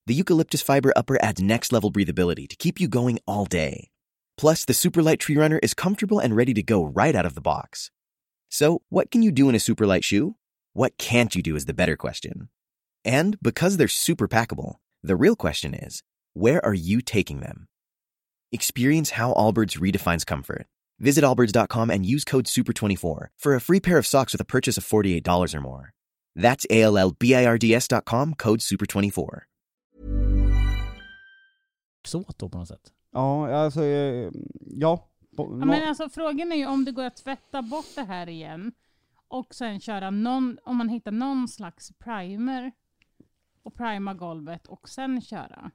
The 0.08 0.14
eucalyptus 0.14 0.62
fiber 0.62 0.92
upper 0.96 1.22
adds 1.22 1.40
next 1.40 1.72
level 1.72 1.92
breathability 1.92 2.48
to 2.48 2.56
keep 2.56 2.80
you 2.80 2.88
going 2.88 3.20
all 3.24 3.44
day. 3.44 3.90
Plus, 4.38 4.64
the 4.64 4.72
Superlight 4.72 5.18
Tree 5.18 5.36
Runner 5.36 5.58
is 5.64 5.74
comfortable 5.74 6.20
and 6.20 6.36
ready 6.36 6.54
to 6.54 6.62
go 6.62 6.84
right 6.84 7.16
out 7.16 7.26
of 7.26 7.34
the 7.34 7.40
box. 7.40 7.90
So, 8.48 8.82
what 8.88 9.10
can 9.10 9.22
you 9.22 9.32
do 9.32 9.48
in 9.48 9.56
a 9.56 9.58
superlight 9.58 10.04
shoe? 10.04 10.36
What 10.74 10.96
can't 10.96 11.34
you 11.34 11.42
do 11.42 11.56
is 11.56 11.64
the 11.64 11.74
better 11.74 11.96
question. 11.96 12.48
And 13.04 13.36
because 13.42 13.76
they're 13.76 13.88
super 13.88 14.28
packable, 14.28 14.76
the 15.02 15.16
real 15.16 15.34
question 15.34 15.74
is 15.74 16.04
where 16.34 16.64
are 16.64 16.74
you 16.74 17.00
taking 17.00 17.40
them? 17.40 17.66
Experience 18.52 19.10
how 19.10 19.34
Allbirds 19.34 19.76
redefines 19.78 20.24
comfort. 20.24 20.66
Visit 21.00 21.24
allbirds.com 21.24 21.90
and 21.90 22.06
use 22.06 22.24
code 22.24 22.46
SUPER24 22.46 23.26
for 23.36 23.54
a 23.54 23.60
free 23.60 23.80
pair 23.80 23.98
of 23.98 24.06
socks 24.06 24.32
with 24.32 24.40
a 24.40 24.44
purchase 24.44 24.78
of 24.78 24.84
$48 24.84 25.54
or 25.54 25.60
more. 25.60 25.92
That's 26.36 26.64
A 26.70 26.82
L 26.82 26.96
L 26.96 27.10
B 27.18 27.34
I 27.34 27.44
R 27.44 27.58
D 27.58 27.74
S.com 27.74 28.34
code 28.34 28.60
SUPER24. 28.60 29.40
åt 32.14 32.38
då 32.38 32.48
på 32.48 32.58
något 32.58 32.68
sätt. 32.68 32.97
Ja, 33.12 33.56
alltså, 33.56 33.82
eh, 33.84 34.30
ja. 34.60 35.04
Ja, 35.36 35.46
men 35.46 35.88
alltså, 35.88 36.08
frågan 36.08 36.52
är 36.52 36.56
ju 36.56 36.66
om 36.66 36.84
det 36.84 36.92
går 36.92 37.04
att 37.04 37.16
tvätta 37.16 37.62
bort 37.62 37.94
det 37.94 38.02
här 38.02 38.28
igen 38.28 38.72
och 39.28 39.54
sen 39.54 39.80
köra 39.80 40.10
någon, 40.10 40.58
om 40.64 40.76
man 40.76 40.88
hittar 40.88 41.12
någon 41.12 41.48
slags 41.48 41.92
primer 41.98 42.72
och 43.62 43.74
prima 43.74 44.14
golvet 44.14 44.66
och 44.66 44.88
sen 44.88 45.20
köra. 45.20 45.70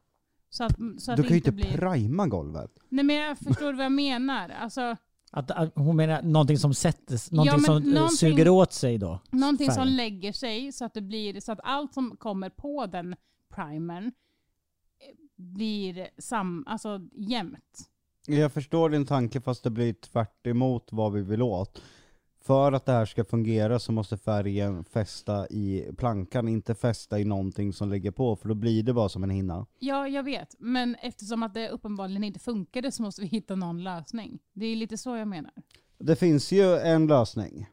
Så 0.49 0.63
att, 0.63 0.75
så 0.97 1.11
att 1.11 1.17
du 1.17 1.23
kan 1.23 1.31
ju 1.31 1.37
inte 1.37 1.49
inte 1.49 1.51
blir... 1.51 1.77
prima 1.77 2.27
golvet. 2.27 2.71
Nej 2.89 3.05
men 3.05 3.15
jag 3.15 3.37
förstår 3.37 3.73
vad 3.73 3.85
jag 3.85 3.91
menar. 3.91 4.49
Alltså, 4.49 4.97
Att, 5.31 5.51
att 5.51 5.71
hon 5.75 5.95
menar 5.95 6.21
någonting 6.21 6.57
som 6.57 6.73
sätts, 6.73 7.31
någonting 7.31 7.53
men 7.55 7.65
som 7.65 7.75
eh, 7.77 7.83
någonting- 7.93 8.17
suger 8.17 8.49
åt 8.49 8.73
sig 8.73 8.97
då? 8.97 9.19
någonting 9.31 9.67
som 9.71 9.75
Färgen. 9.83 9.95
lägger 9.95 10.31
sig 10.33 10.71
så 10.71 10.85
att 10.85 10.93
det 10.93 11.01
blir 11.01 11.39
så 11.39 11.51
att 11.51 11.59
allt 11.63 11.93
som 11.93 12.17
kommer 12.17 12.49
på 12.49 12.85
den 12.85 13.15
primern 13.55 14.11
blir 15.35 16.07
sam, 16.17 16.63
alltså 16.67 17.01
jämnt. 17.13 17.89
Jag 18.27 18.53
förstår 18.53 18.89
din 18.89 19.05
tanke 19.05 19.41
fast 19.41 19.63
det 19.63 19.69
blir 19.69 19.93
tvärt 19.93 20.47
emot 20.47 20.87
vad 20.91 21.13
vi 21.13 21.21
vill 21.21 21.41
åt. 21.41 21.81
För 22.41 22.71
att 22.71 22.85
det 22.85 22.91
här 22.91 23.05
ska 23.05 23.25
fungera 23.25 23.79
så 23.79 23.91
måste 23.91 24.17
färgen 24.17 24.83
fästa 24.83 25.47
i 25.47 25.91
plankan, 25.97 26.47
inte 26.47 26.75
fästa 26.75 27.19
i 27.19 27.25
någonting 27.25 27.73
som 27.73 27.89
ligger 27.91 28.11
på, 28.11 28.35
för 28.35 28.49
då 28.49 28.55
blir 28.55 28.83
det 28.83 28.93
bara 28.93 29.09
som 29.09 29.23
en 29.23 29.29
hinna. 29.29 29.65
Ja, 29.79 30.07
jag 30.07 30.23
vet. 30.23 30.55
Men 30.59 30.95
eftersom 30.95 31.43
att 31.43 31.53
det 31.53 31.69
uppenbarligen 31.69 32.23
inte 32.23 32.39
funkade 32.39 32.91
så 32.91 33.03
måste 33.03 33.21
vi 33.21 33.27
hitta 33.27 33.55
någon 33.55 33.83
lösning. 33.83 34.39
Det 34.53 34.65
är 34.65 34.75
lite 34.75 34.97
så 34.97 35.15
jag 35.15 35.27
menar. 35.27 35.51
Det 35.97 36.15
finns 36.15 36.51
ju 36.51 36.77
en 36.77 37.07
lösning. 37.07 37.67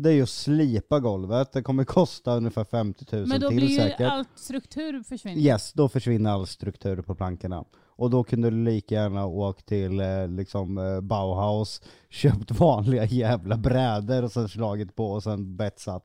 Det 0.00 0.08
är 0.08 0.12
ju 0.12 0.22
att 0.22 0.28
slipa 0.28 1.00
golvet, 1.00 1.52
det 1.52 1.62
kommer 1.62 1.84
kosta 1.84 2.36
ungefär 2.36 2.64
50 2.64 3.04
000 3.16 3.26
Men 3.26 3.40
då 3.40 3.48
till 3.48 3.56
blir 3.56 3.68
ju 3.68 3.76
säkert. 3.76 4.00
allt 4.10 4.28
struktur 4.34 5.02
försvinner. 5.02 5.40
Yes, 5.40 5.72
då 5.72 5.88
försvinner 5.88 6.30
all 6.30 6.46
struktur 6.46 7.02
på 7.02 7.14
plankorna. 7.14 7.64
Och 7.86 8.10
då 8.10 8.24
kunde 8.24 8.50
du 8.50 8.64
lika 8.64 8.94
gärna 8.94 9.26
åkt 9.26 9.66
till 9.66 10.00
eh, 10.00 10.28
liksom 10.28 10.78
eh, 10.78 11.00
Bauhaus, 11.00 11.82
köpt 12.08 12.50
vanliga 12.50 13.04
jävla 13.04 13.56
brädor 13.56 14.22
och 14.24 14.32
sen 14.32 14.48
slagit 14.48 14.96
på 14.96 15.10
och 15.10 15.22
sen 15.22 15.56
betsat. 15.56 16.04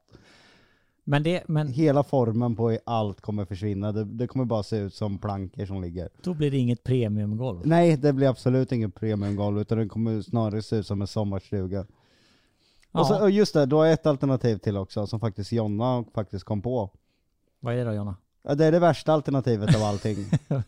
Men, 1.04 1.24
det, 1.24 1.44
men 1.48 1.68
Hela 1.68 2.04
formen 2.04 2.56
på 2.56 2.78
allt 2.86 3.22
kommer 3.22 3.46
försvinna, 3.46 3.92
det, 3.92 4.04
det 4.04 4.28
kommer 4.28 4.46
bara 4.46 4.64
se 4.64 4.78
ut 4.78 4.94
som 4.94 5.18
plankor 5.18 5.66
som 5.66 5.82
ligger. 5.82 6.10
då 6.24 6.34
blir 6.34 6.52
det 6.52 6.58
inget 6.58 6.84
premiumgolv. 6.84 7.62
Nej, 7.64 7.98
det 7.98 8.14
blir 8.14 8.28
absolut 8.28 8.72
ingen 8.72 8.92
premiumgolv 8.92 9.62
utan 9.62 9.78
det 9.78 9.88
kommer 9.88 10.22
snarare 10.22 10.62
se 10.62 10.76
ut 10.76 10.88
som 10.88 11.02
en 11.02 11.08
sommarstuga. 11.08 11.86
Och, 12.94 13.08
så, 13.08 13.14
Ja. 13.14 13.22
och 13.22 13.32
just 13.32 13.54
det, 13.54 13.66
då 13.66 13.78
har 13.78 13.88
ett 13.88 14.06
alternativ 14.06 14.58
till 14.58 14.78
också 14.78 15.08
som 15.08 15.20
faktiskt 15.20 15.52
Jonna 15.52 16.04
faktiskt 16.14 16.46
kom 16.46 16.62
på. 16.62 16.90
Vad 17.60 17.74
är 17.74 17.78
det 17.78 17.84
då 17.84 17.94
Jonna? 17.94 18.16
Ja, 18.44 18.56
det 18.56 18.66
är 18.66 18.72
det 18.72 18.80
värsta 18.80 19.14
alternativet 19.14 19.76
av 19.76 19.84
allting. 19.84 20.18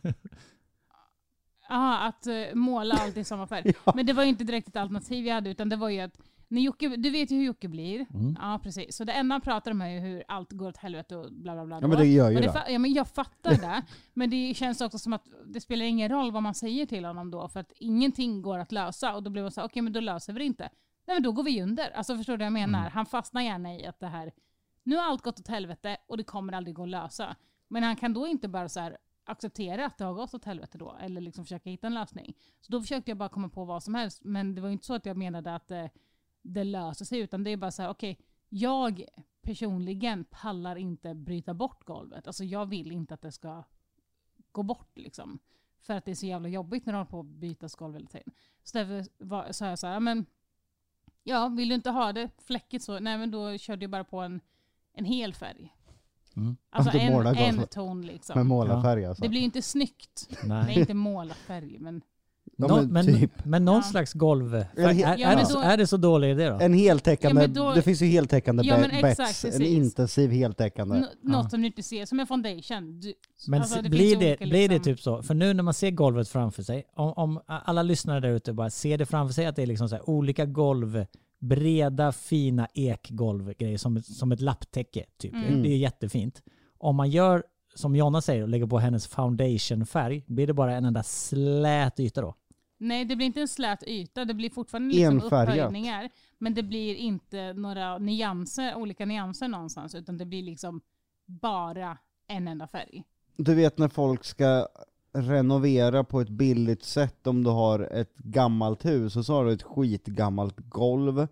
Jaha, 1.70 1.98
att 2.08 2.28
eh, 2.28 2.34
måla 2.54 2.96
allt 2.96 3.18
i 3.18 3.24
samma 3.24 3.48
färg. 3.48 3.74
Men 3.96 4.06
det 4.06 4.14
var 4.14 4.24
ju 4.24 4.30
inte 4.30 4.44
direkt 4.44 4.68
ett 4.68 4.76
alternativ 4.76 5.26
jag 5.28 5.36
hade, 5.36 5.50
utan 5.50 5.70
det 5.70 5.76
var 5.76 5.90
ju 5.90 6.00
att 6.02 6.18
när 6.48 6.62
Jocke, 6.62 6.88
du 6.90 7.10
vet 7.10 7.32
ju 7.32 7.36
hur 7.38 7.46
Jocke 7.46 7.68
blir. 7.68 8.06
Mm. 8.14 8.38
Ja, 8.42 8.60
precis. 8.64 8.96
Så 8.96 9.04
det 9.04 9.14
enda 9.14 9.34
han 9.34 9.42
pratar 9.42 9.72
om 9.72 9.82
är 9.82 9.90
ju 9.90 10.00
hur 10.00 10.24
allt 10.28 10.52
går 10.52 10.68
åt 10.68 10.78
helvete 10.78 11.16
och 11.16 11.32
bla 11.32 11.54
bla 11.54 11.66
bla. 11.66 11.80
Ja 11.82 11.88
men 11.88 11.98
det 11.98 12.06
gör 12.06 12.30
ju 12.30 12.40
det 12.40 12.48
fa- 12.50 12.70
ja, 12.70 12.80
men 12.80 12.94
jag 12.94 13.08
fattar 13.08 13.52
det, 13.52 13.82
men 14.14 14.30
det 14.30 14.54
känns 14.54 14.82
också 14.82 15.00
som 15.00 15.14
att 15.14 15.24
det 15.46 15.62
spelar 15.62 15.86
ingen 15.86 16.10
roll 16.10 16.32
vad 16.32 16.44
man 16.44 16.54
säger 16.54 16.86
till 16.86 17.06
honom 17.06 17.32
då, 17.32 17.48
för 17.48 17.60
att 17.60 17.72
ingenting 17.80 18.42
går 18.42 18.60
att 18.60 18.72
lösa. 18.72 19.16
Och 19.16 19.24
då 19.24 19.30
blir 19.30 19.42
man 19.42 19.52
så 19.52 19.62
här, 19.62 19.68
okej 19.68 19.82
men 19.82 19.94
då 19.94 20.00
löser 20.00 20.34
vi 20.34 20.40
det 20.40 20.46
inte. 20.46 20.70
Nej 21.06 21.16
men 21.16 21.24
då 21.24 21.32
går 21.32 21.44
vi 21.44 21.62
under. 21.62 21.92
Alltså 21.92 22.18
förstår 22.18 22.34
du 22.34 22.38
vad 22.38 22.46
jag 22.46 22.54
menar? 22.54 22.80
Mm. 22.80 22.92
Han 22.92 23.06
fastnar 23.06 23.42
gärna 23.42 23.76
i 23.76 23.86
att 23.86 24.00
det 24.00 24.08
här, 24.08 24.32
nu 24.84 24.96
har 24.96 25.04
allt 25.04 25.22
gått 25.22 25.40
åt 25.40 25.48
helvete 25.48 25.98
och 26.08 26.18
det 26.18 26.24
kommer 26.24 26.54
aldrig 26.54 26.76
gå 26.76 26.84
att 26.84 26.90
lösa. 26.90 27.36
Men 27.68 27.84
han 27.84 27.96
kan 27.96 28.14
då 28.14 28.28
inte 28.28 28.48
bara 28.48 28.70
så 28.70 28.80
här 28.80 28.98
acceptera 29.24 29.86
att 29.86 29.98
det 29.98 30.06
har 30.06 30.14
gått 30.14 30.34
åt 30.34 30.46
helvete 30.46 30.78
då, 30.78 30.96
eller 31.02 31.22
liksom 31.22 31.46
försöka 31.46 31.70
hitta 31.70 31.88
en 31.88 31.94
lösning. 31.94 32.34
Så 32.62 32.72
då 32.72 32.82
försökte 32.82 33.12
jag 33.12 33.18
bara 33.18 33.30
komma 33.30 33.50
på 33.50 33.66
vad 33.66 33.84
som 33.84 33.96
helst, 33.96 34.24
men 34.24 34.56
det 34.56 34.62
var 34.62 34.70
inte 34.70 34.86
så 34.86 34.94
att 34.94 35.06
jag 35.06 35.18
menade 35.18 35.56
att 35.56 35.72
eh, 35.72 35.86
det 36.42 36.64
löser 36.64 37.06
sig, 37.06 37.20
utan 37.20 37.44
det 37.44 37.50
är 37.50 37.58
bara 37.58 37.72
så 37.72 37.82
här, 37.82 37.90
okej, 37.90 38.20
jag 38.50 39.04
personligen 39.42 40.24
pallar 40.24 40.76
inte 40.76 41.14
bryta 41.16 41.54
bort 41.54 41.86
golvet. 41.86 42.28
Alltså 42.28 42.44
jag 42.44 42.66
vill 42.66 42.92
inte 42.92 43.14
att 43.14 43.22
det 43.22 43.32
ska 43.32 43.64
gå 44.52 44.64
bort 44.64 44.98
liksom. 44.98 45.40
För 45.82 45.94
att 45.94 46.06
det 46.06 46.12
är 46.12 46.16
så 46.16 46.26
jävla 46.26 46.50
jobbigt 46.50 46.86
när 46.86 46.94
du 46.94 46.98
håller 46.98 47.10
på 47.12 47.20
att 47.20 47.26
byta 47.26 47.68
golv 47.78 47.94
hela 47.94 48.08
tiden. 48.08 48.34
Så 48.64 48.78
därför 48.78 49.26
var- 49.26 49.52
sa 49.52 49.66
jag 49.66 49.80
så 49.80 49.88
här, 49.88 50.00
men 50.00 50.26
ja, 51.28 51.48
vill 51.48 51.70
du 51.70 51.76
inte 51.76 51.90
ha 51.90 52.14
det 52.14 52.30
fläckigt 52.38 52.86
så, 52.86 53.00
nej 53.00 53.18
men 53.18 53.32
då 53.32 53.58
körde 53.58 53.84
jag 53.84 53.92
bara 53.92 54.04
på 54.04 54.20
en 54.20 54.42
en 54.96 55.06
hel 55.06 55.34
färg. 55.34 55.76
Mm. 56.36 56.58
Alltså 56.70 56.98
en, 56.98 57.26
en 57.26 57.68
ton 57.68 58.00
Med 58.00 58.08
liksom. 58.08 58.48
målarfärg 58.48 59.06
alltså. 59.06 59.24
Det 59.24 59.30
blir 59.30 59.40
ju 59.40 59.46
inte 59.46 59.62
snyggt. 59.62 60.28
Det 60.30 60.46
är 60.46 60.48
Nej. 60.48 60.80
inte 60.80 60.94
målarfärg 60.94 61.80
men 61.80 62.02
Ja, 62.58 62.68
Nå- 62.68 62.76
men 62.76 62.92
men, 62.92 63.06
typ. 63.06 63.46
men 63.46 63.66
någon 63.66 63.76
Ja. 63.76 63.82
slags 63.82 64.14
golv. 64.14 64.56
Är, 64.56 64.66
är, 64.78 64.94
Ja, 64.94 65.08
är, 65.32 65.36
det, 65.36 65.54
då- 65.54 65.60
är 65.60 65.78
det 65.78 65.88
så 65.88 65.98
dålig 65.98 66.32
idé 66.32 66.50
då? 66.50 66.58
En 66.60 66.74
heltäckande, 66.74 67.48
då- 67.48 67.74
det 67.74 67.82
finns 67.82 68.02
ju 68.02 68.06
heltäckande 68.06 68.64
Ja, 68.66 68.76
be- 68.78 68.84
exakt, 68.86 69.18
bets, 69.18 69.46
en 69.46 69.52
precis. 69.52 69.68
intensiv 69.68 70.32
heltäckande. 70.32 70.98
n- 70.98 71.06
något 71.22 71.52
som 71.52 71.62
du 71.62 71.68
inte 71.68 71.84
ser, 71.84 72.06
som 72.06 72.20
en 72.20 72.28
foundation. 72.28 73.00
Du, 73.00 73.14
Men 73.48 73.62
alltså, 73.62 73.82
det 73.82 73.90
blir, 73.90 74.16
det, 74.20 74.28
olika, 74.28 74.46
blir 74.46 74.70
det 74.70 74.76
liksom- 74.76 74.94
typ 74.94 75.02
så? 75.02 75.24
För 75.24 75.34
nu 75.34 75.54
när 75.54 75.64
man 75.64 75.74
ser 75.74 75.92
golvet 75.92 76.28
framför 76.30 76.64
sig, 76.64 76.84
om, 76.96 77.14
om 77.14 77.40
alla 77.48 77.84
lyssnare 77.84 78.20
där 78.20 78.30
ute 78.30 78.54
bara 78.54 78.70
ser 78.70 78.98
det 78.98 79.06
framför 79.06 79.34
sig 79.34 79.46
att 79.46 79.56
det 79.56 79.62
är 79.62 79.68
liksom 79.68 79.90
så 79.90 79.96
här 79.96 80.10
olika 80.10 80.46
golv, 80.46 81.06
breda 81.40 82.12
fina 82.12 82.68
ekgolvgrejer 82.74 83.78
som, 83.78 83.98
ett- 83.98 84.06
som 84.06 84.32
ett 84.32 84.42
lapptäcke 84.42 85.06
typ. 85.20 85.34
Mm. 85.34 85.64
Det 85.64 85.70
är 85.70 85.78
jättefint. 85.78 86.42
Om 86.78 86.96
man 86.96 87.10
gör 87.10 87.44
som 87.76 87.96
Jonna 87.96 88.22
säger 88.22 88.42
och 88.44 88.50
lägger 88.50 88.66
på 88.68 88.80
hennes 88.80 89.08
foundationfärg, 89.08 90.24
blir 90.28 90.48
det 90.48 90.54
bara 90.54 90.76
en 90.76 90.86
enda 90.86 91.04
slät 91.04 92.00
yta 92.00 92.22
då? 92.22 92.36
Nej, 92.78 93.06
det 93.06 93.16
blir 93.16 93.28
inte 93.28 93.42
en 93.42 93.48
slät 93.48 93.84
yta. 93.88 94.26
Det 94.26 94.34
blir 94.34 94.50
fortfarande 94.50 94.96
liksom 94.96 95.18
Enfärgat. 95.18 95.56
upphöjningar. 95.56 96.10
Men 96.38 96.54
det 96.54 96.64
blir 96.64 96.96
inte 96.96 97.54
några 97.54 97.98
nyanser, 97.98 98.76
olika 98.76 99.06
nyanser 99.06 99.48
någonstans. 99.48 99.96
Utan 99.96 100.18
det 100.18 100.26
blir 100.26 100.44
liksom 100.44 100.82
bara 101.26 101.98
en 102.28 102.48
enda 102.48 102.68
färg. 102.68 103.04
Du 103.38 103.56
vet 103.56 103.78
när 103.78 103.88
folk 103.88 104.24
ska 104.24 104.68
renovera 105.14 106.04
på 106.04 106.22
ett 106.22 106.30
billigt 106.30 106.84
sätt 106.84 107.28
om 107.28 107.44
du 107.44 107.50
har 107.50 107.80
ett 107.80 108.18
gammalt 108.18 108.86
hus 108.86 109.16
och 109.16 109.26
så 109.26 109.34
har 109.34 109.46
du 109.46 109.52
ett 109.52 109.64
skitgammalt 109.64 110.58
golv 110.58 111.28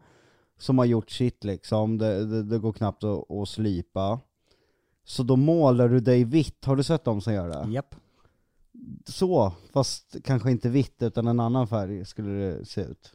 som 0.58 0.78
har 0.78 0.86
gjort 0.86 1.12
sitt 1.12 1.44
liksom, 1.44 1.98
det, 1.98 2.26
det, 2.26 2.44
det 2.44 2.60
går 2.60 2.74
knappt 2.74 3.04
att, 3.04 3.32
att 3.32 3.50
slipa. 3.50 4.20
Så 5.04 5.24
då 5.24 5.36
målar 5.36 5.90
du 5.90 6.00
dig 6.00 6.24
vitt, 6.24 6.66
har 6.66 6.76
du 6.76 6.84
sett 6.84 7.04
dem 7.04 7.22
som 7.22 7.34
gör 7.34 7.50
det? 7.50 7.72
Japp. 7.72 7.96
Så, 9.06 9.54
fast 9.74 10.16
kanske 10.24 10.52
inte 10.52 10.70
vitt 10.70 11.02
utan 11.02 11.28
en 11.28 11.40
annan 11.40 11.68
färg 11.68 12.06
skulle 12.06 12.30
det 12.30 12.66
se 12.66 12.82
ut. 12.82 13.14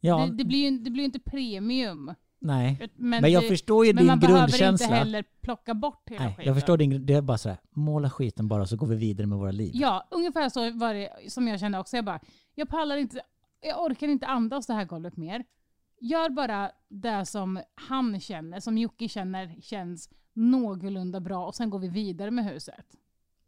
Ja, 0.00 0.26
Det, 0.26 0.32
det 0.36 0.44
blir 0.44 0.70
ju 0.70 0.78
det 0.78 0.90
blir 0.90 1.04
inte 1.04 1.20
premium. 1.20 2.14
nej. 2.38 2.90
Men, 2.96 3.22
Men 3.22 3.32
jag 3.32 3.42
det, 3.42 3.48
förstår 3.48 3.86
ju 3.86 3.92
men 3.92 3.98
din 4.02 4.06
man 4.06 4.18
behöver 4.20 4.42
inte 4.44 4.58
grundkänsla. 4.58 4.96
heller 4.96 5.24
plocka 5.42 5.74
bort 5.74 6.10
hela 6.10 6.24
Nej, 6.24 6.30
skiten. 6.32 6.44
jag 6.46 6.56
förstår 6.56 6.76
din 6.76 7.06
Det 7.06 7.14
är 7.14 7.22
bara 7.22 7.38
så 7.38 7.48
här, 7.48 7.58
måla 7.70 8.10
skiten 8.10 8.48
bara 8.48 8.66
så 8.66 8.76
går 8.76 8.86
vi 8.86 8.96
vidare 8.96 9.26
med 9.26 9.38
våra 9.38 9.50
liv. 9.50 9.70
Ja, 9.74 10.08
ungefär 10.10 10.48
så 10.48 10.70
var 10.70 10.94
det 10.94 11.10
som 11.28 11.48
jag 11.48 11.60
kände 11.60 11.78
också. 11.78 11.96
Jag 11.96 12.04
bara, 12.04 12.20
jag 12.54 12.68
pallar 12.68 12.96
inte, 12.96 13.20
jag 13.60 13.84
orkar 13.84 14.08
inte 14.08 14.26
andas 14.26 14.66
det 14.66 14.74
här 14.74 14.84
golvet 14.84 15.16
mer. 15.16 15.44
Gör 16.00 16.30
bara 16.30 16.70
det 16.88 17.26
som 17.26 17.60
han 17.74 18.20
känner, 18.20 18.60
som 18.60 18.78
Jocke 18.78 19.08
känner 19.08 19.60
känns 19.60 20.08
någorlunda 20.32 21.20
bra 21.20 21.46
och 21.46 21.54
sen 21.54 21.70
går 21.70 21.78
vi 21.78 21.88
vidare 21.88 22.30
med 22.30 22.44
huset. 22.44 22.86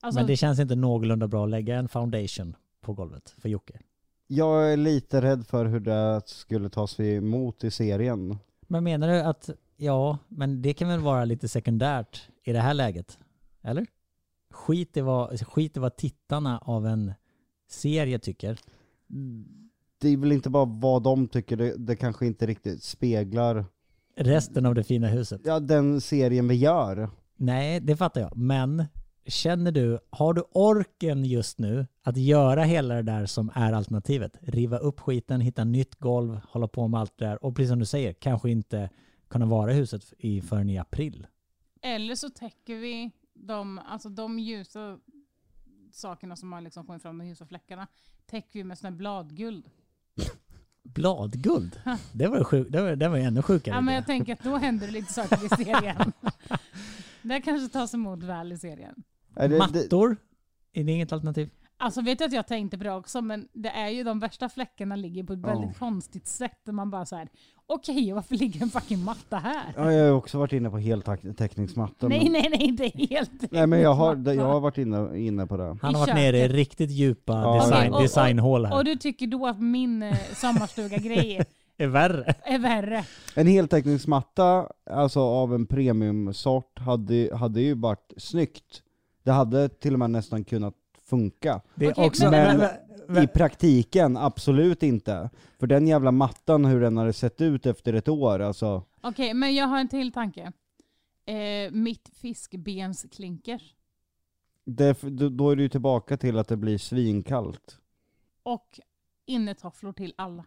Alltså, 0.04 0.20
Men 0.20 0.26
det 0.26 0.36
känns 0.36 0.58
inte 0.58 0.74
någorlunda 0.74 1.28
bra 1.28 1.44
att 1.44 1.50
lägga 1.50 1.76
en 1.76 1.88
foundation 1.88 2.56
på 2.80 2.92
golvet 2.94 3.34
för 3.38 3.48
Jocke. 3.48 3.78
Jag 4.26 4.72
är 4.72 4.76
lite 4.76 5.22
rädd 5.22 5.46
för 5.46 5.66
hur 5.66 5.80
det 5.80 6.22
skulle 6.26 6.70
tas 6.70 7.00
emot 7.00 7.64
i 7.64 7.70
serien. 7.70 8.38
Men 8.60 8.84
menar 8.84 9.08
du 9.08 9.20
att, 9.20 9.50
ja, 9.76 10.18
men 10.28 10.62
det 10.62 10.74
kan 10.74 10.88
väl 10.88 11.00
vara 11.00 11.24
lite 11.24 11.48
sekundärt 11.48 12.28
i 12.44 12.52
det 12.52 12.60
här 12.60 12.74
läget? 12.74 13.18
Eller? 13.62 13.86
Skit 14.50 14.96
i 14.96 15.00
vad, 15.00 15.40
skit 15.46 15.76
i 15.76 15.80
vad 15.80 15.96
tittarna 15.96 16.58
av 16.58 16.86
en 16.86 17.12
serie 17.70 18.18
tycker. 18.18 18.58
Det 20.00 20.08
är 20.08 20.16
väl 20.16 20.32
inte 20.32 20.50
bara 20.50 20.64
vad 20.64 21.02
de 21.02 21.28
tycker, 21.28 21.56
det, 21.56 21.76
det 21.76 21.96
kanske 21.96 22.26
inte 22.26 22.46
riktigt 22.46 22.82
speglar 22.82 23.64
Resten 24.16 24.66
av 24.66 24.74
det 24.74 24.84
fina 24.84 25.06
huset. 25.06 25.40
ja, 25.44 25.60
den 25.60 26.00
serien 26.00 26.48
vi 26.48 26.54
gör. 26.54 27.10
Nej, 27.36 27.80
det 27.80 27.96
fattar 27.96 28.20
jag. 28.20 28.36
Men 28.36 28.84
känner 29.26 29.72
du, 29.72 29.98
har 30.10 30.34
du 30.34 30.42
orken 30.52 31.24
just 31.24 31.58
nu 31.58 31.86
att 32.02 32.16
göra 32.16 32.64
hela 32.64 32.94
det 32.94 33.02
där 33.02 33.26
som 33.26 33.50
är 33.54 33.72
alternativet? 33.72 34.38
Riva 34.40 34.78
upp 34.78 35.00
skiten, 35.00 35.40
hitta 35.40 35.64
nytt 35.64 35.94
golv, 35.94 36.40
hålla 36.48 36.68
på 36.68 36.88
med 36.88 37.00
allt 37.00 37.18
det 37.18 37.24
där 37.24 37.44
och 37.44 37.56
precis 37.56 37.70
som 37.70 37.78
du 37.78 37.86
säger, 37.86 38.12
kanske 38.12 38.50
inte 38.50 38.90
kunna 39.28 39.46
vara 39.46 39.72
i 39.72 39.74
huset 39.74 40.12
i, 40.18 40.40
förrän 40.40 40.70
i 40.70 40.78
april. 40.78 41.26
Eller 41.82 42.14
så 42.14 42.30
täcker 42.30 42.76
vi 42.76 43.10
de, 43.34 43.78
alltså 43.78 44.08
de 44.08 44.38
ljusa 44.38 44.98
sakerna 45.92 46.36
som 46.36 46.52
har 46.52 46.60
liksom 46.60 46.86
kommit 46.86 47.02
fram, 47.02 47.18
de 47.18 47.26
ljusa 47.26 47.46
fläckarna, 47.46 47.86
täcker 48.26 48.58
vi 48.58 48.64
med 48.64 48.78
sån 48.78 48.92
här 48.92 48.98
bladguld. 48.98 49.70
Bladguld? 50.82 51.80
Det 52.12 52.26
var, 52.26 52.44
sjuk, 52.44 52.68
det 52.70 52.82
var, 52.82 52.96
det 52.96 53.08
var 53.08 53.18
ännu 53.18 53.42
sjukare. 53.42 53.74
Ja, 53.74 53.80
men 53.80 53.94
jag 53.94 54.06
tänker 54.06 54.32
att 54.32 54.42
då 54.42 54.56
händer 54.56 54.86
det 54.86 54.92
lite 54.92 55.12
saker 55.12 55.44
i 55.44 55.48
serien. 55.48 56.12
det 57.22 57.40
kanske 57.40 57.72
tas 57.72 57.94
emot 57.94 58.22
väl 58.22 58.52
i 58.52 58.58
serien. 58.58 59.02
Är 59.36 59.48
det, 59.48 59.54
det, 59.54 59.58
Mattor? 59.58 60.16
Är 60.72 60.84
det 60.84 60.92
inget 60.92 61.12
alternativ? 61.12 61.50
Alltså 61.76 62.00
vet 62.02 62.20
jag 62.20 62.26
att 62.28 62.32
jag 62.32 62.46
tänkte 62.46 62.78
på 62.78 62.84
det 62.84 62.92
också, 62.92 63.22
men 63.22 63.48
det 63.52 63.68
är 63.68 63.88
ju 63.88 64.04
de 64.04 64.18
värsta 64.20 64.48
fläckarna 64.48 64.96
ligger 64.96 65.24
på 65.24 65.32
ett 65.32 65.38
väldigt 65.38 65.78
konstigt 65.78 66.26
sätt. 66.26 66.68
Och 66.68 66.74
man 66.74 66.90
bara 66.90 67.06
så 67.06 67.16
här: 67.16 67.28
okej 67.66 68.12
varför 68.12 68.34
ligger 68.36 68.62
en 68.62 68.70
fucking 68.70 69.04
matta 69.04 69.36
här? 69.36 69.72
ja, 69.76 69.92
jag 69.92 70.04
har 70.04 70.12
också 70.18 70.38
varit 70.38 70.52
inne 70.52 70.70
på 70.70 70.78
heltäckningsmattor. 70.78 72.08
nej, 72.08 72.22
men- 72.30 72.32
nej, 72.32 72.74
nej, 72.78 72.92
är 72.94 73.06
helt 73.08 73.52
Nej 73.52 73.66
men 73.66 73.80
jag 73.80 73.94
har, 73.94 74.32
jag 74.34 74.44
har 74.44 74.60
varit 74.60 74.78
inne, 74.78 75.18
inne 75.18 75.46
på 75.46 75.56
det. 75.56 75.76
Han 75.82 75.94
har 75.94 76.06
varit 76.06 76.14
nere 76.14 76.38
i 76.38 76.48
riktigt 76.48 76.90
djupa 76.90 77.32
Ja. 77.32 77.54
design, 77.64 77.92
och- 77.92 78.02
designhål 78.02 78.66
här. 78.66 78.76
Och 78.78 78.84
du 78.84 78.96
tycker 78.96 79.26
då 79.26 79.46
att 79.46 79.60
min 79.60 80.02
eh, 80.02 80.16
sommarstuga-grej 80.34 81.42
är 81.76 81.86
värre. 81.86 82.34
är 82.44 82.58
värre? 82.58 83.04
En 83.34 83.46
heltäckningsmatta, 83.46 84.68
alltså 84.90 85.20
av 85.20 85.54
en 85.54 85.66
premiumsort, 85.66 86.78
hade, 86.78 87.30
hade 87.36 87.60
ju 87.60 87.74
varit 87.74 88.12
snyggt. 88.16 88.82
Det 89.22 89.32
hade 89.32 89.68
till 89.68 89.92
och 89.92 89.98
med 89.98 90.10
nästan 90.10 90.44
kunnat 90.44 90.74
funka. 91.02 91.60
Det 91.74 91.86
är 91.86 91.90
Okej, 91.92 92.06
också... 92.06 92.30
men- 92.30 92.58
men- 92.58 92.70
men- 93.08 93.24
I 93.24 93.26
praktiken, 93.26 94.16
absolut 94.16 94.82
inte. 94.82 95.30
För 95.58 95.66
den 95.66 95.86
jävla 95.86 96.10
mattan, 96.10 96.64
hur 96.64 96.80
den 96.80 96.96
hade 96.96 97.12
sett 97.12 97.40
ut 97.40 97.66
efter 97.66 97.92
ett 97.92 98.08
år, 98.08 98.38
alltså. 98.40 98.82
Okej, 99.00 99.34
men 99.34 99.54
jag 99.54 99.66
har 99.66 99.78
en 99.80 99.88
till 99.88 100.12
tanke. 100.12 100.52
Eh, 101.26 101.70
mitt 101.72 102.10
fiskbensklinker. 102.14 103.62
Det, 104.64 104.98
då- 105.28 105.50
är 105.50 105.56
du 105.56 105.68
tillbaka 105.68 106.16
till 106.16 106.38
att 106.38 106.48
det 106.48 106.56
blir 106.56 106.78
svinkallt. 106.78 107.78
Och 108.42 108.80
innetofflor 109.32 109.92
till 109.92 110.14
alla. 110.16 110.44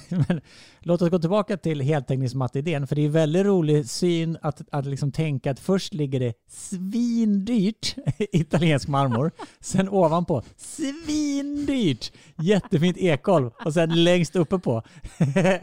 Låt 0.80 1.02
oss 1.02 1.10
gå 1.10 1.18
tillbaka 1.18 1.56
till 1.56 1.80
heltäckningsmatte-idén, 1.80 2.86
för 2.86 2.96
det 2.96 3.04
är 3.04 3.08
väldigt 3.08 3.46
rolig 3.46 3.90
syn 3.90 4.38
att, 4.42 4.62
att 4.70 4.86
liksom 4.86 5.12
tänka 5.12 5.50
att 5.50 5.60
först 5.60 5.94
ligger 5.94 6.20
det 6.20 6.34
svindyrt 6.48 7.96
italiensk 8.18 8.88
marmor, 8.88 9.32
sen 9.60 9.88
ovanpå 9.88 10.42
svindyrt 10.56 12.12
jättefint 12.38 12.96
ekgolv 12.96 13.50
och 13.64 13.74
sen 13.74 14.04
längst 14.04 14.36
uppe 14.36 14.58
på 14.58 14.82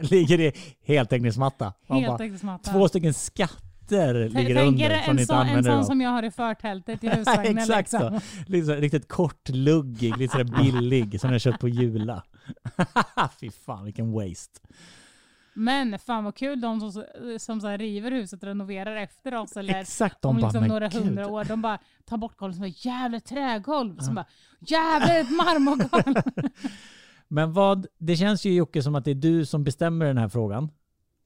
ligger 0.00 0.38
det 0.38 0.56
heltäckningsmatta. 0.84 1.72
Bara, 1.88 2.58
två 2.58 2.88
stycken 2.88 3.14
skatter 3.14 3.62
Tänk 3.88 4.48
ligger 4.48 4.56
er 4.56 4.68
under 4.68 5.04
som 5.04 5.18
en, 5.18 5.26
sån, 5.26 5.46
en 5.46 5.64
sån 5.64 5.84
som 5.84 6.00
jag 6.00 6.10
har 6.10 6.22
i 6.22 6.30
förtältet 6.30 7.04
i 7.04 7.08
husvagnen. 7.08 7.58
Exakt 7.58 7.92
liksom. 7.92 8.20
så. 8.46 8.66
Så, 8.66 8.74
riktigt 8.74 9.08
kortluggig, 9.08 10.16
lite 10.16 10.32
sådär 10.32 10.62
billig 10.62 11.20
som 11.20 11.32
jag 11.32 11.40
köpt 11.40 11.60
på 11.60 11.68
Jula. 11.68 12.22
Fy 13.40 13.50
fan 13.50 13.84
vilken 13.84 14.12
waste. 14.12 14.60
Men 15.54 15.98
fan 15.98 16.24
vad 16.24 16.36
kul 16.36 16.60
de 16.60 16.80
som, 16.80 17.04
som 17.38 17.60
så 17.60 17.66
här 17.66 17.78
river 17.78 18.10
huset 18.10 18.42
och 18.42 18.46
renoverar 18.46 18.96
efter 18.96 19.34
oss. 19.34 19.56
Eller 19.56 19.80
Exakt, 19.80 20.22
de 20.22 20.28
om 20.28 20.36
bara, 20.36 20.46
liksom 20.46 20.66
några 20.66 20.88
gud. 20.88 21.02
hundra 21.04 21.28
år. 21.28 21.44
De 21.44 21.62
bara 21.62 21.78
tar 22.04 22.16
bort 22.16 22.36
golvet 22.36 22.56
som 22.56 22.64
ett 22.64 22.84
jävla 22.84 23.20
trägolv. 23.20 23.98
Som 23.98 24.14
bara, 24.14 24.26
jävlar 24.60 25.20
ett 25.20 25.30
marmorgolv. 25.30 26.22
Men 27.28 27.52
vad, 27.52 27.86
det 27.98 28.16
känns 28.16 28.44
ju 28.44 28.54
Jocke 28.54 28.82
som 28.82 28.94
att 28.94 29.04
det 29.04 29.10
är 29.10 29.14
du 29.14 29.46
som 29.46 29.64
bestämmer 29.64 30.06
den 30.06 30.18
här 30.18 30.28
frågan. 30.28 30.70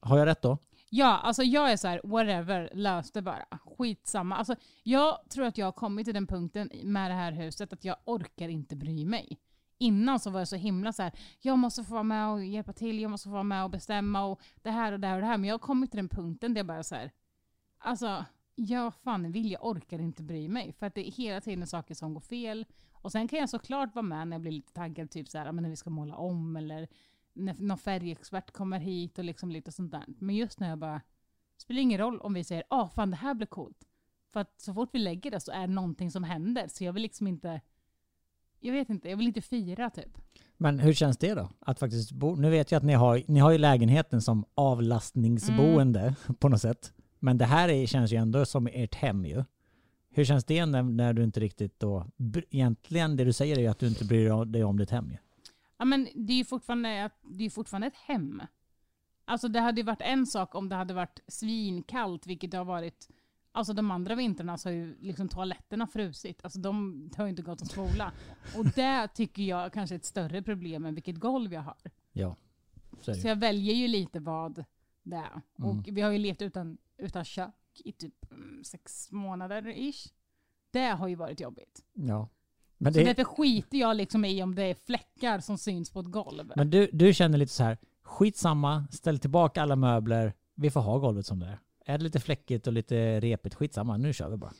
Har 0.00 0.18
jag 0.18 0.26
rätt 0.26 0.42
då? 0.42 0.58
ja, 0.90 1.18
alltså 1.18 1.42
jag 1.42 1.72
är 1.72 1.76
så 1.76 1.88
här, 1.88 2.00
whatever, 2.04 2.70
lös 2.74 3.12
det 3.12 3.22
bara. 3.22 3.44
Skitsamma. 3.78 4.36
Alltså, 4.36 4.54
jag 4.82 5.18
tror 5.30 5.46
att 5.46 5.58
jag 5.58 5.66
har 5.66 5.72
kommit 5.72 6.06
till 6.06 6.14
den 6.14 6.26
punkten 6.26 6.70
med 6.84 7.10
det 7.10 7.14
här 7.14 7.32
huset 7.32 7.72
att 7.72 7.84
jag 7.84 7.96
orkar 8.04 8.48
inte 8.48 8.76
bry 8.76 9.04
mig. 9.04 9.38
Innan 9.78 10.20
så 10.20 10.30
var 10.30 10.40
jag 10.40 10.48
så 10.48 10.56
himla 10.56 10.92
så 10.92 11.02
här, 11.02 11.12
jag 11.40 11.58
måste 11.58 11.84
få 11.84 11.92
vara 11.92 12.02
med 12.02 12.28
och 12.28 12.44
hjälpa 12.44 12.72
till, 12.72 13.00
jag 13.00 13.10
måste 13.10 13.28
få 13.28 13.32
vara 13.32 13.42
med 13.42 13.64
och 13.64 13.70
bestämma 13.70 14.24
och 14.24 14.40
det 14.62 14.70
här 14.70 14.92
och 14.92 15.00
det 15.00 15.06
här 15.06 15.14
och 15.14 15.20
det 15.20 15.26
här. 15.26 15.38
Men 15.38 15.48
jag 15.48 15.54
har 15.54 15.58
kommit 15.58 15.90
till 15.90 15.98
den 15.98 16.08
punkten 16.08 16.54
där 16.54 16.58
jag 16.58 16.66
bara 16.66 16.82
så 16.82 16.94
här, 16.94 17.10
alltså, 17.78 18.24
jag 18.54 18.94
fan 18.94 19.32
vill, 19.32 19.50
jag 19.50 19.64
orkar 19.64 19.98
inte 19.98 20.22
bry 20.22 20.48
mig. 20.48 20.72
För 20.72 20.86
att 20.86 20.94
det 20.94 21.08
är 21.08 21.12
hela 21.12 21.40
tiden 21.40 21.66
saker 21.66 21.94
som 21.94 22.14
går 22.14 22.20
fel. 22.20 22.66
Och 22.92 23.12
sen 23.12 23.28
kan 23.28 23.38
jag 23.38 23.50
såklart 23.50 23.94
vara 23.94 24.02
med 24.02 24.28
när 24.28 24.34
jag 24.34 24.40
blir 24.40 24.52
lite 24.52 24.72
taggad, 24.72 25.10
typ 25.10 25.28
så 25.28 25.38
här, 25.38 25.52
men 25.52 25.62
när 25.62 25.70
vi 25.70 25.76
ska 25.76 25.90
måla 25.90 26.16
om 26.16 26.56
eller 26.56 26.88
när 27.32 27.54
någon 27.54 27.78
färgexpert 27.78 28.50
kommer 28.50 28.78
hit 28.78 29.18
och 29.18 29.24
liksom 29.24 29.50
lite 29.50 29.72
sånt 29.72 29.92
där. 29.92 30.04
Men 30.06 30.36
just 30.36 30.60
när 30.60 30.68
jag 30.68 30.78
bara, 30.78 31.00
det 31.54 31.60
spelar 31.60 31.80
ingen 31.80 31.98
roll 31.98 32.20
om 32.20 32.34
vi 32.34 32.44
säger, 32.44 32.64
ah 32.68 32.88
fan 32.88 33.10
det 33.10 33.16
här 33.16 33.34
blir 33.34 33.46
coolt. 33.46 33.84
För 34.32 34.40
att 34.40 34.60
så 34.60 34.74
fort 34.74 34.88
vi 34.92 34.98
lägger 34.98 35.30
det 35.30 35.40
så 35.40 35.52
är 35.52 35.60
det 35.60 35.72
någonting 35.72 36.10
som 36.10 36.24
händer. 36.24 36.68
Så 36.68 36.84
jag 36.84 36.92
vill 36.92 37.02
liksom 37.02 37.26
inte, 37.26 37.60
jag 38.66 38.72
vet 38.72 38.90
inte, 38.90 39.10
jag 39.10 39.16
vill 39.16 39.26
inte 39.26 39.40
fira 39.40 39.90
typ. 39.90 40.18
Men 40.56 40.78
hur 40.78 40.92
känns 40.92 41.16
det 41.16 41.34
då? 41.34 41.50
Att 41.60 41.78
faktiskt 41.78 42.12
bo, 42.12 42.36
nu 42.36 42.50
vet 42.50 42.70
jag 42.70 42.76
att 42.76 42.84
ni 42.84 42.92
har, 42.92 43.22
ni 43.26 43.40
har 43.40 43.50
ju 43.50 43.58
lägenheten 43.58 44.22
som 44.22 44.44
avlastningsboende 44.54 46.00
Mm. 46.00 46.14
på 46.38 46.48
något 46.48 46.60
sätt. 46.60 46.92
Men 47.18 47.38
det 47.38 47.44
här 47.44 47.68
är, 47.68 47.86
känns 47.86 48.12
ju 48.12 48.16
ändå 48.16 48.44
som 48.44 48.66
ert 48.66 48.94
hem 48.94 49.24
ju. 49.24 49.44
Hur 50.10 50.24
känns 50.24 50.44
det 50.44 50.66
när, 50.66 50.82
när 50.82 51.12
du 51.12 51.24
inte 51.24 51.40
riktigt 51.40 51.80
då... 51.80 52.06
Egentligen 52.50 53.16
det 53.16 53.24
du 53.24 53.32
säger 53.32 53.56
är 53.56 53.60
ju 53.60 53.66
att 53.66 53.78
du 53.78 53.88
inte 53.88 54.04
bryr 54.04 54.44
dig 54.44 54.64
om 54.64 54.78
ditt 54.78 54.90
hem 54.90 55.10
ju. 55.10 55.16
Ja, 55.78 55.84
men 55.84 56.08
det 56.14 56.32
är 56.32 56.36
ju 56.36 56.44
fortfarande, 56.44 57.10
det 57.22 57.44
är 57.44 57.50
fortfarande 57.50 57.86
ett 57.86 57.96
hem. 57.96 58.42
Alltså 59.24 59.48
det 59.48 59.60
hade 59.60 59.80
ju 59.80 59.84
varit 59.84 60.02
en 60.02 60.26
sak 60.26 60.54
om 60.54 60.68
det 60.68 60.76
hade 60.76 60.94
varit 60.94 61.20
svinkallt, 61.28 62.26
vilket 62.26 62.50
det 62.50 62.58
har 62.58 62.64
varit 62.64 63.08
Alltså 63.56 63.72
de 63.72 63.90
andra 63.90 64.14
vintrarna 64.14 64.58
så 64.58 64.68
har 64.68 64.74
ju 64.74 64.96
liksom 65.00 65.28
toaletterna 65.28 65.86
frusit. 65.86 66.40
Alltså 66.44 66.58
de 66.58 67.10
har 67.16 67.24
ju 67.24 67.30
inte 67.30 67.42
gått 67.42 67.62
att 67.62 67.70
spola. 67.70 68.12
Och 68.56 68.64
det 68.64 69.08
tycker 69.14 69.42
jag 69.42 69.72
kanske 69.72 69.94
är 69.94 69.96
ett 69.96 70.04
större 70.04 70.42
problem 70.42 70.84
än 70.84 70.94
vilket 70.94 71.16
golv 71.16 71.52
jag 71.52 71.60
har. 71.60 71.76
Ja. 72.12 72.36
Så 73.00 73.14
Så 73.14 73.28
jag 73.28 73.36
väljer 73.36 73.74
ju 73.74 73.88
lite 73.88 74.20
vad 74.20 74.64
det 75.02 75.16
är. 75.16 75.40
Mm. 75.58 75.70
Och 75.70 75.88
vi 75.88 76.00
har 76.00 76.10
ju 76.10 76.18
levt 76.18 76.42
utan, 76.42 76.78
utan 76.96 77.24
kök 77.24 77.54
i 77.84 77.92
typ 77.92 78.32
mm, 78.32 78.64
sex 78.64 79.12
månader 79.12 79.68
ish. 79.68 80.12
Det 80.70 80.88
har 80.88 81.08
ju 81.08 81.14
varit 81.14 81.40
jobbigt. 81.40 81.84
Ja. 81.92 82.28
Men, 82.78 82.92
Så 82.92 82.98
det, 82.98 83.04
därför 83.04 83.24
skiter 83.24 83.78
jag 83.78 83.96
liksom 83.96 84.24
i 84.24 84.42
om 84.42 84.54
det 84.54 84.62
är 84.62 84.74
fläckar 84.74 85.40
som 85.40 85.58
syns 85.58 85.90
på 85.90 86.00
ett 86.00 86.10
golv. 86.10 86.52
men 86.56 86.70
du, 86.70 86.90
du 86.92 87.14
känner 87.14 87.38
lite 87.38 87.52
så 87.52 87.64
här, 87.64 87.78
skitsamma, 88.02 88.86
ställ 88.90 89.18
tillbaka 89.18 89.62
alla 89.62 89.76
möbler, 89.76 90.32
vi 90.54 90.70
får 90.70 90.80
ha 90.80 90.98
golvet 90.98 91.26
som 91.26 91.40
det 91.40 91.46
är. 91.46 91.58
Är 91.88 91.98
det 91.98 92.04
lite 92.04 92.20
fläckigt 92.20 92.66
och 92.66 92.72
lite 92.72 93.20
repigt, 93.20 93.54
skitsamma, 93.54 93.96
nu 93.96 94.12
kör 94.12 94.30
vi 94.30 94.36
bara. 94.36 94.52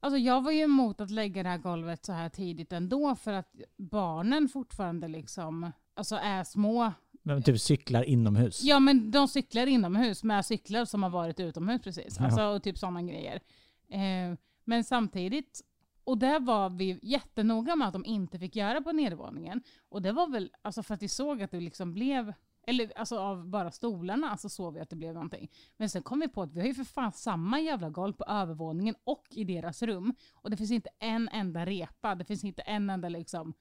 Alltså 0.00 0.18
jag 0.18 0.42
var 0.42 0.50
ju 0.50 0.60
emot 0.60 1.00
att 1.00 1.10
lägga 1.10 1.42
det 1.42 1.48
här 1.48 1.58
golvet 1.58 2.04
så 2.04 2.12
här 2.12 2.28
tidigt 2.28 2.72
ändå 2.72 3.14
för 3.16 3.32
att 3.32 3.54
barnen 3.76 4.48
fortfarande 4.48 5.08
liksom 5.08 5.72
alltså 5.94 6.16
är 6.16 6.44
små. 6.44 6.92
Men 7.22 7.42
typ 7.42 7.60
cyklar 7.60 8.02
inomhus. 8.02 8.62
Ja 8.62 8.80
men 8.80 9.10
de 9.10 9.28
cyklar 9.28 9.66
inomhus 9.66 10.24
med 10.24 10.46
cyklar 10.46 10.84
som 10.84 11.02
har 11.02 11.10
varit 11.10 11.40
utomhus 11.40 11.82
precis. 11.82 12.16
Ja. 12.18 12.24
Alltså 12.24 12.42
och 12.42 12.62
typ 12.62 12.78
sådana 12.78 13.02
grejer. 13.02 13.40
Eh, 13.88 14.38
men 14.64 14.84
samtidigt, 14.84 15.60
och 16.04 16.18
där 16.18 16.40
var 16.40 16.70
vi 16.70 16.98
jättenoga 17.02 17.76
med 17.76 17.88
att 17.88 17.92
de 17.92 18.04
inte 18.04 18.38
fick 18.38 18.56
göra 18.56 18.80
på 18.80 18.92
nedervåningen. 18.92 19.62
Och 19.88 20.02
det 20.02 20.12
var 20.12 20.28
väl 20.28 20.50
alltså 20.62 20.82
för 20.82 20.94
att 20.94 21.02
vi 21.02 21.08
såg 21.08 21.42
att 21.42 21.50
det 21.50 21.60
liksom 21.60 21.94
blev 21.94 22.32
eller 22.68 22.98
alltså 22.98 23.18
av 23.18 23.46
bara 23.46 23.70
stolarna 23.70 24.36
så 24.36 24.48
såg 24.48 24.74
vi 24.74 24.80
att 24.80 24.90
det 24.90 24.96
blev 24.96 25.14
någonting. 25.14 25.50
Men 25.76 25.90
sen 25.90 26.02
kom 26.02 26.20
vi 26.20 26.28
på 26.28 26.42
att 26.42 26.52
vi 26.52 26.60
har 26.60 26.66
ju 26.66 26.74
för 26.74 26.84
fan 26.84 27.12
samma 27.12 27.60
jävla 27.60 27.90
golv 27.90 28.12
på 28.12 28.24
övervåningen 28.24 28.94
och 29.04 29.26
i 29.30 29.44
deras 29.44 29.82
rum. 29.82 30.14
Och 30.34 30.50
det 30.50 30.56
finns 30.56 30.70
inte 30.70 30.90
en 30.98 31.28
enda 31.28 31.66
repa, 31.66 32.14
det 32.14 32.24
finns 32.24 32.44
inte 32.44 32.62
en 32.62 32.90
enda 32.90 33.08
liksom 33.08 33.54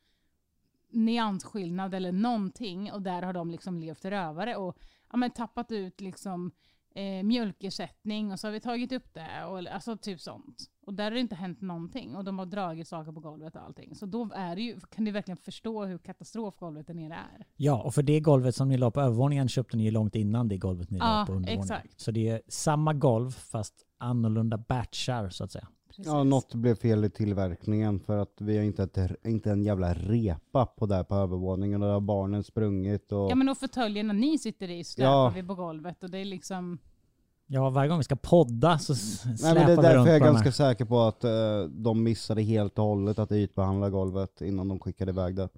nyansskillnad 0.89 1.93
eller 1.93 2.11
någonting. 2.11 2.91
Och 2.91 3.01
där 3.01 3.21
har 3.21 3.33
de 3.33 3.51
liksom 3.51 3.79
levt 3.79 4.05
rövare 4.05 4.55
och 4.55 4.77
ja, 5.11 5.17
men 5.17 5.31
tappat 5.31 5.71
ut 5.71 6.01
liksom 6.01 6.51
eh, 6.97 7.23
mjölkersättning 7.23 8.31
och 8.31 8.39
så 8.39 8.47
har 8.47 8.51
vi 8.51 8.59
tagit 8.59 8.91
upp 8.91 9.13
det. 9.13 9.45
Och, 9.45 9.57
alltså 9.59 9.97
typ 9.97 10.21
sånt. 10.21 10.63
Och 10.85 10.93
där 10.93 11.03
har 11.03 11.11
det 11.11 11.19
inte 11.19 11.35
hänt 11.35 11.61
någonting. 11.61 12.15
Och 12.15 12.23
de 12.23 12.39
har 12.39 12.45
dragit 12.45 12.87
saker 12.87 13.11
på 13.11 13.19
golvet 13.19 13.55
och 13.55 13.61
allting. 13.61 13.95
Så 13.95 14.05
då 14.05 14.29
är 14.35 14.55
det 14.55 14.61
ju, 14.61 14.79
kan 14.79 15.05
du 15.05 15.11
verkligen 15.11 15.37
förstå 15.37 15.85
hur 15.85 15.97
katastrofgolvet 15.97 16.87
där 16.87 16.93
nere 16.93 17.13
är. 17.13 17.45
Ja, 17.55 17.81
och 17.83 17.93
för 17.93 18.03
det 18.03 18.19
golvet 18.19 18.55
som 18.55 18.69
ni 18.69 18.77
la 18.77 18.91
på 18.91 19.01
övervåningen 19.01 19.47
köpte 19.47 19.77
ni 19.77 19.83
ju 19.83 19.91
långt 19.91 20.15
innan 20.15 20.47
det 20.47 20.57
golvet 20.57 20.89
ni 20.89 20.99
la 20.99 21.05
Ja, 21.19 21.25
på 21.25 21.33
undervåningen. 21.33 21.61
exakt. 21.63 21.99
Så 21.99 22.11
det 22.11 22.29
är 22.29 22.41
samma 22.47 22.93
golv 22.93 23.31
fast 23.31 23.73
annorlunda 23.97 24.57
batchar 24.57 25.29
så 25.29 25.43
att 25.43 25.51
säga. 25.51 25.67
Precis. 25.97 26.13
Ja, 26.13 26.23
något 26.23 26.53
blev 26.55 26.75
fel 26.75 27.05
i 27.05 27.09
tillverkningen 27.09 27.99
för 27.99 28.17
att 28.17 28.33
vi 28.37 28.57
har 28.57 28.63
inte, 28.63 28.83
ett, 28.83 28.97
inte 29.25 29.51
en 29.51 29.63
jävla 29.63 29.93
repa 29.93 30.65
på 30.65 30.85
där 30.85 31.03
på 31.03 31.15
övervåningen 31.15 31.81
och 31.81 31.87
där 31.87 31.93
har 31.93 32.01
barnen 32.01 32.43
sprungit 32.43 33.11
och... 33.11 33.31
Ja 33.31 33.35
men 33.35 33.49
och 33.49 33.57
fåtöljerna 33.57 34.13
ni 34.13 34.37
sitter 34.37 34.71
i 34.71 34.83
släpar 34.83 35.09
Ja. 35.11 35.31
vi 35.35 35.43
på 35.43 35.55
golvet 35.55 36.03
och 36.03 36.09
det 36.09 36.17
är 36.17 36.25
liksom... 36.25 36.77
Ja, 37.47 37.69
varje 37.69 37.89
gång 37.89 37.97
vi 37.97 38.03
ska 38.03 38.15
podda 38.15 38.79
så 38.79 38.93
s- 38.93 39.21
Nej 39.25 39.37
släpar 39.37 39.55
men 39.55 39.65
det 39.65 39.73
är 39.73 39.93
därför 39.93 40.07
jag 40.07 40.15
är 40.15 40.19
ganska 40.19 40.51
säker 40.51 40.85
på 40.85 40.99
att 40.99 41.23
eh, 41.23 41.31
de 41.69 42.03
missade 42.03 42.41
helt 42.41 42.79
och 42.79 42.85
hållet 42.85 43.19
att 43.19 43.31
ytbehandla 43.31 43.89
golvet 43.89 44.41
innan 44.41 44.67
de 44.67 44.79
skickade 44.79 45.11
iväg 45.11 45.35
det. 45.35 45.49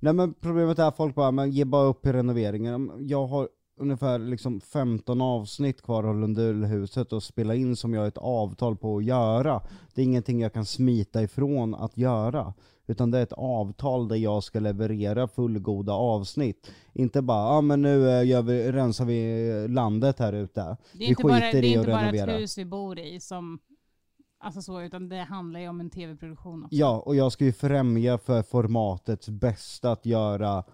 Nej 0.00 0.12
men 0.12 0.34
problemet 0.34 0.78
är 0.78 0.84
att 0.88 0.96
folk 0.96 1.14
bara, 1.14 1.30
men 1.30 1.50
ge 1.50 1.64
bara 1.64 1.84
upp 1.84 2.06
i 2.06 2.12
renoveringen. 2.12 2.92
Jag 3.00 3.26
har 3.26 3.48
ungefär 3.76 4.18
liksom 4.18 4.60
15 4.60 5.20
avsnitt 5.20 5.82
kvar 5.82 6.04
av 6.04 6.20
Lundulhuset 6.20 7.12
och 7.12 7.22
spela 7.22 7.54
in 7.54 7.76
som 7.76 7.94
jag 7.94 8.00
har 8.00 8.08
ett 8.08 8.18
avtal 8.18 8.76
på 8.76 8.96
att 8.96 9.04
göra. 9.04 9.62
Det 9.94 10.00
är 10.00 10.04
ingenting 10.04 10.40
jag 10.40 10.52
kan 10.52 10.64
smita 10.66 11.22
ifrån 11.22 11.74
att 11.74 11.96
göra. 11.96 12.54
Utan 12.86 13.10
det 13.10 13.18
är 13.18 13.22
ett 13.22 13.32
avtal 13.32 14.08
där 14.08 14.16
jag 14.16 14.44
ska 14.44 14.60
leverera 14.60 15.28
fullgoda 15.28 15.92
avsnitt. 15.92 16.70
Inte 16.92 17.22
bara, 17.22 17.38
ja 17.38 17.56
ah, 17.56 17.60
men 17.60 17.82
nu 17.82 18.08
eh, 18.10 18.26
gör 18.26 18.42
vi, 18.42 18.72
rensar 18.72 19.04
vi 19.04 19.68
landet 19.68 20.18
här 20.18 20.32
ute. 20.32 20.60
Det 20.60 20.70
är 20.70 20.78
Vi 20.98 21.06
inte 21.06 21.22
bara, 21.22 21.40
skiter 21.40 21.62
det 21.62 21.66
i 21.66 21.74
är 21.74 21.78
att 21.78 21.82
inte 21.82 21.92
bara 21.92 22.02
renovera. 22.02 22.32
ett 22.32 22.40
hus 22.40 22.58
vi 22.58 22.64
bor 22.64 22.98
i 22.98 23.20
som... 23.20 23.58
Alltså 24.44 24.62
så, 24.62 24.82
utan 24.82 25.08
det 25.08 25.22
handlar 25.22 25.60
ju 25.60 25.68
om 25.68 25.80
en 25.80 25.90
tv-produktion 25.90 26.64
också. 26.64 26.76
Ja, 26.76 27.02
och 27.06 27.16
jag 27.16 27.32
ska 27.32 27.44
ju 27.44 27.52
främja 27.52 28.18
för 28.18 28.42
formatets 28.42 29.28
bästa 29.28 29.92
att 29.92 30.06
göra 30.06 30.64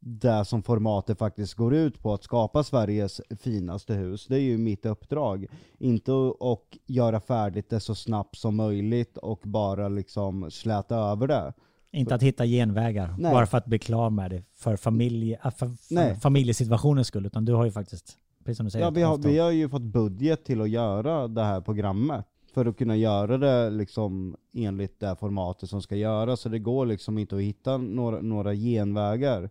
det 0.00 0.44
som 0.44 0.62
formatet 0.62 1.18
faktiskt 1.18 1.54
går 1.54 1.74
ut 1.74 2.02
på, 2.02 2.14
att 2.14 2.24
skapa 2.24 2.64
Sveriges 2.64 3.20
finaste 3.40 3.94
hus. 3.94 4.26
Det 4.26 4.36
är 4.36 4.40
ju 4.40 4.58
mitt 4.58 4.86
uppdrag. 4.86 5.46
Inte 5.78 6.12
att 6.40 6.76
göra 6.86 7.20
färdigt 7.20 7.70
det 7.70 7.80
så 7.80 7.94
snabbt 7.94 8.36
som 8.36 8.56
möjligt 8.56 9.16
och 9.16 9.40
bara 9.44 9.88
liksom 9.88 10.50
släta 10.50 10.96
över 10.96 11.26
det. 11.26 11.52
Inte 11.90 12.14
att 12.14 12.22
hitta 12.22 12.46
genvägar 12.46 13.14
Nej. 13.18 13.32
bara 13.32 13.46
för 13.46 13.58
att 13.58 13.66
bli 13.66 13.78
klar 13.78 14.10
med 14.10 14.30
det 14.30 14.42
för, 14.54 14.76
familj, 14.76 15.32
äh, 15.44 15.50
för, 15.50 15.66
för 15.68 16.14
familjesituationens 16.14 17.08
skull. 17.08 17.26
Utan 17.26 17.44
du 17.44 17.52
har 17.52 17.64
ju 17.64 17.70
faktiskt, 17.70 18.16
precis 18.44 18.56
som 18.56 18.64
du 18.66 18.70
säger, 18.70 18.84
Ja, 18.84 18.90
vi 18.90 19.02
har, 19.02 19.18
vi 19.18 19.38
har 19.38 19.50
ju 19.50 19.68
fått 19.68 19.82
budget 19.82 20.44
till 20.44 20.60
att 20.60 20.70
göra 20.70 21.28
det 21.28 21.44
här 21.44 21.60
programmet. 21.60 22.24
För 22.54 22.66
att 22.66 22.78
kunna 22.78 22.96
göra 22.96 23.38
det 23.38 23.70
liksom 23.70 24.36
enligt 24.54 25.00
det 25.00 25.16
formatet 25.16 25.70
som 25.70 25.82
ska 25.82 25.96
göras. 25.96 26.40
Så 26.40 26.48
det 26.48 26.58
går 26.58 26.86
liksom 26.86 27.18
inte 27.18 27.36
att 27.36 27.42
hitta 27.42 27.76
några, 27.76 28.20
några 28.20 28.54
genvägar. 28.54 29.50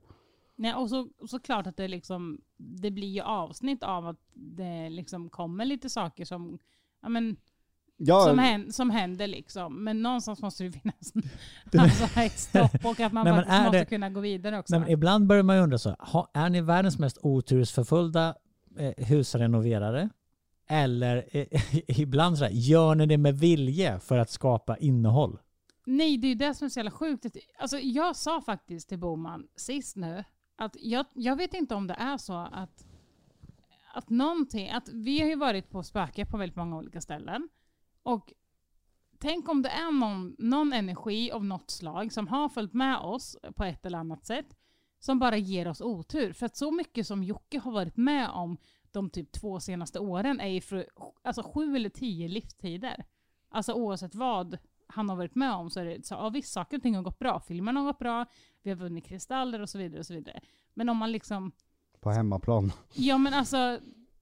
Nej, 0.59 0.73
och 0.73 0.89
så, 0.89 1.09
och 1.19 1.29
så 1.29 1.39
klart 1.39 1.67
att 1.67 1.77
det 1.77 1.87
liksom... 1.87 2.41
Det 2.57 2.91
blir 2.91 3.07
ju 3.07 3.21
avsnitt 3.21 3.83
av 3.83 4.07
att 4.07 4.19
det 4.33 4.89
liksom 4.89 5.29
kommer 5.29 5.65
lite 5.65 5.89
saker 5.89 6.25
som... 6.25 6.59
Ja, 7.01 7.09
men, 7.09 7.37
Ja, 7.99 8.25
som, 8.25 8.39
hän, 8.39 8.71
som 8.71 8.89
händer 8.89 9.27
liksom. 9.27 9.83
Men 9.83 10.01
någonstans 10.01 10.41
måste 10.41 10.63
det 10.63 10.71
finnas 10.71 11.13
alltså, 11.77 12.19
ett 12.19 12.39
stopp 12.39 12.85
och 12.85 12.99
att 12.99 13.13
man 13.13 13.25
Nej, 13.25 13.35
faktiskt 13.35 13.61
måste 13.63 13.79
det- 13.79 13.85
kunna 13.85 14.09
gå 14.09 14.19
vidare 14.19 14.59
också. 14.59 14.79
Nej, 14.79 14.91
ibland 14.93 15.27
börjar 15.27 15.43
man 15.43 15.55
ju 15.55 15.61
undra 15.61 15.77
så, 15.77 15.89
ha, 15.99 16.31
är 16.33 16.49
ni 16.49 16.61
världens 16.61 16.99
mest 16.99 17.17
otursförföljda 17.21 18.35
eh, 18.77 19.05
husrenoverare? 19.07 20.09
Eller 20.67 21.25
eh, 21.31 21.45
ibland 21.99 22.37
så 22.37 22.43
här, 22.43 22.51
gör 22.51 22.95
ni 22.95 23.05
det 23.05 23.17
med 23.17 23.39
vilje 23.39 23.99
för 23.99 24.17
att 24.17 24.29
skapa 24.29 24.77
innehåll? 24.77 25.39
Nej, 25.85 26.17
det 26.17 26.27
är 26.27 26.29
ju 26.29 26.35
det 26.35 26.53
som 26.53 26.65
är 26.65 26.69
så 26.69 26.79
jävla 26.79 26.91
sjukt. 26.91 27.25
Alltså, 27.59 27.79
jag 27.79 28.15
sa 28.15 28.41
faktiskt 28.41 28.89
till 28.89 28.99
Boman 28.99 29.47
sist 29.55 29.95
nu 29.95 30.23
att 30.57 30.75
jag, 30.79 31.05
jag 31.13 31.35
vet 31.35 31.53
inte 31.53 31.75
om 31.75 31.87
det 31.87 31.93
är 31.93 32.17
så 32.17 32.33
att, 32.33 32.85
att 33.93 34.09
någonting, 34.09 34.69
att 34.69 34.89
vi 34.89 35.19
har 35.19 35.27
ju 35.27 35.35
varit 35.35 35.69
på 35.69 35.83
spöke 35.83 36.25
på 36.25 36.37
väldigt 36.37 36.55
många 36.55 36.77
olika 36.77 37.01
ställen. 37.01 37.49
Och 38.03 38.33
tänk 39.19 39.49
om 39.49 39.61
det 39.61 39.69
är 39.69 39.91
någon, 39.91 40.35
någon 40.39 40.73
energi 40.73 41.31
av 41.31 41.45
något 41.45 41.71
slag 41.71 42.13
som 42.13 42.27
har 42.27 42.49
följt 42.49 42.73
med 42.73 42.97
oss 42.97 43.37
på 43.55 43.63
ett 43.63 43.85
eller 43.85 43.97
annat 43.97 44.25
sätt 44.25 44.57
som 44.99 45.19
bara 45.19 45.37
ger 45.37 45.67
oss 45.67 45.81
otur. 45.81 46.33
För 46.33 46.45
att 46.45 46.57
så 46.57 46.71
mycket 46.71 47.07
som 47.07 47.23
Jocke 47.23 47.59
har 47.59 47.71
varit 47.71 47.97
med 47.97 48.29
om 48.29 48.57
de 48.91 49.09
typ 49.09 49.31
två 49.31 49.59
senaste 49.59 49.99
åren 49.99 50.39
är 50.39 50.47
ju 50.47 50.61
för, 50.61 50.89
alltså 51.23 51.43
sju 51.43 51.75
eller 51.75 51.89
tio 51.89 52.27
livstider. 52.27 53.05
Alltså 53.49 53.73
oavsett 53.73 54.15
vad 54.15 54.57
han 54.87 55.09
har 55.09 55.15
varit 55.15 55.35
med 55.35 55.53
om 55.53 55.69
så 55.69 55.79
är 55.79 55.85
det 55.85 56.05
så, 56.05 56.15
ja 56.15 56.29
visst 56.29 56.53
saker 56.53 56.77
och 56.77 56.83
ting 56.83 56.95
har 56.95 57.03
gått 57.03 57.19
bra. 57.19 57.39
Filmen 57.39 57.77
har 57.77 57.83
gått 57.83 57.99
bra, 57.99 58.25
vi 58.63 58.69
har 58.69 58.77
vunnit 58.77 59.05
kristaller 59.05 59.59
och 59.59 59.69
så 59.69 59.77
vidare 59.77 59.99
och 59.99 60.05
så 60.05 60.13
vidare. 60.13 60.39
Men 60.73 60.89
om 60.89 60.97
man 60.97 61.11
liksom, 61.11 61.51
på 61.99 62.09
hemmaplan. 62.11 62.71
ja 62.93 63.17
men 63.17 63.33
alltså 63.33 63.79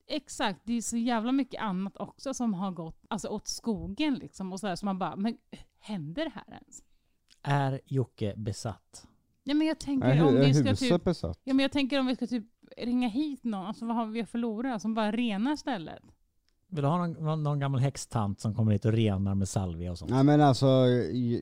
exakt, 0.08 0.60
det 0.64 0.74
är 0.78 0.82
så 0.82 0.98
jävla 0.98 1.32
mycket 1.32 1.62
annat 1.62 1.98
också 1.98 2.34
som 2.34 2.54
har 2.54 2.72
gått 2.72 3.06
alltså 3.08 3.28
åt 3.28 3.48
skogen 3.48 4.14
liksom 4.14 4.54
och 4.54 4.60
så 4.60 4.68
här, 4.68 4.76
så 4.76 4.86
man 4.86 5.00
bara, 5.00 5.16
men 5.16 5.38
händer 5.80 6.24
det 6.24 6.32
här 6.36 6.54
ens? 6.54 6.84
Är 7.42 7.82
Jocke 7.86 8.34
besatt? 8.38 9.08
Ja 9.44 9.54
men 9.54 9.68
jag 9.68 9.80
tänker 9.80 10.08
Är, 10.08 10.24
om 10.24 10.36
vi 10.36 10.54
ska 10.54 10.76
typ, 10.76 11.04
besatt? 11.04 11.42
ja 11.44 11.54
men 11.54 11.64
jag 11.64 11.72
tänker 11.72 12.00
om 12.00 12.06
vi 12.06 12.16
ska 12.16 12.28
typ 12.28 12.46
ringa 12.78 13.08
hit 13.08 13.44
någon, 13.44 13.66
alltså 13.66 13.86
vad 13.86 13.96
har 13.96 14.06
vi 14.06 14.22
att 14.22 14.30
förlora? 14.30 14.80
Som 14.80 14.94
bara 14.94 15.12
renar 15.12 15.56
stället. 15.56 16.04
Vill 16.76 16.82
du 16.82 16.88
ha 16.88 17.08
någon, 17.08 17.44
någon 17.44 17.60
gammal 17.60 17.80
häxtant 17.80 18.40
som 18.40 18.56
kommer 18.56 18.72
hit 18.72 18.86
och 18.86 18.92
renar 18.92 19.36
med 19.36 19.50
salvia 19.50 19.92
och 19.92 19.98
sånt? 19.98 20.12
Nej 20.12 20.24
men 20.24 20.42
alltså, 20.42 20.66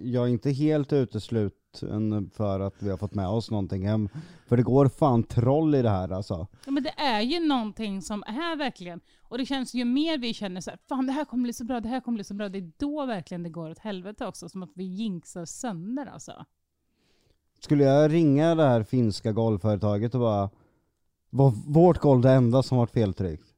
jag 0.04 0.24
är 0.24 0.28
inte 0.28 0.52
helt 0.52 0.94
utesluten 0.94 2.30
för 2.34 2.60
att 2.60 2.74
vi 2.80 2.90
har 2.90 2.98
fått 2.98 3.14
med 3.14 3.28
oss 3.28 3.52
någonting 3.52 3.88
hem. 3.88 4.10
För 4.48 4.58
det 4.58 4.64
går 4.64 4.88
fan 4.88 5.24
troll 5.24 5.76
i 5.76 5.82
det 5.82 5.90
här 5.90 6.12
alltså. 6.12 6.48
Ja, 6.66 6.72
men 6.72 6.84
det 6.84 6.94
är 6.98 7.22
ju 7.22 7.48
någonting 7.48 8.02
som 8.02 8.24
är 8.24 8.58
verkligen, 8.58 9.00
och 9.22 9.38
det 9.38 9.46
känns 9.46 9.74
ju 9.74 9.86
mer 9.86 10.18
vi 10.18 10.34
känner 10.34 10.62
så 10.62 10.70
här, 10.70 10.80
fan 10.90 11.08
det 11.08 11.14
här 11.14 11.26
kommer 11.26 11.44
bli 11.44 11.54
så 11.54 11.66
bra, 11.66 11.80
det 11.80 11.90
här 11.90 12.02
kommer 12.02 12.16
bli 12.16 12.24
så 12.24 12.34
bra, 12.34 12.50
det 12.50 12.58
är 12.58 12.72
då 12.78 13.06
verkligen 13.06 13.44
det 13.44 13.50
går 13.50 13.70
åt 13.70 13.80
helvete 13.80 14.28
också, 14.28 14.50
som 14.50 14.64
att 14.64 14.72
vi 14.76 14.84
jinxar 14.84 15.46
sönder 15.46 16.06
alltså. 16.06 16.46
Skulle 17.60 17.84
jag 17.84 18.14
ringa 18.14 18.56
det 18.56 18.64
här 18.64 18.84
finska 18.84 19.32
golvföretaget 19.32 20.14
och 20.16 20.22
bara, 20.22 20.50
var 21.30 21.54
vårt 21.68 21.98
golv 21.98 22.22
det 22.22 22.32
enda 22.32 22.64
som 22.64 22.78
varit 22.78 22.92
feltryckt? 22.92 23.53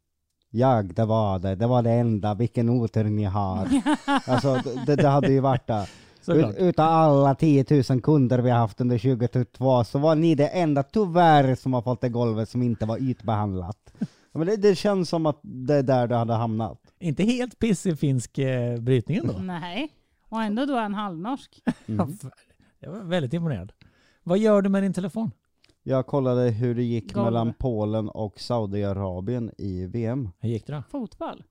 Jag, 0.55 0.93
det 0.93 1.05
var 1.05 1.39
det, 1.39 1.55
det 1.55 1.67
var 1.67 1.81
det 1.81 1.91
enda, 1.91 2.33
vilken 2.33 2.69
otur 2.69 3.03
ni 3.03 3.23
har. 3.23 3.69
alltså 4.27 4.61
det, 4.85 4.95
det 4.95 5.07
hade 5.07 5.31
ju 5.31 5.39
varit 5.39 5.67
det. 5.67 5.87
Ut, 6.27 6.55
utav 6.57 6.85
alla 6.85 7.35
10 7.35 7.65
000 7.89 8.01
kunder 8.01 8.39
vi 8.39 8.49
har 8.49 8.57
haft 8.57 8.81
under 8.81 8.97
2022 8.97 9.83
så 9.83 9.99
var 9.99 10.15
ni 10.15 10.35
det 10.35 10.47
enda, 10.47 10.83
tyvärr, 10.83 11.55
som 11.55 11.73
har 11.73 11.81
fått 11.81 12.01
det 12.01 12.09
golvet 12.09 12.49
som 12.49 12.61
inte 12.61 12.85
var 12.85 12.97
ytbehandlat. 12.97 13.93
Men 14.31 14.47
det, 14.47 14.55
det 14.55 14.75
känns 14.75 15.09
som 15.09 15.25
att 15.25 15.39
det 15.41 15.75
är 15.75 15.83
där 15.83 16.07
det 16.07 16.15
hade 16.15 16.33
hamnat. 16.33 16.79
Inte 16.99 17.23
helt 17.23 17.59
pissig 17.59 17.99
finsk 17.99 18.37
eh, 18.37 18.79
brytning 18.79 19.17
ändå. 19.17 19.33
Nej, 19.39 19.91
och 20.29 20.43
ändå 20.43 20.65
då 20.65 20.75
är 20.75 20.81
han 20.81 20.93
halvnorsk. 20.93 21.61
Ja, 21.85 22.07
Jag 22.79 22.91
var 22.91 22.99
väldigt 22.99 23.33
imponerad. 23.33 23.71
Vad 24.23 24.37
gör 24.37 24.61
du 24.61 24.69
med 24.69 24.83
din 24.83 24.93
telefon? 24.93 25.31
Jag 25.87 26.07
kollade 26.07 26.49
hur 26.49 26.75
det 26.75 26.83
gick 26.83 27.13
Golv. 27.13 27.25
mellan 27.25 27.53
Polen 27.53 28.09
och 28.09 28.39
Saudiarabien 28.39 29.51
i 29.57 29.85
VM. 29.85 30.29
Hur 30.39 30.49
gick 30.49 30.67
det 30.67 30.73
då? 30.73 30.83
Fotboll. 30.89 31.43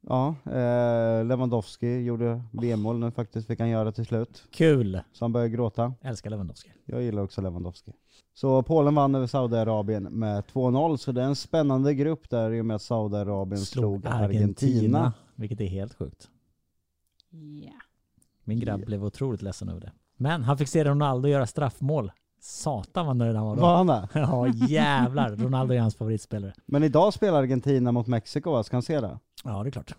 Ja, 0.00 0.34
eh, 0.44 1.24
Lewandowski 1.24 2.02
gjorde 2.02 2.42
VM-mål 2.52 2.98
nu 2.98 3.10
faktiskt, 3.10 3.46
fick 3.46 3.60
han 3.60 3.68
göra 3.68 3.92
till 3.92 4.06
slut. 4.06 4.44
Kul! 4.50 5.00
Så 5.12 5.24
han 5.24 5.32
började 5.32 5.50
gråta. 5.50 5.94
Älskar 6.00 6.30
Lewandowski. 6.30 6.70
Jag 6.84 7.02
gillar 7.02 7.22
också 7.22 7.40
Lewandowski. 7.40 7.92
Så 8.34 8.62
Polen 8.62 8.94
vann 8.94 9.14
över 9.14 9.26
Saudiarabien 9.26 10.02
med 10.02 10.44
2-0, 10.44 10.96
så 10.96 11.12
det 11.12 11.22
är 11.22 11.26
en 11.26 11.36
spännande 11.36 11.94
grupp 11.94 12.30
där 12.30 12.52
i 12.52 12.60
och 12.60 12.66
med 12.66 12.76
att 12.76 12.82
Saudiarabien 12.82 13.60
slog, 13.60 14.06
Argentina. 14.06 15.12
Vilket 15.34 15.60
är 15.60 15.66
helt 15.66 15.94
sjukt. 15.94 16.28
Ja. 17.64 17.72
Min 18.44 18.60
grabb 18.60 18.84
blev 18.84 19.04
otroligt 19.04 19.42
ledsen 19.42 19.68
över 19.68 19.80
det. 19.80 19.92
Men 20.16 20.42
han 20.42 20.58
fick 20.58 20.68
se 20.68 20.84
Ronaldo 20.84 21.28
göra 21.28 21.46
straffmål. 21.46 22.12
Satan 22.44 23.06
vad 23.06 23.16
nöjd 23.16 23.36
han 23.36 23.46
var 23.46 23.56
då. 23.56 23.62
Var 23.62 23.76
han 23.76 23.86
det? 23.86 24.08
Ja 24.14 24.48
jävlar. 24.48 25.36
Ronaldo 25.36 25.74
är 25.74 25.78
hans 25.78 25.96
favoritspelare. 25.96 26.52
Men 26.66 26.82
idag 26.82 27.14
spelar 27.14 27.38
Argentina 27.38 27.92
mot 27.92 28.06
Mexiko, 28.06 28.52
va? 28.52 28.62
ska 28.62 28.76
han 28.76 28.82
se 28.82 29.00
det? 29.00 29.18
Ja 29.44 29.62
det 29.62 29.68
är 29.68 29.70
klart. 29.70 29.94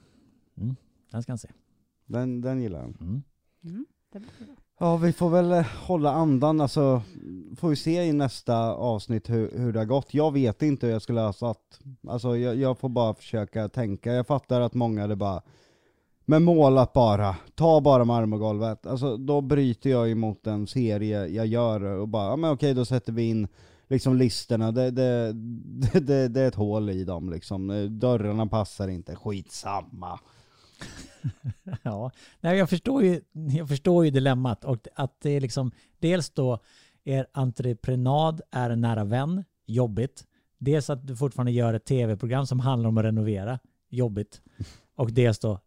Mm. 0.58 0.76
Den 1.12 1.24
ska 1.24 1.32
han 1.32 1.38
se. 1.38 1.50
Den, 2.06 2.42
den 2.42 2.62
gillar 2.62 2.82
han. 2.82 2.98
Mm. 3.02 3.24
Mm. 3.64 3.86
Det 4.14 4.20
blir 4.20 4.30
bra. 4.48 4.56
Ja, 4.80 4.98
vi 4.98 5.14
får 5.14 5.30
väl 5.30 5.52
eh, 5.52 5.66
hålla 5.88 6.12
andan, 6.12 6.62
alltså 6.62 7.02
får 7.58 7.70
vi 7.70 7.76
se 7.76 8.04
i 8.04 8.14
nästa 8.14 8.74
avsnitt 8.74 9.30
hur, 9.30 9.52
hur 9.58 9.74
det 9.74 9.80
har 9.80 9.86
gått. 9.86 10.14
Jag 10.14 10.34
vet 10.34 10.62
inte 10.62 10.86
hur 10.86 10.94
jag 10.94 11.02
skulle 11.02 11.22
ha 11.22 11.34
satt, 11.34 11.80
alltså 12.08 12.38
jag, 12.38 12.56
jag 12.56 12.78
får 12.78 12.90
bara 12.90 13.14
försöka 13.14 13.70
tänka. 13.70 14.14
Jag 14.14 14.28
fattar 14.28 14.62
att 14.62 14.74
många 14.74 15.02
hade 15.02 15.16
bara, 15.16 15.42
men 16.26 16.44
målat 16.44 16.94
bara, 16.94 17.36
ta 17.56 17.82
bara 17.82 18.06
marmorgolvet. 18.06 18.86
Alltså 18.86 19.18
då 19.18 19.42
bryter 19.42 19.90
jag 19.90 20.12
emot 20.12 20.44
den 20.44 20.68
serie 20.68 21.28
jag 21.28 21.48
gör 21.48 21.84
och 21.84 22.08
bara, 22.08 22.30
ja 22.30 22.36
men 22.36 22.52
okej 22.52 22.74
då 22.74 22.86
sätter 22.86 23.14
vi 23.14 23.30
in 23.30 23.48
liksom 23.88 24.16
listorna, 24.16 24.72
det, 24.72 24.92
det, 24.92 25.34
det, 25.34 26.00
det, 26.08 26.28
det 26.28 26.42
är 26.42 26.48
ett 26.48 26.56
hål 26.56 26.90
i 26.90 27.04
dem 27.04 27.30
liksom. 27.30 27.88
Dörrarna 28.00 28.48
passar 28.48 28.88
inte, 28.88 29.16
skitsamma. 29.16 30.20
Ja, 31.84 32.12
nej, 32.42 32.58
jag, 32.58 32.70
förstår 32.70 33.04
ju, 33.04 33.22
jag 33.32 33.68
förstår 33.68 34.06
ju 34.06 34.12
dilemmat 34.12 34.64
och 34.64 34.88
att 34.96 35.22
det 35.22 35.30
är 35.30 35.42
liksom 35.42 35.72
dels 36.00 36.30
då 36.30 36.60
er 37.04 37.28
entreprenad 37.32 38.42
är 38.52 38.70
en 38.70 38.82
nära 38.82 39.04
vän, 39.04 39.44
jobbigt. 39.66 40.24
Dels 40.58 40.90
att 40.90 41.08
du 41.08 41.16
fortfarande 41.16 41.52
gör 41.52 41.74
ett 41.74 41.86
tv-program 41.86 42.48
som 42.48 42.60
handlar 42.60 42.90
om 42.90 42.98
att 42.98 43.04
renovera, 43.04 43.60
jobbigt. 43.90 44.42
Och 44.96 45.14
dels 45.14 45.40
då 45.40 45.60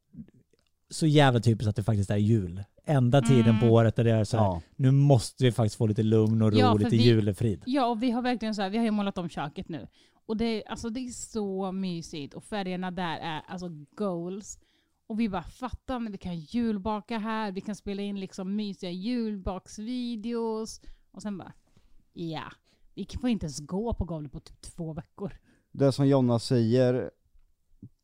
så 0.90 1.06
jävla 1.06 1.40
typiskt 1.40 1.68
att 1.68 1.76
det 1.76 1.82
faktiskt 1.82 2.10
är 2.10 2.16
jul. 2.16 2.64
Enda 2.84 3.22
tiden 3.22 3.58
på 3.58 3.64
Mm. 3.64 3.70
året 3.72 3.96
där 3.96 4.04
det 4.04 4.10
är 4.12 4.24
så 4.24 4.36
här, 4.36 4.44
Ja. 4.44 4.62
nu 4.76 4.90
måste 4.90 5.44
vi 5.44 5.52
faktiskt 5.52 5.76
få 5.76 5.86
lite 5.86 6.02
lugn 6.02 6.42
och 6.42 6.52
ro, 6.52 6.58
Ja, 6.58 6.74
lite 6.74 6.90
vi- 6.90 7.02
julefrid. 7.06 7.62
Ja, 7.66 7.86
och 7.86 8.02
vi 8.02 8.10
har 8.10 8.22
verkligen 8.22 8.54
så 8.54 8.62
här, 8.62 8.70
vi 8.70 8.78
har 8.78 8.84
ju 8.84 8.90
målat 8.90 9.18
om 9.18 9.28
köket 9.28 9.68
nu. 9.68 9.86
Och 10.26 10.36
det, 10.36 10.44
är- 10.44 10.70
alltså, 10.70 10.90
det 10.90 11.00
är 11.00 11.08
så 11.10 11.72
mysigt 11.72 12.34
och 12.34 12.44
färgerna 12.44 12.90
där 12.90 13.18
är 13.18 13.42
alltså 13.48 13.68
goals. 13.96 14.58
Och 15.06 15.20
vi 15.20 15.28
bara 15.28 15.42
fattar, 15.42 15.98
men 15.98 16.12
vi 16.12 16.18
kan 16.18 16.36
julbaka 16.38 17.18
här, 17.18 17.52
vi 17.52 17.60
kan 17.60 17.74
spela 17.76 18.02
in 18.02 18.20
liksom 18.20 18.56
mysiga 18.56 18.90
julbaksvideos. 18.90 20.80
Och 21.12 21.22
sen 21.22 21.38
bara, 21.38 21.52
ja, 22.12 22.44
vi 22.94 23.06
får 23.20 23.30
inte 23.30 23.46
ens 23.46 23.60
gå 23.60 23.94
på 23.94 24.04
golvet 24.04 24.32
på 24.32 24.40
typ 24.40 24.60
två 24.60 24.92
veckor. 24.92 25.32
det 25.72 25.92
som 25.92 26.08
Jonna 26.08 26.38
säger, 26.38 27.10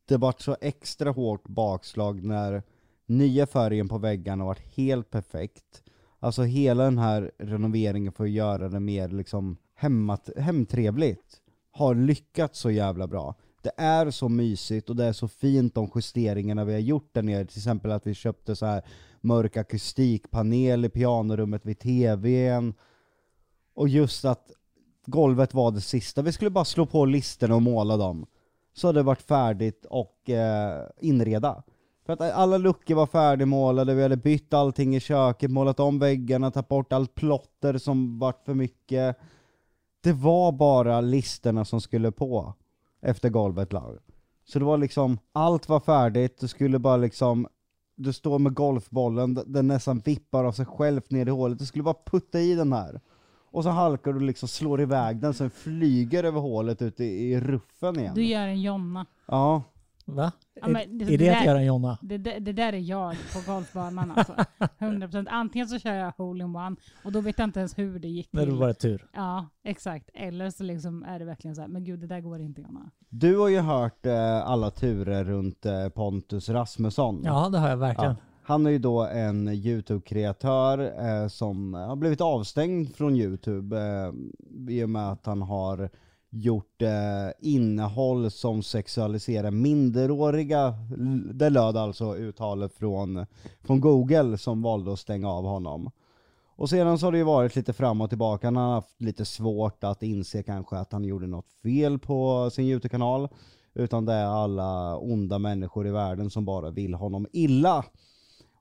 det 0.05 0.17
vart 0.17 0.41
så 0.41 0.57
extra 0.61 1.11
hårt 1.11 1.47
bakslag 1.47 2.23
när 2.23 2.63
nya 3.05 3.47
färgen 3.47 3.89
på 3.89 3.97
väggarna 3.97 4.45
varit 4.45 4.75
helt 4.75 5.09
perfekt. 5.09 5.83
Alltså 6.19 6.43
hela 6.43 6.83
den 6.83 6.97
här 6.97 7.31
renoveringen 7.37 8.13
för 8.13 8.23
att 8.23 8.29
göra 8.29 8.69
det 8.69 8.79
mer 8.79 9.09
liksom 9.09 9.57
hemmat, 9.75 10.29
hemtrevligt 10.37 11.41
har 11.71 11.95
lyckats 11.95 12.59
så 12.59 12.71
jävla 12.71 13.07
bra. 13.07 13.35
Det 13.61 13.71
är 13.77 14.11
så 14.11 14.29
mysigt 14.29 14.89
och 14.89 14.95
det 14.95 15.05
är 15.05 15.13
så 15.13 15.27
fint 15.27 15.75
de 15.75 15.91
justeringarna 15.95 16.65
vi 16.65 16.73
har 16.73 16.79
gjort 16.79 17.09
där 17.13 17.21
nere, 17.21 17.45
till 17.45 17.57
exempel 17.57 17.91
att 17.91 18.07
vi 18.07 18.13
köpte 18.13 18.55
så 18.55 18.65
här 18.65 18.83
mörk 19.21 19.57
akustikpanel 19.57 20.85
i 20.85 20.89
pianorummet 20.89 21.65
vid 21.65 21.79
tvn. 21.79 22.73
Och 23.73 23.89
just 23.89 24.25
att 24.25 24.51
golvet 25.05 25.53
var 25.53 25.71
det 25.71 25.81
sista, 25.81 26.21
vi 26.21 26.31
skulle 26.31 26.49
bara 26.49 26.65
slå 26.65 26.85
på 26.85 27.05
listorna 27.05 27.55
och 27.55 27.61
måla 27.61 27.97
dem. 27.97 28.25
Så 28.73 28.87
hade 28.87 28.99
det 28.99 29.03
varit 29.03 29.21
färdigt 29.21 29.85
och 29.85 30.29
eh, 30.29 30.85
inreda. 31.01 31.63
För 32.05 32.13
att 32.13 32.21
alla 32.21 32.57
luckor 32.57 32.95
var 32.95 33.05
färdigmålade, 33.05 33.93
vi 33.93 34.01
hade 34.01 34.17
bytt 34.17 34.53
allting 34.53 34.95
i 34.95 34.99
köket, 34.99 35.51
målat 35.51 35.79
om 35.79 35.99
väggarna, 35.99 36.51
tagit 36.51 36.67
bort 36.67 36.93
allt 36.93 37.15
plotter 37.15 37.77
som 37.77 38.19
vart 38.19 38.45
för 38.45 38.53
mycket. 38.53 39.17
Det 40.01 40.13
var 40.13 40.51
bara 40.51 41.01
listorna 41.01 41.65
som 41.65 41.81
skulle 41.81 42.11
på 42.11 42.53
efter 43.01 43.29
golvet 43.29 43.73
lag. 43.73 43.97
Så 44.45 44.59
det 44.59 44.65
var 44.65 44.77
liksom, 44.77 45.19
allt 45.31 45.69
var 45.69 45.79
färdigt, 45.79 46.39
du 46.39 46.47
skulle 46.47 46.79
bara 46.79 46.97
liksom, 46.97 47.47
du 47.95 48.13
står 48.13 48.39
med 48.39 48.53
golfbollen, 48.53 49.39
den 49.45 49.67
nästan 49.67 49.99
vippar 49.99 50.43
av 50.43 50.51
sig 50.51 50.65
själv 50.65 51.01
ner 51.09 51.27
i 51.27 51.31
hålet, 51.31 51.59
du 51.59 51.65
skulle 51.65 51.83
bara 51.83 51.95
putta 52.05 52.39
i 52.39 52.55
den 52.55 52.73
här. 52.73 53.01
Och 53.51 53.63
så 53.63 53.69
halkar 53.69 54.13
du 54.13 54.19
liksom, 54.19 54.49
slår 54.49 54.81
iväg 54.81 55.17
den, 55.17 55.33
sen 55.33 55.49
flyger 55.49 56.23
över 56.23 56.39
hålet 56.39 56.81
ute 56.81 57.03
i, 57.03 57.31
i 57.31 57.39
ruffen 57.39 57.99
igen. 57.99 58.15
Du 58.15 58.25
gör 58.25 58.47
en 58.47 58.61
Jonna. 58.61 59.05
Ja, 59.25 59.63
Va? 60.05 60.31
Ja, 60.61 60.67
men 60.67 60.97
det- 60.97 61.05
är 61.05 61.09
det 61.09 61.17
det 61.17 61.29
att 61.29 61.35
där- 61.39 61.45
göra 61.45 61.59
en 61.59 61.65
Jonna? 61.65 61.97
Det, 62.01 62.17
det, 62.17 62.39
det 62.39 62.53
där 62.53 62.73
är 62.73 62.77
jag 62.77 63.15
på 63.33 63.51
golfbanan 63.51 64.11
alltså. 64.11 64.33
100%. 64.79 65.27
Antingen 65.29 65.67
så 65.67 65.79
kör 65.79 65.93
jag 65.93 66.11
hole-in-one 66.17 66.75
och 67.03 67.11
då 67.11 67.21
vet 67.21 67.39
jag 67.39 67.47
inte 67.47 67.59
ens 67.59 67.77
hur 67.77 67.99
det 67.99 68.07
gick 68.07 68.29
När 68.33 68.41
det 68.45 68.51
till. 68.51 68.59
var 68.59 68.73
tur. 68.73 69.07
Ja, 69.13 69.47
exakt. 69.63 70.09
Eller 70.13 70.49
så 70.49 70.63
liksom 70.63 71.03
är 71.03 71.19
det 71.19 71.25
verkligen 71.25 71.55
så 71.55 71.61
här, 71.61 71.67
men 71.67 71.83
gud 71.83 71.99
det 71.99 72.07
där 72.07 72.21
går 72.21 72.41
inte 72.41 72.61
Jonna. 72.61 72.89
Du 73.09 73.37
har 73.37 73.47
ju 73.49 73.59
hört 73.59 74.05
eh, 74.05 74.47
alla 74.47 74.71
turer 74.71 75.23
runt 75.23 75.65
eh, 75.65 75.89
Pontus 75.89 76.49
Rasmusson. 76.49 77.21
Ja, 77.23 77.49
det 77.49 77.57
har 77.57 77.69
jag 77.69 77.77
verkligen. 77.77 78.11
Ja. 78.11 78.17
Han 78.45 78.65
är 78.65 78.69
ju 78.71 78.79
då 78.79 79.01
en 79.05 79.47
YouTube-kreatör 79.47 80.79
eh, 81.23 81.27
som 81.27 81.73
har 81.73 81.95
blivit 81.95 82.21
avstängd 82.21 82.95
från 82.95 83.15
YouTube 83.15 83.77
eh, 83.77 84.11
i 84.69 84.83
och 84.83 84.89
med 84.89 85.09
att 85.11 85.25
han 85.25 85.41
har 85.41 85.89
gjort 86.33 86.81
eh, 86.81 86.89
innehåll 87.39 88.31
som 88.31 88.63
sexualiserar 88.63 89.51
minderåriga. 89.51 90.73
Det 91.33 91.49
löd 91.49 91.77
alltså 91.77 92.15
uttalet 92.15 92.73
från, 92.73 93.25
från 93.61 93.79
Google 93.79 94.37
som 94.37 94.61
valde 94.61 94.93
att 94.93 94.99
stänga 94.99 95.29
av 95.29 95.43
honom. 95.43 95.91
Och 96.55 96.69
sedan 96.69 96.99
så 96.99 97.05
har 97.05 97.11
det 97.11 97.17
ju 97.17 97.23
varit 97.23 97.55
lite 97.55 97.73
fram 97.73 98.01
och 98.01 98.09
tillbaka, 98.09 98.47
han 98.47 98.55
har 98.55 98.73
haft 98.73 99.01
lite 99.01 99.25
svårt 99.25 99.83
att 99.83 100.03
inse 100.03 100.43
kanske 100.43 100.77
att 100.77 100.91
han 100.91 101.03
gjorde 101.03 101.27
något 101.27 101.51
fel 101.63 101.99
på 101.99 102.49
sin 102.49 102.65
YouTube-kanal. 102.65 103.27
Utan 103.73 104.05
det 104.05 104.13
är 104.13 104.25
alla 104.25 104.97
onda 104.97 105.39
människor 105.39 105.87
i 105.87 105.91
världen 105.91 106.29
som 106.29 106.45
bara 106.45 106.69
vill 106.69 106.93
honom 106.93 107.27
illa. 107.31 107.85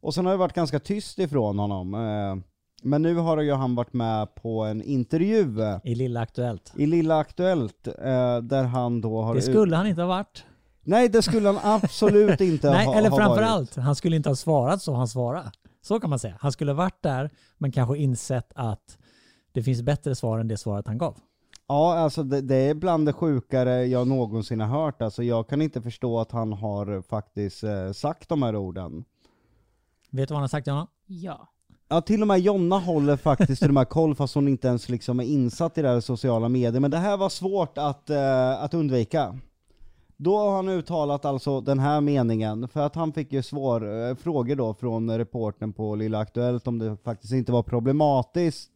Och 0.00 0.14
sen 0.14 0.26
har 0.26 0.32
det 0.32 0.38
varit 0.38 0.54
ganska 0.54 0.80
tyst 0.80 1.18
ifrån 1.18 1.58
honom. 1.58 1.94
eh, 1.94 2.51
men 2.82 3.02
nu 3.02 3.14
har 3.14 3.40
ju 3.40 3.52
han 3.52 3.74
varit 3.74 3.92
med 3.92 4.34
på 4.34 4.64
en 4.64 4.82
intervju 4.82 5.54
I 5.84 5.94
Lilla 5.94 6.20
Aktuellt. 6.20 6.72
i 6.76 6.86
Lilla 6.86 7.18
Aktuellt, 7.18 7.86
eh, 7.86 8.38
där 8.42 8.62
han 8.64 9.00
då 9.00 9.22
har... 9.22 9.34
Det 9.34 9.42
skulle 9.42 9.76
han 9.76 9.86
inte 9.86 10.02
ha 10.02 10.08
varit. 10.08 10.44
Nej, 10.84 11.08
det 11.08 11.22
skulle 11.22 11.48
han 11.48 11.58
absolut 11.62 12.40
inte 12.50 12.70
Nej, 12.70 12.86
ha, 12.86 12.94
eller 12.94 13.10
ha 13.10 13.16
framför 13.16 13.36
varit. 13.42 13.48
allt, 13.48 13.76
han 13.76 13.96
skulle 13.96 14.16
inte 14.16 14.28
ha 14.28 14.36
svarat 14.36 14.82
så 14.82 14.94
han 14.94 15.08
svarade. 15.08 15.52
Så 15.82 16.00
kan 16.00 16.10
man 16.10 16.18
säga. 16.18 16.36
Han 16.40 16.52
skulle 16.52 16.70
ha 16.70 16.76
varit 16.76 17.02
där, 17.02 17.30
men 17.58 17.72
kanske 17.72 17.96
insett 17.98 18.52
att 18.54 18.98
det 19.52 19.62
finns 19.62 19.82
bättre 19.82 20.14
svar 20.14 20.38
än 20.38 20.48
det 20.48 20.56
svaret 20.56 20.86
han 20.86 20.98
gav. 20.98 21.16
Ja, 21.68 21.94
alltså 21.98 22.22
det, 22.22 22.40
det 22.40 22.56
är 22.56 22.74
bland 22.74 23.06
det 23.06 23.12
sjukare 23.12 23.84
jag 23.86 24.08
någonsin 24.08 24.60
har 24.60 24.84
hört. 24.84 25.02
Alltså 25.02 25.22
jag 25.22 25.48
kan 25.48 25.62
inte 25.62 25.82
förstå 25.82 26.20
att 26.20 26.32
han 26.32 26.52
har 26.52 27.02
faktiskt 27.02 27.64
eh, 27.64 27.92
sagt 27.92 28.28
de 28.28 28.42
här 28.42 28.56
orden. 28.56 29.04
Vet 30.10 30.28
du 30.28 30.32
vad 30.32 30.36
han 30.38 30.42
har 30.42 30.48
sagt 30.48 30.66
Jonna? 30.66 30.86
Ja. 31.06 31.48
Ja, 31.92 32.00
till 32.00 32.22
och 32.22 32.28
med 32.28 32.40
Jonna 32.40 32.78
håller 32.78 33.16
faktiskt 33.16 33.62
till 33.62 33.68
de 33.68 33.76
här 33.76 33.84
koll 33.84 34.14
fast 34.14 34.34
hon 34.34 34.48
inte 34.48 34.68
ens 34.68 34.88
liksom 34.88 35.20
är 35.20 35.24
insatt 35.24 35.78
i 35.78 35.82
det 35.82 35.88
här 35.88 36.00
sociala 36.00 36.48
medier. 36.48 36.80
Men 36.80 36.90
det 36.90 36.98
här 36.98 37.16
var 37.16 37.28
svårt 37.28 37.78
att, 37.78 38.10
eh, 38.10 38.62
att 38.62 38.74
undvika. 38.74 39.38
Då 40.16 40.38
har 40.38 40.56
han 40.56 40.68
uttalat 40.68 41.24
alltså 41.24 41.60
den 41.60 41.78
här 41.78 42.00
meningen, 42.00 42.68
för 42.68 42.80
att 42.80 42.94
han 42.94 43.12
fick 43.12 43.32
ju 43.32 43.42
svår, 43.42 44.08
eh, 44.08 44.14
frågor 44.14 44.56
då 44.56 44.74
från 44.74 45.18
reportern 45.18 45.72
på 45.72 45.94
Lilla 45.94 46.18
Aktuellt 46.18 46.66
om 46.66 46.78
det 46.78 46.96
faktiskt 47.04 47.32
inte 47.32 47.52
var 47.52 47.62
problematiskt 47.62 48.70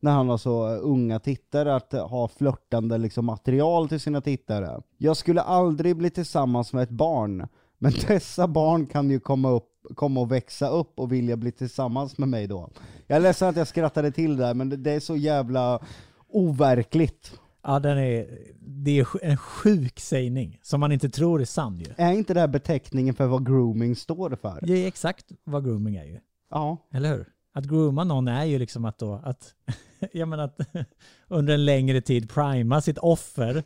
när 0.00 0.12
han 0.12 0.28
har 0.28 0.38
så 0.38 0.68
unga 0.68 1.18
tittare, 1.18 1.74
att 1.74 1.92
ha 1.92 2.28
flörtande 2.28 2.98
liksom, 2.98 3.24
material 3.24 3.88
till 3.88 4.00
sina 4.00 4.20
tittare. 4.20 4.82
Jag 4.98 5.16
skulle 5.16 5.40
aldrig 5.40 5.96
bli 5.96 6.10
tillsammans 6.10 6.72
med 6.72 6.82
ett 6.82 6.90
barn, 6.90 7.48
men 7.78 7.92
dessa 8.08 8.48
barn 8.48 8.86
kan 8.86 9.10
ju 9.10 9.20
komma, 9.20 9.50
upp, 9.50 9.68
komma 9.94 10.20
och 10.20 10.32
växa 10.32 10.68
upp 10.68 11.00
och 11.00 11.12
vilja 11.12 11.36
bli 11.36 11.52
tillsammans 11.52 12.18
med 12.18 12.28
mig 12.28 12.46
då. 12.46 12.70
Jag 13.06 13.16
är 13.16 13.20
ledsen 13.20 13.48
att 13.48 13.56
jag 13.56 13.68
skrattade 13.68 14.12
till 14.12 14.36
där, 14.36 14.54
men 14.54 14.68
det, 14.68 14.76
det 14.76 14.90
är 14.90 15.00
så 15.00 15.16
jävla 15.16 15.80
overkligt. 16.28 17.40
Ja, 17.62 17.78
den 17.78 17.98
är, 17.98 18.38
det 18.58 18.98
är 18.98 19.24
en 19.24 19.36
sjuk 19.36 20.00
sägning 20.00 20.58
som 20.62 20.80
man 20.80 20.92
inte 20.92 21.08
tror 21.08 21.40
är 21.40 21.44
sann 21.44 21.80
ju. 21.80 21.86
Är 21.96 22.12
inte 22.12 22.34
det 22.34 22.40
här 22.40 22.48
beteckningen 22.48 23.14
för 23.14 23.26
vad 23.26 23.46
grooming 23.46 23.96
står 23.96 24.36
för? 24.36 24.58
Det 24.62 24.72
är 24.72 24.86
exakt 24.86 25.26
vad 25.44 25.64
grooming 25.64 25.96
är 25.96 26.04
ju. 26.04 26.18
Ja. 26.50 26.76
Eller 26.92 27.08
hur? 27.08 27.26
Att 27.54 27.64
grooma 27.64 28.04
någon 28.04 28.28
är 28.28 28.44
ju 28.44 28.58
liksom 28.58 28.84
att 28.84 28.98
då, 28.98 29.20
att, 29.24 29.54
jag 30.12 30.28
menar 30.28 30.44
att 30.44 30.60
under 31.28 31.54
en 31.54 31.64
längre 31.64 32.00
tid 32.00 32.30
prima 32.30 32.80
sitt 32.80 32.98
offer 32.98 33.62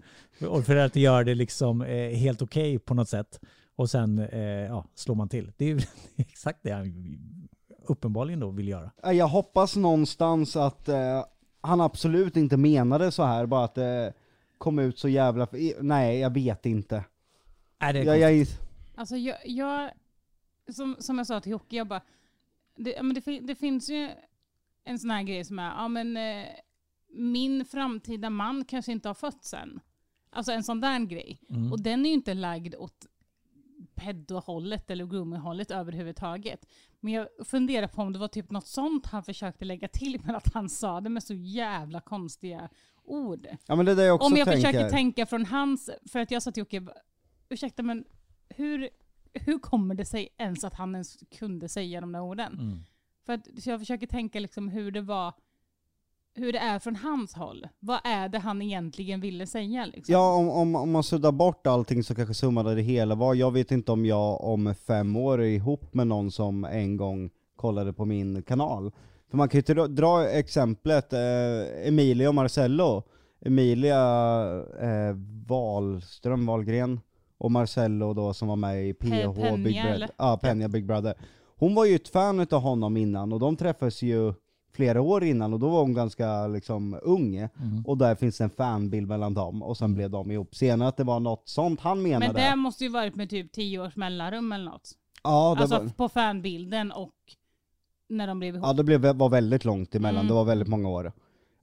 och 0.49 0.65
för 0.65 0.77
att 0.77 0.97
göra 0.97 1.25
det 1.25 1.35
liksom 1.35 1.83
eh, 1.83 2.17
helt 2.17 2.43
okej 2.43 2.79
på 2.79 2.95
något 2.95 3.09
sätt. 3.09 3.41
Och 3.77 3.91
sen 3.91 4.19
eh, 4.19 4.41
ja, 4.43 4.85
slår 4.95 5.15
man 5.15 5.29
till. 5.29 5.53
Det 5.57 5.65
är 5.65 5.69
ju 5.69 5.81
exakt 6.17 6.59
det 6.63 6.71
han 6.71 7.19
uppenbarligen 7.87 8.41
då 8.41 8.51
vill 8.51 8.69
göra. 8.69 8.91
Eh, 9.05 9.11
Jag 9.13 9.29
hoppas 9.29 9.77
någonstans 9.77 10.57
att 10.57 10.89
eh, 10.89 11.25
han 11.61 11.81
absolut 11.81 12.37
inte 12.37 12.57
menade 12.57 13.13
så 13.13 13.25
här, 13.25 13.47
bara 13.47 13.65
att 13.65 13.75
det 13.75 14.13
kom 14.59 14.79
ut 14.79 14.99
så 14.99 15.09
jävla... 15.09 15.49
Nej, 15.81 16.19
jag 16.19 16.35
vet 16.35 16.67
inte. 16.67 17.05
Är 17.79 17.93
det 17.93 18.03
Jag, 18.03 18.19
jag, 18.19 18.47
Alltså 18.95 19.17
jag, 19.17 19.37
jag 19.45 19.91
som, 20.73 20.97
som 20.99 21.19
jag 21.19 21.27
sa 21.27 21.41
till 21.41 21.53
Jocke, 21.53 21.77
jag 21.77 21.89
bara, 21.89 22.03
det, 22.77 23.03
men 23.03 23.15
det, 23.15 23.41
det 23.41 23.55
finns 23.55 23.91
ju 23.91 24.11
en 24.85 24.99
sån 24.99 25.11
här 25.11 25.23
grej 25.23 25.45
som 25.45 25.59
är, 25.59 25.69
ja 25.71 25.89
men 25.89 26.17
eh, 26.17 26.47
min 27.09 27.65
framtida 27.65 28.31
man 28.31 28.65
kanske 28.65 28.93
inte 28.93 29.09
har 29.09 29.15
fötts 29.15 29.55
än. 29.55 29.81
Alltså 30.31 30.53
en 30.53 30.63
sån 30.65 30.81
där 30.81 30.99
grej. 30.99 31.41
Mm. 31.51 31.73
Och 31.73 31.81
den 31.81 32.05
är 32.07 32.09
ju 32.09 32.15
inte 32.15 32.35
lagd 32.35 32.75
åt 32.75 33.07
pedohållet 33.95 34.91
eller 34.91 35.07
grooming-hållet 35.07 35.71
överhuvudtaget. 35.71 36.67
Men 37.01 37.13
jag 37.13 37.29
funderar 37.45 37.87
på 37.87 38.03
om 38.03 38.13
det 38.13 38.19
var 38.19 38.29
typ 38.29 38.51
något 38.51 38.67
sånt 38.67 39.07
han 39.07 39.23
försökte 39.23 39.65
lägga 39.65 39.89
till 39.89 40.21
med 40.25 40.37
att 40.37 40.55
han 40.55 40.69
sa 40.69 41.01
det 41.01 41.09
med 41.09 41.23
så 41.23 41.35
jävla 41.35 42.01
konstiga 42.01 42.69
ord. 43.05 43.47
ja 43.67 43.77
men 43.77 43.87
det 43.87 43.93
är 43.93 43.97
det 43.97 44.05
jag 44.05 44.15
också 44.15 44.27
Om 44.27 44.37
jag 44.37 44.49
tänker. 44.49 44.69
försöker 44.69 44.91
tänka 44.91 45.27
från 45.27 45.47
hans, 45.47 45.91
för 46.13 46.19
att 46.19 46.31
jag 46.31 46.43
sa 46.43 46.53
till 46.53 46.61
Jocke, 46.61 46.87
ursäkta 47.49 47.83
men 47.83 48.05
hur, 48.49 48.89
hur 49.33 49.59
kommer 49.59 49.95
det 49.95 50.05
sig 50.05 50.29
ens 50.39 50.65
att 50.65 50.75
han 50.75 50.95
ens 50.95 51.17
kunde 51.39 51.69
säga 51.69 52.01
de 52.01 52.13
där 52.13 52.21
orden? 52.21 52.53
Mm. 52.53 52.79
För 53.27 53.33
att, 53.33 53.63
så 53.63 53.71
jag 53.71 53.81
försöker 53.81 54.07
tänka 54.07 54.41
liksom 54.41 54.69
hur 54.69 54.91
det 54.91 55.01
var, 55.01 55.35
hur 56.35 56.53
det 56.53 56.59
är 56.59 56.79
från 56.79 56.97
hans 56.97 57.35
håll. 57.35 57.67
Vad 57.81 58.01
är 58.05 58.29
det 58.29 58.39
han 58.39 58.63
egentligen 58.63 59.21
ville 59.21 59.47
säga 59.47 59.87
liksom? 59.87 60.13
Ja, 60.13 60.35
om, 60.35 60.49
om, 60.51 60.75
om 60.75 60.91
man 60.91 61.03
suddar 61.03 61.33
bort 61.33 61.67
allting 61.67 62.05
så 62.05 62.15
kanske 62.15 62.35
summan 62.35 62.67
av 62.67 62.77
det 62.77 62.83
hela 62.83 63.15
var, 63.15 63.35
jag 63.35 63.51
vet 63.51 63.71
inte 63.71 63.93
om 63.93 64.07
jag 64.07 64.45
om 64.45 64.75
fem 64.87 65.17
år 65.17 65.41
är 65.41 65.47
ihop 65.47 65.95
med 65.95 66.07
någon 66.07 66.31
som 66.31 66.65
en 66.65 66.97
gång 66.97 67.31
kollade 67.57 67.93
på 67.93 68.05
min 68.05 68.43
kanal. 68.43 68.93
För 69.31 69.37
man 69.37 69.49
kan 69.49 69.63
ju 69.67 69.75
dra, 69.75 69.87
dra 69.87 70.29
exemplet 70.29 71.13
eh, 71.13 71.89
Emilia 71.89 72.29
och 72.29 72.35
Marcello. 72.35 73.03
Emilia 73.45 74.01
eh, 74.81 75.17
Wahlström, 75.47 76.47
Wahlgren, 76.47 77.01
och 77.39 77.51
Marcello 77.51 78.15
då 78.15 78.35
som 78.35 78.49
var 78.49 78.57
med 78.57 78.89
i 78.89 78.95
PH 78.95 79.05
Penja, 79.05 79.57
Big 79.57 79.83
Brother. 79.83 80.11
Ja, 80.17 80.39
Penja 80.43 80.69
Big 80.69 80.87
Brother. 80.87 81.15
Hon 81.57 81.75
var 81.75 81.85
ju 81.85 81.95
ett 81.95 82.09
fan 82.09 82.41
utav 82.41 82.61
honom 82.61 82.97
innan, 82.97 83.33
och 83.33 83.41
de 83.41 83.57
träffades 83.57 84.03
ju 84.03 84.35
flera 84.73 85.01
år 85.03 85.25
innan, 85.25 85.53
och 85.53 85.61
då 85.61 85.69
var 85.69 85.81
hon 85.81 85.95
ganska 85.95 86.47
liksom 86.47 86.99
ung. 87.03 87.37
Mm. 87.37 87.51
Och 87.87 87.99
där 87.99 88.15
finns 88.15 88.41
en 88.41 88.51
fanbild 88.51 89.09
mellan 89.09 89.35
dem, 89.35 89.63
och 89.63 89.77
sen 89.77 89.95
blev 89.95 90.11
de 90.11 90.31
ihop. 90.31 90.55
Senare 90.55 90.89
att 90.89 90.97
det 90.97 91.05
var 91.05 91.21
något 91.21 91.49
sånt 91.49 91.81
han 91.81 92.03
menade. 92.03 92.33
men 92.33 92.35
det 92.51 92.57
måste 92.57 92.85
ju 92.85 92.91
varit 92.91 93.15
med 93.17 93.31
typ 93.31 93.53
tio 93.53 93.79
års 93.79 93.97
mellanrum 93.97 94.53
eller 94.53 94.65
något. 94.65 94.91
ja, 95.25 95.55
det 95.57 95.63
Alltså 95.63 95.79
var, 95.79 95.89
på 95.89 96.09
fanbilden 96.09 96.93
och 96.93 97.15
när 98.09 98.27
de 98.27 98.39
blev 98.39 98.55
ihop. 98.55 98.67
ja, 98.67 98.73
det 98.73 98.85
blev, 98.85 99.01
var 99.17 99.29
väldigt 99.29 99.65
långt 99.65 99.95
emellan, 99.95 100.17
Mm. 100.21 100.29
det 100.29 100.35
var 100.35 100.45
väldigt 100.45 100.69
många 100.69 100.89
år. 100.89 101.13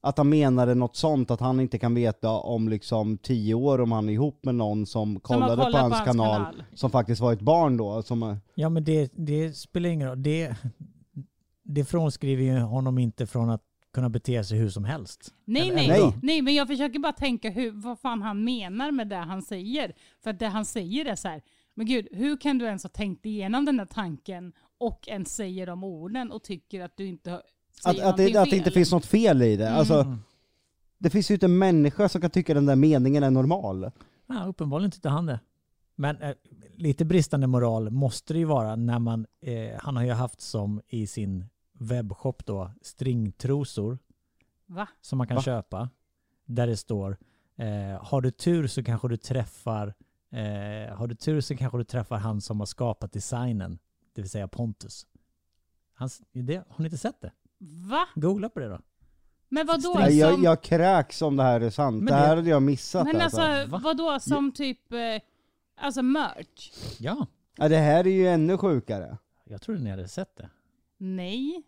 Att 0.01 0.17
han 0.17 0.29
menade 0.29 0.75
något 0.75 0.95
sånt, 0.95 1.31
att 1.31 1.39
han 1.39 1.59
inte 1.59 1.79
kan 1.79 1.93
veta 1.95 2.29
om 2.31 2.69
liksom 2.69 3.17
tio 3.17 3.53
år 3.53 3.81
om 3.81 3.91
han 3.91 4.09
är 4.09 4.13
ihop 4.13 4.39
med 4.45 4.55
någon 4.55 4.85
som 4.85 5.05
Som 5.07 5.13
har 5.15 5.19
kollade 5.19 5.55
på 5.57 5.61
kollat 5.63 5.81
hans, 5.81 6.01
kanal, 6.05 6.63
som 6.73 6.91
faktiskt 6.91 7.21
var 7.21 7.33
ett 7.33 7.41
barn 7.41 7.77
då. 7.77 8.03
Som, 8.03 8.37
Ja 8.55 8.69
men 8.69 8.83
det, 8.83 9.11
det 9.15 9.53
spelar 9.57 9.89
ingen 9.89 10.07
roll. 10.07 10.23
Det, 10.23 10.55
det 11.67 11.85
frånskriver 11.85 12.43
ju 12.43 12.59
honom 12.59 12.97
inte 12.97 13.27
från 13.27 13.49
att 13.49 13.61
kunna 13.93 14.09
bete 14.09 14.43
sig 14.43 14.57
hur 14.59 14.69
som 14.69 14.85
helst. 14.85 15.33
Nej, 15.45 15.61
Eller- 15.69 15.75
nej, 15.75 15.87
Nej. 15.87 16.13
nej. 16.21 16.41
men 16.41 16.53
jag 16.55 16.67
försöker 16.67 16.99
bara 16.99 17.13
tänka 17.13 17.49
hur, 17.49 17.71
vad 17.71 17.99
fan 17.99 18.21
han 18.21 18.43
menar 18.43 18.91
med 18.91 19.07
det 19.07 19.15
han 19.15 19.41
säger. 19.41 19.93
För 20.23 20.29
att 20.29 20.39
det 20.39 20.47
han 20.47 20.65
säger 20.65 21.05
är 21.05 21.15
så 21.15 21.27
här, 21.27 21.41
men 21.73 21.85
gud, 21.85 22.07
hur 22.11 22.37
kan 22.37 22.57
du 22.57 22.65
ens 22.65 22.83
ha 22.83 22.89
tänkt 22.89 23.25
igenom 23.25 23.65
den 23.65 23.77
där 23.77 23.85
tanken 23.85 24.53
och 24.77 25.07
ens 25.07 25.35
säger 25.35 25.67
de 25.67 25.83
orden 25.83 26.31
och 26.31 26.43
tycker 26.43 26.81
att 26.81 26.97
du 26.97 27.05
inte 27.07 27.31
har- 27.31 27.41
att, 27.83 27.99
att, 27.99 28.17
det, 28.17 28.35
att 28.35 28.49
det 28.49 28.57
inte 28.57 28.71
finns 28.71 28.91
något 28.91 29.05
fel 29.05 29.41
i 29.41 29.55
det. 29.57 29.67
Mm. 29.67 29.79
Alltså, 29.79 30.17
det 30.97 31.09
finns 31.09 31.31
ju 31.31 31.33
inte 31.33 31.45
en 31.45 31.57
människa 31.57 32.09
som 32.09 32.21
kan 32.21 32.29
tycka 32.29 32.53
den 32.53 32.65
där 32.65 32.75
meningen 32.75 33.23
är 33.23 33.31
normal. 33.31 33.91
Ja, 34.27 34.45
uppenbarligen 34.45 34.91
tyckte 34.91 35.09
han 35.09 35.25
det. 35.25 35.39
Men 35.95 36.21
eh, 36.21 36.31
lite 36.75 37.05
bristande 37.05 37.47
moral 37.47 37.89
måste 37.89 38.33
det 38.33 38.39
ju 38.39 38.45
vara 38.45 38.75
när 38.75 38.99
man, 38.99 39.25
eh, 39.41 39.79
han 39.79 39.95
har 39.95 40.03
ju 40.03 40.11
haft 40.11 40.41
som 40.41 40.81
i 40.87 41.07
sin 41.07 41.45
webbshop 41.79 42.45
då, 42.45 42.71
stringtrosor 42.81 43.97
Va? 44.65 44.87
som 45.01 45.17
man 45.17 45.27
kan 45.27 45.35
Va? 45.35 45.41
köpa. 45.41 45.89
Där 46.45 46.67
det 46.67 46.77
står, 46.77 47.17
eh, 47.57 48.03
har 48.03 48.21
du 48.21 48.31
tur 48.31 48.67
så 48.67 48.83
kanske 48.83 49.07
du 49.07 49.17
träffar, 49.17 49.93
eh, 50.31 50.95
har 50.95 51.07
du 51.07 51.15
tur 51.15 51.41
så 51.41 51.57
kanske 51.57 51.77
du 51.77 51.83
träffar 51.83 52.17
han 52.17 52.41
som 52.41 52.59
har 52.59 52.65
skapat 52.67 53.11
designen, 53.13 53.79
det 54.13 54.21
vill 54.21 54.31
säga 54.31 54.47
Pontus. 54.47 55.07
Hans, 55.93 56.21
det, 56.31 56.55
har 56.55 56.77
ni 56.77 56.85
inte 56.85 56.97
sett 56.97 57.21
det? 57.21 57.31
Va? 57.89 58.07
Googla 58.15 58.49
på 58.49 58.59
det 58.59 58.67
då. 58.69 58.79
Men 59.49 59.67
vadå? 59.67 59.95
Nej, 59.99 60.17
jag, 60.17 60.33
som, 60.33 60.43
jag 60.43 60.63
kräks 60.63 61.21
om 61.21 61.35
det 61.35 61.43
här 61.43 61.61
är 61.61 61.69
sant. 61.69 61.95
Men 61.95 62.05
det 62.05 62.11
det- 62.11 62.17
här 62.27 62.35
hade 62.35 62.49
jag 62.49 62.61
missat 62.61 63.07
men 63.07 63.21
alltså. 63.21 63.41
alltså, 63.41 63.71
Va? 63.71 63.81
vadå? 63.83 64.19
Som 64.19 64.51
typ, 64.51 64.91
eh, 64.93 64.99
alltså 65.75 66.01
merch? 66.01 66.71
Ja, 66.99 67.25
Ja, 67.59 67.69
det 67.69 67.77
här 67.77 68.07
är 68.07 68.11
ju 68.11 68.27
ännu 68.27 68.57
sjukare. 68.57 69.17
jag 69.43 69.61
trodde 69.61 69.81
ni 69.81 69.89
hade 69.89 70.07
sett 70.07 70.35
det. 70.37 70.49
Nej. 70.97 71.63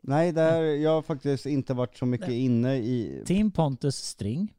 Nej, 0.00 0.32
det 0.32 0.40
här, 0.40 0.62
jag 0.62 0.90
har 0.90 1.02
faktiskt 1.02 1.46
inte 1.46 1.74
varit 1.74 1.96
så 1.96 2.06
mycket 2.06 2.28
Nej. 2.28 2.44
inne 2.44 2.76
i... 2.76 3.22
Team 3.26 3.50
Pontus 3.50 3.96
string. 3.96 4.54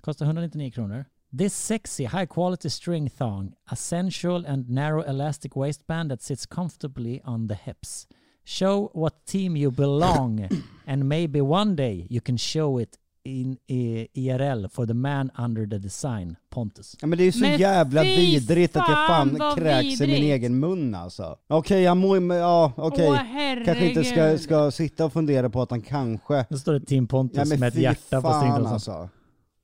Kostar 0.00 0.26
199 0.26 0.70
kronor. 0.70 1.04
This 1.38 1.54
sexy 1.54 2.04
high 2.04 2.26
quality 2.26 2.70
string 2.70 3.10
thong, 3.10 3.52
a 3.64 3.76
sensual 3.76 4.46
and 4.46 4.70
narrow 4.70 5.02
elastic 5.02 5.56
waistband 5.56 6.10
that 6.10 6.22
sits 6.22 6.46
comfortably 6.46 7.20
on 7.24 7.48
the 7.48 7.54
hips. 7.54 8.06
Show 8.44 8.90
what 8.94 9.26
team 9.26 9.56
you 9.56 9.70
belong 9.70 10.48
and 10.86 11.08
maybe 11.08 11.40
one 11.40 11.74
day 11.76 12.06
you 12.10 12.20
can 12.20 12.36
show 12.36 12.78
it 12.78 12.98
in 13.26 13.56
eh, 13.66 14.06
IRL 14.12 14.68
for 14.68 14.86
the 14.86 14.94
man 14.94 15.30
under 15.38 15.66
the 15.66 15.78
design, 15.78 16.36
Pontus. 16.50 16.96
Ja, 17.00 17.06
men 17.06 17.18
det 17.18 17.24
är 17.24 17.26
ju 17.26 17.32
så 17.32 17.40
Men 17.40 17.58
jävla 17.58 18.02
vidrigt 18.02 18.76
att 18.76 18.88
jag 18.88 19.06
fan, 19.06 19.40
kräks 19.56 20.00
i 20.00 20.06
min 20.06 20.22
egen 20.22 20.58
mun 20.60 20.94
alltså. 20.94 21.36
Okej, 21.48 21.82
jag 21.82 21.96
mår 21.96 22.34
ja 22.34 22.72
okej. 22.76 23.08
Åh 23.10 23.64
Kanske 23.64 23.88
inte 23.88 24.04
ska, 24.04 24.38
ska 24.38 24.70
sitta 24.70 25.04
och 25.04 25.12
fundera 25.12 25.50
på 25.50 25.62
att 25.62 25.70
han 25.70 25.80
kanske... 25.80 26.46
Då 26.50 26.58
står 26.58 26.72
det 26.72 26.80
Team 26.80 27.06
Pontus 27.06 27.38
Ja 27.38 27.44
men 27.44 27.60
med 27.60 27.68
ett 27.68 27.74
hjärta 27.74 28.20
på 28.22 28.32
stringtrosan. 28.32 28.72
alltså. 28.72 29.08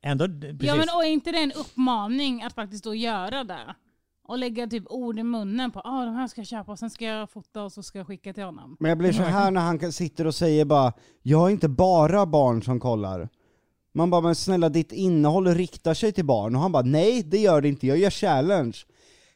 Ändå, 0.05 0.29
precis. 0.29 0.63
Ja 0.63 0.77
men 0.77 0.87
och 0.97 1.05
är 1.05 1.09
inte 1.09 1.33
det 1.33 1.39
en 1.39 1.53
uppmaning 1.53 2.43
att 2.43 2.53
faktiskt 2.53 2.85
då 2.85 2.95
göra 2.95 3.45
det? 3.45 3.75
Och 4.29 4.39
lägga 4.39 4.67
typ 4.67 4.85
ord 4.87 5.19
i 5.19 5.23
munnen 5.23 5.71
på 5.71 5.81
ah 5.81 6.05
de 6.05 6.15
här 6.15 6.29
ska 6.29 6.41
jag 6.41 6.49
köpa 6.49 6.73
och 6.73 6.79
sen 6.79 6.91
ska 6.91 7.05
jag 7.05 7.31
fota 7.31 7.63
och 7.63 7.73
så 7.73 7.83
ska 7.83 7.99
jag 7.99 8.07
skicka 8.07 8.33
till 8.33 8.45
honom. 8.45 8.77
Men 8.81 8.89
jag 8.89 8.99
blir 8.99 9.13
så 9.13 9.23
här 9.23 9.51
när 9.51 9.61
han 9.61 9.79
kan- 9.79 9.93
sitter 9.93 10.27
och 10.27 10.35
säger 10.35 10.65
bara 10.65 10.93
Jag 11.23 11.39
har 11.39 11.51
inte 11.51 11.69
bara 11.69 12.27
barn 12.27 12.63
som 12.63 12.81
kollar. 12.81 13.29
Man 13.95 14.11
bara, 14.11 14.21
men 14.21 14.35
snälla 14.35 14.69
ditt 14.69 14.93
innehåll 14.93 15.47
riktar 15.47 15.95
sig 15.95 16.13
till 16.13 16.25
barn. 16.25 16.55
Och 16.55 16.63
han 16.63 16.73
bara, 16.73 16.83
nej 16.83 17.23
det 17.23 17.39
gör 17.39 17.61
det 17.61 17.69
inte, 17.69 17.87
jag 17.87 17.99
gör 17.99 18.11
challenge. 18.11 18.77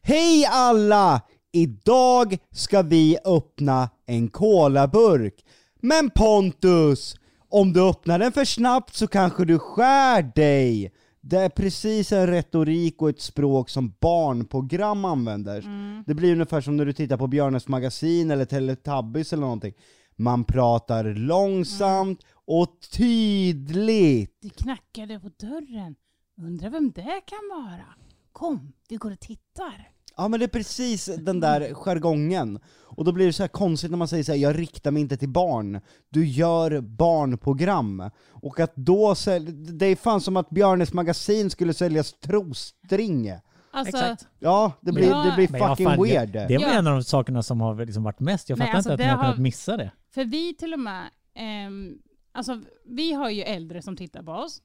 Hej 0.02 0.46
alla! 0.50 1.20
Idag 1.52 2.38
ska 2.52 2.82
vi 2.82 3.18
öppna 3.24 3.90
en 4.07 4.28
colaburk. 4.28 5.44
Men 5.80 6.11
Pontus! 6.11 7.16
Om 7.48 7.72
du 7.72 7.88
öppnar 7.88 8.18
den 8.18 8.32
för 8.32 8.44
snabbt 8.44 8.94
så 8.94 9.07
kanske 9.07 9.44
du 9.44 9.59
skär 9.59 10.32
dig. 10.34 10.92
Det 11.20 11.36
är 11.36 11.48
precis 11.48 12.12
en 12.12 12.26
retorik 12.26 13.02
och 13.02 13.11
ett 13.11 13.20
språk 13.20 13.70
som 13.70 13.94
barnprogram 14.00 15.04
använder. 15.04 15.64
Det 16.07 16.14
blir 16.14 16.32
ungefär 16.32 16.61
som 16.61 16.76
när 16.76 16.84
du 16.84 16.92
tittar 16.92 17.16
på 17.16 17.26
Björnes 17.26 17.68
magasin 17.68 18.30
eller 18.30 18.44
Teletubbies 18.44 19.32
eller 19.32 19.40
någonting. 19.40 19.74
Man 20.16 20.44
pratar 20.44 21.04
långsamt 21.04 22.20
och 22.47 22.80
tydligt. 22.92 24.36
Det 24.42 24.49
knackade 24.51 25.20
på 25.20 25.30
dörren. 25.40 25.94
Undrar 26.42 26.70
vem 26.70 26.92
det 26.94 27.20
kan 27.26 27.38
vara? 27.62 27.84
Kom, 28.32 28.72
vi 28.88 28.97
går 28.97 29.11
och 29.11 29.20
tittar. 29.20 29.88
Ja 30.16 30.28
men 30.28 30.40
det 30.40 30.47
är 30.47 30.49
precis 30.49 31.11
den 31.18 31.40
där 31.40 31.74
jargongen. 31.74 32.59
Och 32.68 33.05
då 33.05 33.12
blir 33.12 33.26
det 33.26 33.32
så 33.32 33.42
här 33.42 33.49
konstigt 33.49 33.90
när 33.90 33.99
man 33.99 34.09
säger 34.09 34.24
så 34.24 34.32
här, 34.32 34.38
jag 34.38 34.59
riktar 34.59 34.90
mig 34.90 35.03
inte 35.03 35.16
till 35.16 35.28
barn. 35.28 35.80
Du 36.09 36.26
gör 36.26 36.80
barnprogram. 36.80 38.11
Och 38.28 38.61
att 38.61 38.76
då 38.76 39.14
sälja, 39.14 39.51
det 39.53 39.86
är 39.86 39.97
fan 39.97 40.20
som 40.20 40.36
att 40.36 40.51
Björnes 40.51 40.92
magasin 40.92 41.51
skulle 41.51 41.74
säljas 41.74 42.12
trostring. 42.12 43.32
Alltså, 43.70 43.97
Exakt. 43.97 44.26
Ja, 44.38 44.72
det 44.80 44.92
blir, 44.92 45.09
Ja. 45.09 45.24
det 45.24 45.36
blir 45.36 45.59
fucking 45.68 45.86
fan, 45.86 46.03
weird. 46.03 46.28
Det, 46.28 46.38
det 46.49 46.55
väl 46.55 46.62
Ja. 46.62 46.78
en 46.78 46.86
av 46.86 46.92
de 46.94 47.05
sakerna 47.05 47.42
som 47.42 47.61
har 47.61 47.84
liksom 47.86 48.03
varit 48.03 48.20
mest. 48.20 48.49
Jag 48.49 48.59
Nej, 48.59 48.66
fattar 48.66 48.76
alltså, 48.76 48.92
inte 48.92 49.05
att 49.05 49.07
ni 49.09 49.11
har 49.11 49.16
har- 49.16 49.24
kunnat 49.24 49.38
missa 49.42 49.76
det. 49.76 49.90
För 50.14 50.24
vi 50.24 50.55
till 50.55 50.72
och 50.72 50.80
med, 50.80 51.05
ehm, 51.34 51.99
alltså 52.37 52.61
vi 52.84 53.12
har 53.12 53.30
ju 53.30 53.43
äldre 53.43 53.82
som 53.82 53.97
tittar 53.97 54.22
på 54.22 54.32
oss. 54.32 54.62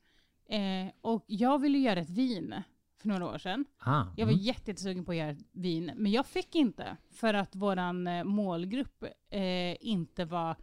Eh, 0.49 0.91
och 1.01 1.23
jag 1.27 1.59
ville 1.59 1.77
göra 1.77 1.99
ett 1.99 2.09
vin 2.09 2.55
för 3.01 3.07
några 3.07 3.25
år 3.27 3.37
sedan. 3.37 3.65
Ah, 3.77 4.03
Jag 4.17 4.25
var 4.25 4.33
mm. 4.33 4.43
jätte- 4.45 4.69
jättesugen 4.71 5.05
på 5.05 5.11
att 5.11 5.17
göra 5.17 5.29
ett 5.29 5.45
vin, 5.51 5.91
men 5.95 6.11
jag 6.11 6.25
fick 6.25 6.55
inte. 6.55 6.97
För 7.11 7.33
att 7.33 7.55
våran 7.55 8.07
eh, 8.07 8.23
målgrupp 8.23 9.03
eh, 9.29 9.87
inte 9.87 10.25
var... 10.25 10.55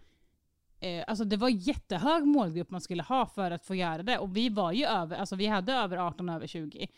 Eh, 0.81 1.05
alltså 1.07 1.25
det 1.25 1.37
var 1.37 1.49
jättehög 1.49 2.27
målgrupp 2.27 2.71
man 2.71 2.81
skulle 2.81 3.03
ha 3.03 3.27
för 3.27 3.51
att 3.51 3.65
få 3.65 3.75
göra 3.75 4.03
det. 4.03 4.19
Och 4.19 4.37
vi 4.37 4.49
var 4.49 4.73
ju 4.73 4.85
över, 4.85 5.17
alltså 5.17 5.37
vi 5.37 5.47
hade 5.47 5.73
över 5.73 5.97
18 5.97 6.29
över 6.29 6.47
20. 6.47 6.89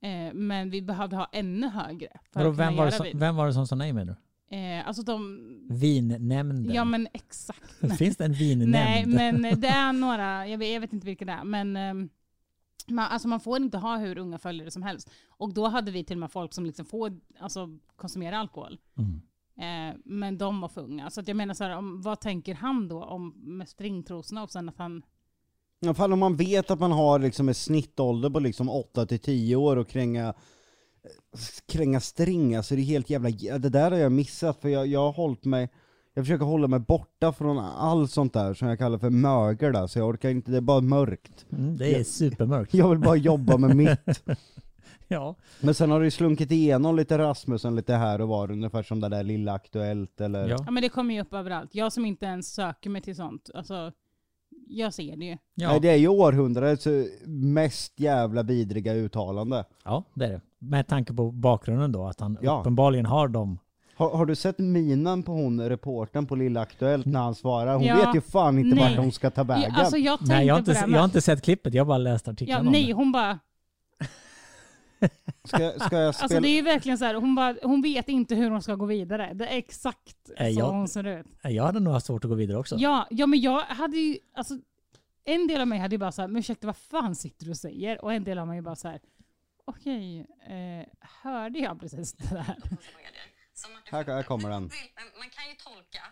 Eh, 0.00 0.34
men 0.34 0.70
vi 0.70 0.82
behövde 0.82 1.16
ha 1.16 1.28
ännu 1.32 1.68
högre 1.68 2.20
för 2.32 2.40
Vadå, 2.40 2.50
vem, 2.50 2.76
var 2.76 2.90
som, 2.90 3.04
vin. 3.04 3.18
vem 3.18 3.36
var 3.36 3.46
det 3.46 3.52
som 3.52 3.66
sa 3.66 3.76
nej 3.76 3.92
menar 3.92 4.12
du? 4.12 4.16
Eh, 4.50 4.88
alltså 4.88 5.02
de... 5.02 5.40
Vinnämnden? 5.70 6.74
Ja 6.74 6.84
men 6.84 7.08
exakt. 7.12 7.72
Finns 7.98 8.16
det 8.16 8.24
en 8.24 8.32
vinnämnd? 8.32 8.72
Nej, 8.72 9.06
men 9.06 9.44
eh, 9.44 9.58
det 9.58 9.68
är 9.68 9.92
några, 9.92 10.48
jag 10.48 10.58
vet, 10.58 10.72
jag 10.72 10.80
vet 10.80 10.92
inte 10.92 11.06
vilka 11.06 11.24
det 11.24 11.32
är, 11.32 11.44
men 11.44 11.76
ehm, 11.76 12.08
man, 12.86 13.04
alltså 13.04 13.28
man 13.28 13.40
får 13.40 13.56
inte 13.56 13.78
ha 13.78 13.98
hur 13.98 14.18
unga 14.18 14.38
följare 14.38 14.70
som 14.70 14.82
helst. 14.82 15.10
Och 15.28 15.54
då 15.54 15.66
hade 15.66 15.90
vi 15.90 16.04
till 16.04 16.16
och 16.16 16.20
med 16.20 16.32
folk 16.32 16.54
som 16.54 16.66
liksom 16.66 16.84
får 16.84 17.20
alltså, 17.38 17.78
konsumera 17.96 18.38
alkohol. 18.38 18.78
Mm. 18.98 19.20
Eh, 19.58 19.96
men 20.04 20.38
de 20.38 20.60
var 20.60 20.68
för 20.68 20.80
unga. 20.80 21.10
Så 21.10 21.20
att 21.20 21.28
jag 21.28 21.36
menar 21.36 21.54
så 21.54 21.64
här, 21.64 21.76
om, 21.76 22.02
vad 22.02 22.20
tänker 22.20 22.54
han 22.54 22.88
då 22.88 23.04
om 23.04 23.34
med 23.36 23.68
stringtrosorna 23.68 24.42
och 24.42 24.50
sen 24.50 24.68
att 24.68 24.78
han... 24.78 25.02
Ja, 25.80 25.94
fan 25.94 26.12
om 26.12 26.18
man 26.18 26.36
vet 26.36 26.70
att 26.70 26.80
man 26.80 26.92
har 26.92 27.18
liksom 27.18 27.48
en 27.48 27.54
snittålder 27.54 28.30
på 28.30 28.40
liksom 28.40 28.68
8 28.68 29.06
till 29.06 29.18
10 29.18 29.56
år 29.56 29.76
och 29.76 29.88
kränga 29.88 30.34
kränga 31.66 32.00
string, 32.00 32.54
alltså 32.54 32.74
det 32.74 32.80
är 32.80 32.84
helt 32.84 33.10
jävla, 33.10 33.30
det 33.58 33.68
där 33.68 33.90
har 33.90 33.98
jag 33.98 34.12
missat 34.12 34.60
för 34.60 34.68
jag, 34.68 34.86
jag 34.86 35.00
har 35.00 35.12
hållit 35.12 35.44
mig, 35.44 35.68
jag 36.14 36.24
försöker 36.24 36.44
hålla 36.44 36.66
mig 36.68 36.78
borta 36.80 37.32
från 37.32 37.58
allt 37.58 38.10
sånt 38.10 38.32
där 38.32 38.54
som 38.54 38.68
jag 38.68 38.78
kallar 38.78 38.98
för 38.98 39.10
mögel 39.10 39.72
där, 39.72 39.86
så 39.86 39.98
jag 39.98 40.08
orkar 40.08 40.30
inte, 40.30 40.50
det 40.50 40.56
är 40.56 40.60
bara 40.60 40.80
mörkt. 40.80 41.46
Mm, 41.52 41.76
det 41.76 41.94
är 41.94 41.98
Ja. 41.98 42.04
supermörkt. 42.04 42.74
Jag 42.74 42.88
vill 42.90 42.98
bara 42.98 43.16
jobba 43.16 43.56
med 43.56 43.76
mitt. 43.76 43.98
Ja. 45.10 45.34
Men 45.60 45.74
sen 45.74 45.90
har 45.90 46.00
det 46.00 46.04
ju 46.04 46.10
slunkit 46.10 46.50
igenom 46.50 46.96
lite 46.96 47.18
Rasmussen 47.18 47.76
lite 47.76 47.94
här 47.94 48.20
och 48.20 48.28
var, 48.28 48.50
ungefär 48.50 48.82
som 48.82 49.00
det 49.00 49.08
där 49.08 49.22
lilla 49.22 49.52
Aktuellt 49.52 50.20
eller... 50.20 50.48
Ja. 50.48 50.56
Ja 50.66 50.70
men 50.70 50.82
det 50.82 50.88
kommer 50.88 51.14
ju 51.14 51.20
upp 51.20 51.34
överallt. 51.34 51.74
Jag 51.74 51.92
som 51.92 52.04
inte 52.04 52.26
ens 52.26 52.54
söker 52.54 52.90
mig 52.90 53.02
till 53.02 53.16
sånt, 53.16 53.50
alltså 53.54 53.92
jag 54.70 54.94
ser 54.94 55.16
det 55.16 55.24
ju. 55.24 55.36
Ja. 55.54 55.68
Nej, 55.70 55.80
det 55.80 55.90
är 55.90 55.96
ju 55.96 56.08
århundradets 56.08 56.86
eh, 56.86 57.04
mest 57.26 58.00
jävla 58.00 58.42
vidriga 58.42 58.94
uttalande. 58.94 59.64
ja, 59.84 60.04
det 60.14 60.24
är 60.24 60.30
det. 60.30 60.40
Med 60.60 60.86
tanke 60.86 61.12
på 61.14 61.30
bakgrunden 61.30 61.92
då, 61.92 62.04
att 62.06 62.20
han 62.20 62.38
Ja. 62.42 62.60
uppenbarligen 62.60 63.06
har 63.06 63.28
dem. 63.28 63.58
Har, 63.96 64.10
har 64.16 64.26
du 64.26 64.34
sett 64.34 64.58
minen 64.58 65.22
på 65.22 65.32
hon, 65.32 65.68
reportern 65.68 66.26
på 66.26 66.36
Lilla 66.36 66.60
Aktuellt 66.60 67.06
när 67.06 67.20
han 67.20 67.34
svarar? 67.34 67.74
Hon 67.74 67.84
Ja. 67.84 67.96
vet 67.96 68.14
ju 68.14 68.20
fan 68.20 68.58
inte 68.58 68.74
Nej. 68.76 68.88
vart 68.96 69.04
hon 69.04 69.12
ska 69.12 69.30
ta 69.30 69.42
vägen. 69.44 69.72
Ja, 69.76 69.80
alltså 69.80 69.96
jag 69.96 70.18
tänkte 70.18 70.34
Nej, 70.36 70.46
jag 70.46 70.54
har, 70.54 70.58
på 70.58 70.70
inte, 70.70 70.72
det 70.72 70.78
jag 70.78 70.82
har 70.86 70.90
med. 70.90 71.04
inte 71.04 71.20
sett 71.20 71.42
klippet, 71.42 71.74
jag 71.74 71.80
har 71.84 71.88
bara 71.88 71.98
läst 71.98 72.28
artikeln 72.28 72.50
Ja, 72.58 72.60
om 72.66 72.72
nej, 72.72 72.86
det. 72.86 72.92
hon 72.92 73.12
bara... 73.12 73.38
Ska, 75.44 75.56
ska 75.58 75.62
jag 75.62 75.80
spela? 75.80 76.06
Alltså 76.06 76.40
det 76.40 76.48
är 76.48 76.54
ju 76.54 76.62
verkligen 76.62 76.98
så 76.98 77.04
här, 77.04 77.14
hon, 77.14 77.34
bara, 77.34 77.56
hon 77.62 77.82
vet 77.82 78.08
inte 78.08 78.34
hur 78.34 78.50
hon 78.50 78.62
ska 78.62 78.74
gå 78.74 78.86
vidare. 78.86 79.34
Det 79.34 79.46
är 79.46 79.56
exakt 79.56 80.30
Nej, 80.38 80.54
så 80.54 80.60
jag- 80.60 80.70
hon 80.70 80.88
ser 80.88 81.06
ut. 81.06 81.26
Jag 81.42 81.64
hade 81.64 81.80
nog 81.80 81.92
haft 81.92 82.06
svårt 82.06 82.24
att 82.24 82.28
gå 82.30 82.34
vidare 82.34 82.58
också. 82.58 82.76
Ja, 82.78 83.06
ja, 83.10 83.26
men 83.26 83.40
jag 83.40 83.60
hade 83.60 83.96
ju, 83.96 84.18
alltså 84.34 84.54
en 85.24 85.46
del 85.46 85.60
av 85.60 85.68
mig 85.68 85.78
hade 85.78 85.94
ju 85.94 85.98
bara 85.98 86.12
så 86.12 86.22
här, 86.22 86.28
men 86.28 86.36
ursäkta 86.40 86.66
vad 86.66 86.76
fan 86.76 87.14
sitter 87.14 87.44
du 87.44 87.50
och 87.50 87.56
säger? 87.56 88.04
Och 88.04 88.12
en 88.12 88.24
del 88.24 88.38
av 88.38 88.46
mig 88.46 88.62
bara 88.62 88.76
så 88.76 88.88
här, 88.88 89.00
okej, 89.64 90.20
eh, 90.20 90.86
hörde 91.22 91.58
jag 91.58 91.80
precis 91.80 92.12
det 92.12 92.34
där? 92.34 92.56
Här, 93.90 94.04
här 94.04 94.22
kommer 94.22 94.50
den. 94.50 94.62
Man 95.18 95.30
kan 95.30 95.44
ju 95.50 95.54
tolka 95.54 96.02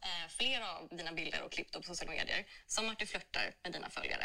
eh, 0.00 0.28
flera 0.28 0.64
av 0.78 0.96
dina 0.98 1.12
bilder 1.12 1.42
och 1.44 1.52
klipp 1.52 1.72
på 1.72 1.82
sociala 1.82 2.10
medier 2.10 2.46
som 2.66 2.88
att 2.90 2.98
du 2.98 3.06
flörtar 3.06 3.42
med 3.62 3.72
dina 3.72 3.88
följare. 3.90 4.24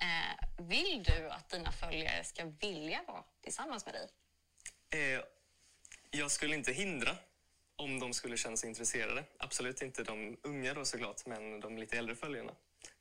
Eh, 0.00 0.64
vill 0.66 1.02
du 1.02 1.30
att 1.30 1.48
dina 1.48 1.72
följare 1.72 2.24
ska 2.24 2.44
vilja 2.44 3.02
vara 3.06 3.24
tillsammans 3.40 3.86
med 3.86 3.94
dig? 3.94 4.08
Eh, 4.90 5.24
jag 6.10 6.30
skulle 6.30 6.54
inte 6.54 6.72
hindra 6.72 7.16
om 7.76 8.00
de 8.00 8.14
skulle 8.14 8.36
känna 8.36 8.56
sig 8.56 8.68
intresserade. 8.68 9.24
Absolut 9.38 9.82
inte 9.82 10.02
de 10.04 10.36
unga 10.42 10.74
då 10.74 10.84
såklart, 10.84 11.26
men 11.26 11.60
de 11.60 11.78
lite 11.78 11.98
äldre 11.98 12.16
följarna. 12.16 12.52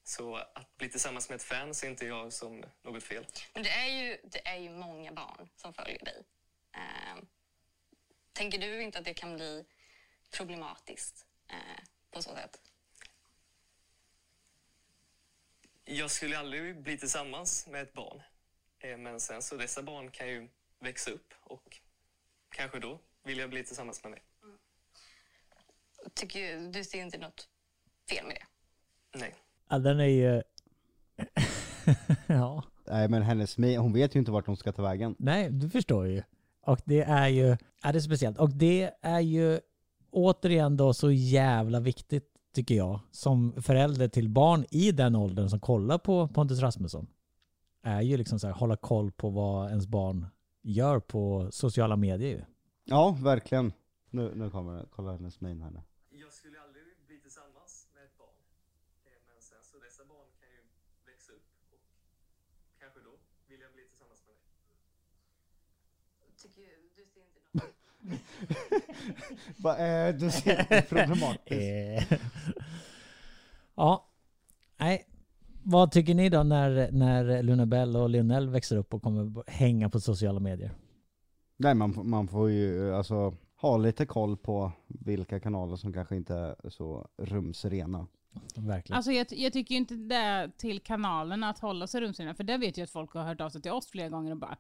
Så 0.04 0.36
att 0.36 0.78
bli 0.78 0.90
tillsammans 0.90 1.30
med 1.30 1.36
ett 1.36 1.44
fan 1.44 1.76
ser 1.76 1.90
inte 1.90 2.06
jag 2.06 2.34
som 2.34 2.64
något 2.82 3.04
fel. 3.04 3.26
Men 3.54 3.64
det 3.64 3.70
är 3.70 3.88
ju, 3.88 4.18
det 4.24 4.48
är 4.48 4.58
ju 4.58 4.70
många 4.70 5.12
barn 5.12 5.50
som 5.56 5.74
följer 5.74 6.06
dig. 6.06 6.24
Eh, 6.76 7.24
tänker 8.34 8.60
du 8.60 8.82
inte 8.82 9.00
att 9.00 9.06
det 9.06 9.14
kan 9.14 9.36
bli 9.36 9.66
problematiskt 10.32 11.26
eh, 11.50 11.84
på 12.12 12.22
så 12.22 12.36
sätt? 12.36 12.62
Jag 15.90 16.12
skulle 16.12 16.38
aldrig 16.38 16.82
bli 16.82 16.98
tillsammans 16.98 17.68
med 17.72 17.82
ett 17.82 17.94
barn. 17.94 18.22
Eh, 18.80 18.98
men 18.98 19.20
sen 19.20 19.42
så 19.42 19.56
dessa 19.56 19.84
barn 19.84 20.12
kan 20.12 20.28
ju 20.28 20.48
växa 20.80 21.12
upp 21.12 21.34
och 21.44 21.78
kanske 22.56 22.80
då 22.80 23.00
vill 23.24 23.38
jag 23.38 23.50
bli 23.50 23.64
tillsammans 23.64 24.04
med 24.04 24.12
mig. 24.12 24.22
Tycker 26.14 26.40
ju, 26.40 26.72
du 26.72 26.84
ser 26.84 27.02
inte 27.02 27.18
något 27.18 27.50
fel 28.10 28.26
med 28.26 28.36
det? 28.36 28.46
Nej. 29.20 29.36
Ja, 29.70 29.80
den 29.80 30.00
är 30.00 30.06
ju... 30.06 30.42
ja. 32.28 32.64
Nej 32.88 33.10
men 33.10 33.22
hennes 33.22 33.58
min, 33.58 33.80
hon 33.80 33.94
vet 33.94 34.16
ju 34.16 34.20
inte 34.20 34.32
vart 34.32 34.48
hon 34.48 34.58
ska 34.58 34.72
ta 34.72 34.82
vägen. 34.82 35.16
Nej, 35.20 35.50
du 35.52 35.70
förstår 35.70 36.08
ju. 36.08 36.24
Och 36.62 36.82
det 36.86 37.02
är 37.02 37.28
ju, 37.28 37.58
ja 37.84 37.92
det 37.92 37.98
är 37.98 38.00
speciellt. 38.00 38.38
Och 38.38 38.50
det 38.50 38.92
är 39.02 39.20
ju 39.20 39.60
återigen 40.12 40.78
då 40.78 40.94
så 40.94 41.12
jävla 41.12 41.80
viktigt 41.80 42.37
tycker 42.58 42.76
jag, 42.76 43.00
som 43.12 43.62
förälder 43.62 44.08
till 44.08 44.30
barn 44.30 44.66
i 44.72 44.92
den 44.92 45.16
åldern 45.16 45.50
som 45.50 45.60
kollar 45.60 45.98
på 45.98 46.28
Pontus 46.28 46.60
Rasmusson. 46.60 47.08
Är 47.84 48.02
ju 48.02 48.18
liksom 48.18 48.40
så 48.40 48.48
här, 48.48 48.54
hålla 48.54 48.76
koll 48.76 49.12
på 49.12 49.30
vad 49.30 49.70
ens 49.70 49.88
barn 49.88 50.26
gör 50.62 51.00
på 51.00 51.52
sociala 51.52 51.96
medier. 51.96 52.48
Ja, 52.84 53.18
verkligen. 53.24 53.74
Nu, 54.10 54.36
nu 54.36 54.50
kommer 54.50 54.74
det, 54.78 54.86
kolla 54.96 55.12
hennes 55.12 55.42
min 55.42 55.62
här 55.62 55.72
nu. 55.72 55.82
Jag 56.10 56.34
skulle 56.34 56.58
aldrig 56.66 56.84
bli 57.08 57.18
tillsammans 57.26 57.88
med 57.94 58.04
ett 58.04 58.18
barn. 58.18 58.40
Eh, 59.06 59.20
men 59.28 59.42
sen 59.50 59.62
så 59.70 59.76
dessa 59.86 60.04
barn 60.14 60.30
kan 60.40 60.50
ju 60.56 60.62
växa 61.10 61.32
upp 61.38 61.50
och 61.74 61.84
kanske 62.82 63.00
då 63.08 63.14
vill 63.50 63.62
jag 63.66 63.72
bli 63.78 63.84
tillsammans 63.92 64.22
med 64.28 64.36
dig. 64.40 64.46
Tycker 66.44 66.62
ju, 66.62 66.76
du 66.84 66.90
ser 66.96 67.04
inte 67.10 67.20
Vad 69.58 69.76
är 69.80 70.14
du 70.14 70.32
ser 70.32 70.66
det 70.70 70.76
är 70.76 70.82
problematiskt. 71.06 72.12
Eh, 72.12 72.20
ja, 73.76 74.08
nej. 74.78 75.08
Vad 75.64 75.92
tycker 75.92 76.14
ni 76.16 76.30
då 76.30 76.44
när, 76.44 76.92
när 76.92 77.44
Luna 77.44 77.66
Bell 77.66 77.96
och 77.96 78.10
Lionel 78.10 78.50
växer 78.50 78.78
upp 78.78 78.94
och 78.94 79.02
kommer 79.04 79.50
hänga 79.52 79.90
på 79.90 80.00
sociala 80.00 80.40
medier? 80.40 80.72
Nej 81.58 81.76
man, 81.76 81.94
får- 81.94 82.04
man 82.04 82.28
får 82.28 82.50
ju 82.52 82.96
alltså 82.96 83.34
ha 83.62 83.78
lite 83.78 84.06
koll 84.06 84.38
på 84.38 84.72
vilka 84.88 85.40
kanaler 85.40 85.76
som 85.76 85.94
kanske 85.94 86.16
inte 86.16 86.36
är 86.64 86.70
så 86.70 87.08
rumsrena. 87.18 88.08
Verkligen. 88.56 88.98
Alltså 88.98 89.12
jag, 89.12 89.28
jag 89.32 89.54
tycker 89.54 89.76
ju 89.76 89.80
inte 89.80 89.96
det 89.96 90.52
till 90.58 90.80
kanalerna 90.80 91.50
att 91.50 91.60
hålla 91.60 91.88
sig 91.88 92.02
rumsrena, 92.02 92.34
för 92.34 92.44
det 92.44 92.58
vet 92.58 92.78
jag 92.78 92.84
att 92.84 92.90
folk 92.92 93.14
har 93.14 93.24
hört 93.24 93.42
av 93.42 93.50
sig 93.50 93.62
till 93.62 93.72
oss 93.72 93.88
flera 93.88 94.10
gånger 94.10 94.32
och 94.32 94.38
bara 94.38 94.58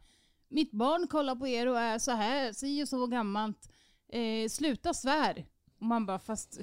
Mitt 0.50 0.72
barn 0.72 1.08
kollar 1.08 1.36
på 1.36 1.48
er 1.48 1.68
och 1.68 1.80
är 1.80 2.00
så 2.00 2.12
här, 2.12 2.54
si 2.54 2.84
och 2.84 2.88
så 2.88 3.08
gammalt. 3.08 3.70
Eh, 4.10 4.49
sluta 4.49 4.93
svär. 4.93 5.45
Och 5.80 5.86
man 5.86 6.05
bara, 6.05 6.20
fast 6.20 6.60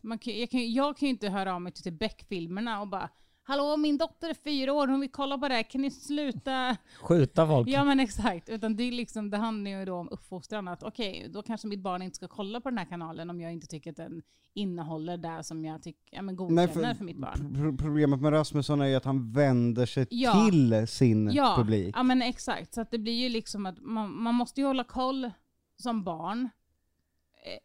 man 0.00 0.18
kan, 0.18 0.38
jag, 0.38 0.50
kan, 0.50 0.72
jag 0.72 0.96
kan 0.96 1.06
ju 1.06 1.10
inte 1.10 1.28
höra 1.28 1.54
av 1.54 1.60
mig 1.62 1.72
till, 1.72 1.92
Beck-filmerna 1.92 2.80
och 2.80 2.88
bara 2.88 3.08
Hallå 3.42 3.76
min 3.76 3.98
dotter 3.98 4.28
är 4.30 4.34
fyra 4.34 4.72
år, 4.72 4.88
hon 4.88 5.00
vill 5.00 5.10
kolla 5.10 5.38
på 5.38 5.48
det 5.48 5.54
här, 5.54 5.62
kan 5.62 5.80
ni 5.82 5.90
sluta? 5.90 6.76
Skjuta 7.02 7.46
folk. 7.46 7.68
Ja 7.68 7.84
men 7.84 8.00
exakt, 8.00 8.48
utan 8.48 8.76
det, 8.76 8.82
är 8.82 8.92
liksom, 8.92 9.30
det 9.30 9.36
handlar 9.36 9.70
ju 9.70 9.84
då 9.84 9.94
om 9.94 10.08
uppfostran. 10.08 10.68
Att 10.68 10.82
okej, 10.82 11.28
då 11.34 11.42
kanske 11.42 11.66
mitt 11.68 11.80
barn 11.80 12.02
inte 12.02 12.16
ska 12.16 12.28
kolla 12.28 12.60
på 12.60 12.68
den 12.68 12.78
här 12.78 12.84
kanalen 12.84 13.30
om 13.30 13.40
jag 13.40 13.52
inte 13.52 13.66
tycker 13.66 13.90
att 13.90 13.96
den 13.96 14.22
innehåller 14.54 15.16
det 15.16 15.44
som 15.44 15.64
jag 15.64 15.82
tycker, 15.82 16.16
ja 16.16 16.22
men 16.22 16.36
godkänner 16.36 16.94
för, 16.94 17.04
mitt 17.04 17.16
barn. 17.18 17.54
pro- 17.54 17.76
Problemet 17.76 18.20
med 18.20 18.32
Rasmusson 18.32 18.80
är 18.80 18.86
ju 18.86 18.94
att 18.94 19.04
han 19.04 19.32
vänder 19.32 19.86
sig 19.86 20.06
Ja. 20.10 20.46
till 20.50 20.86
sin 20.88 21.30
Ja, 21.32 21.54
publik. 21.58 21.94
ja 21.96 22.02
men 22.02 22.22
exakt. 22.22 22.74
Så 22.74 22.80
att 22.80 22.90
det 22.90 22.98
blir 22.98 23.12
ju 23.22 23.28
liksom 23.28 23.66
att 23.66 23.78
man, 23.80 24.22
man 24.22 24.34
måste 24.34 24.60
ju 24.60 24.66
hålla 24.66 24.84
koll 24.84 25.30
som 25.76 26.04
barn. 26.04 26.48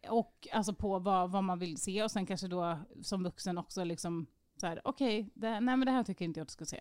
Eh, 0.04 0.12
Och 0.12 0.48
alltså 0.52 0.74
på 0.74 0.98
vad, 0.98 1.30
vad 1.30 1.44
man 1.44 1.58
vill 1.58 1.76
se 1.76 2.02
och 2.02 2.10
sen 2.10 2.26
kanske 2.26 2.48
då 2.48 2.78
som 3.02 3.24
vuxen 3.24 3.58
också 3.58 3.84
liksom 3.84 4.26
så 4.60 4.66
här, 4.66 4.80
okej, 4.84 5.30
det- 5.34 5.60
nej 5.60 5.76
men 5.76 5.80
det 5.86 5.90
här 5.90 6.02
tycker 6.04 6.24
inte 6.24 6.40
jag 6.40 6.42
att 6.42 6.48
du 6.48 6.52
ska 6.52 6.64
se. 6.64 6.80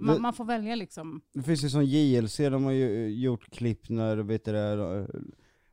Man, 0.00 0.14
Det- 0.14 0.20
man 0.20 0.32
får 0.32 0.44
välja 0.44 0.74
liksom. 0.74 1.20
Det 1.34 1.42
finns 1.42 1.64
ju 1.64 1.68
som 1.70 1.84
JLC, 1.84 2.36
de 2.50 2.64
har 2.64 2.72
ju 2.72 3.08
gjort 3.20 3.50
klipp 3.50 3.88
när, 3.88 4.16
vet 4.16 4.44
du 4.44 4.52
det, 4.52 5.06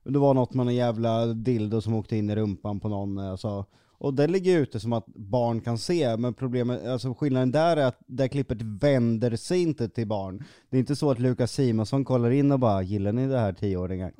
Det 0.03 0.19
var 0.19 0.33
något 0.33 0.53
med 0.53 0.67
en 0.67 0.75
jävla 0.75 1.25
dildo 1.25 1.81
som 1.81 1.93
åkte 1.93 2.17
in 2.17 2.29
i 2.29 2.35
rumpan 2.35 2.79
på 2.79 2.89
någon. 2.89 3.17
Alltså. 3.19 3.65
Och 3.97 4.13
det 4.13 4.27
ligger 4.27 4.59
ute 4.59 4.79
som 4.79 4.93
att 4.93 5.05
barn 5.07 5.61
kan 5.61 5.77
se, 5.77 6.17
men 6.17 6.33
problemet, 6.33 6.85
alltså 6.85 7.13
skillnaden 7.13 7.51
där 7.51 7.77
är 7.77 7.85
att 7.85 7.99
det 8.07 8.29
klippet 8.29 8.61
vänder 8.61 9.35
sig 9.35 9.61
inte 9.61 9.89
till 9.89 10.07
barn. 10.07 10.43
Det 10.69 10.77
är 10.77 10.79
inte 10.79 10.95
så 10.95 11.11
att 11.11 11.19
Lukas 11.19 11.51
Simonsson 11.51 12.05
kollar 12.05 12.31
in 12.31 12.51
och 12.51 12.59
bara 12.59 12.81
'Gillar 12.81 13.11
ni 13.13 13.27
det 13.27 13.39
här 13.39 13.53
tioåringar?' 13.53 14.13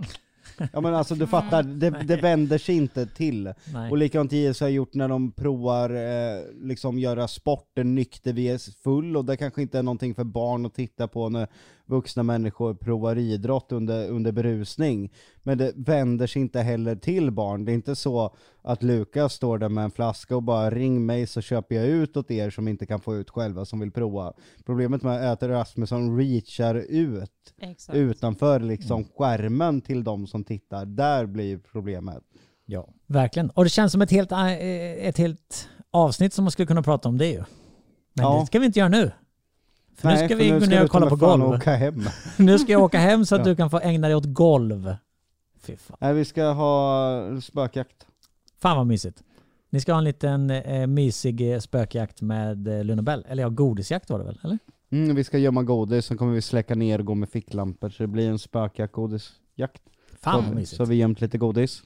Ja 0.74 0.82
men 0.82 0.96
alltså 0.96 1.16
du 1.16 1.28
fattar, 1.28 1.64
det, 1.64 1.90
det 1.90 2.16
vänder 2.16 2.58
sig 2.58 2.76
inte 2.76 3.06
till. 3.06 3.54
Nej. 3.74 3.92
Och 3.92 3.98
likadant 3.98 4.34
IS 4.34 4.62
har 4.62 4.68
gjort 4.68 4.94
när 4.94 5.08
de 5.08 5.32
provar 5.32 5.90
eh, 5.90 6.42
liksom 6.62 7.00
göra 7.00 7.28
sporten 7.28 7.96
nykter 7.96 8.34
vs 8.34 8.76
full, 8.76 9.18
och 9.18 9.26
det 9.26 9.38
kanske 9.38 9.62
inte 9.62 9.80
är 9.80 9.84
någonting 9.84 10.16
för 10.16 10.24
barn 10.24 10.66
att 10.66 10.76
titta 10.76 11.08
på 11.08 11.30
när 11.30 11.48
vuxna 11.86 12.24
människor 12.24 12.74
provar 12.74 13.16
idrott 13.18 13.72
under, 13.72 14.10
under 14.10 14.32
berusning. 14.32 15.12
Men 15.44 15.58
det 15.58 15.72
vänder 15.76 16.28
sig 16.28 16.42
inte 16.42 16.60
heller 16.60 16.96
till 16.96 17.32
barn. 17.32 17.66
Det 17.66 17.72
är 17.72 17.74
inte 17.74 17.96
så 17.96 18.36
att 18.62 18.84
Lukas 18.84 19.34
står 19.34 19.58
där 19.58 19.70
med 19.70 19.84
en 19.84 19.92
flaska 19.92 20.36
och 20.36 20.44
bara 20.44 20.72
ring 20.72 21.06
mig 21.06 21.28
så 21.28 21.42
köper 21.42 21.76
jag 21.76 21.86
ut 21.86 22.18
åt 22.18 22.32
er 22.32 22.50
som 22.50 22.68
inte 22.68 22.86
kan 22.86 23.00
få 23.00 23.16
ut 23.16 23.30
själva 23.30 23.66
som 23.66 23.80
vill 23.80 23.92
prova. 23.92 24.34
Problemet 24.66 25.04
med 25.04 25.32
att 25.32 25.44
Rasmusson 25.44 26.18
reachar 26.18 26.76
ut 26.76 27.54
Exakt. 27.62 27.96
utanför 27.98 28.60
liksom 28.60 29.06
skärmen 29.18 29.82
till 29.82 30.04
de 30.04 30.28
som 30.28 30.44
tittar, 30.44 30.86
där 30.86 31.26
blir 31.26 31.58
problemet. 31.58 32.24
Ja, 32.66 32.88
verkligen. 33.08 33.50
Och 33.50 33.64
det 33.64 33.70
känns 33.70 33.92
som 33.92 34.02
ett 34.02 34.12
helt, 34.12 34.32
eh, 34.32 34.52
ett 35.08 35.18
helt 35.18 35.70
avsnitt 35.92 36.34
som 36.34 36.44
man 36.44 36.52
skulle 36.52 36.66
kunna 36.66 36.84
prata 36.84 37.10
om 37.10 37.18
det 37.18 37.28
ju. 37.28 37.44
Men 38.14 38.26
Ja. 38.26 38.40
det 38.40 38.46
ska 38.46 38.60
vi 38.60 38.66
inte 38.66 38.80
göra 38.80 38.90
nu. 38.90 39.12
För 39.96 40.08
nu 40.08 40.14
Nej, 40.16 40.18
ska 40.28 40.38
för 40.38 40.44
vi 40.44 40.52
nu 40.52 40.60
gå 40.60 40.66
ska 40.66 40.70
ner 40.76 40.84
och 40.84 40.90
kolla 40.90 41.10
på 41.10 41.16
golv. 41.16 41.44
åka 41.44 41.76
hem. 41.76 42.10
nu 42.38 42.60
ska 42.60 42.72
jag 42.72 42.82
åka 42.84 43.00
hem 43.00 43.26
så 43.26 43.36
att 43.36 43.40
Ja. 43.40 43.46
du 43.46 43.56
kan 43.56 43.70
få 43.70 43.80
ägna 43.80 44.08
dig 44.08 44.16
åt 44.16 44.26
golv. 44.26 44.96
Fy 45.62 45.78
fan. 45.78 45.98
Nej, 46.02 46.14
vi 46.14 46.26
ska 46.26 46.46
ha 46.52 47.42
spökjakt. 47.42 48.06
Fan 48.62 48.78
vad 48.78 48.88
mysigt. 48.88 49.24
Ni 49.70 49.80
ska 49.82 49.92
ha 49.92 49.98
en 49.98 50.04
liten 50.04 50.50
eh, 50.50 50.88
mysig 50.88 51.54
eh, 51.54 51.60
spökjakt 51.60 52.22
med 52.22 52.68
eh, 52.68 52.84
Lundabell. 52.84 53.26
Eller 53.30 53.44
ja, 53.44 53.50
godisjakt 53.50 54.10
var 54.10 54.20
det 54.20 54.26
väl? 54.26 54.40
Eller? 54.44 54.58
Mm, 54.92 55.16
vi 55.16 55.24
ska 55.24 55.38
gömma 55.38 55.64
godis, 55.64 56.06
sen 56.06 56.18
kommer 56.18 56.34
vi 56.34 56.42
släcka 56.42 56.76
ner 56.76 57.00
och 57.00 57.06
gå 57.06 57.16
med 57.16 57.30
ficklampor, 57.30 57.90
så 57.90 58.04
det 58.04 58.08
blir 58.08 58.30
en 58.30 58.40
spökjakt, 58.40 58.94
godisjakt. 58.94 59.82
Fan 60.22 60.36
vad 60.40 60.46
så, 60.50 60.56
mysigt. 60.56 60.78
så 60.78 60.86
vi 60.86 60.96
gömt 60.96 61.22
lite 61.22 61.38
godis. 61.38 61.84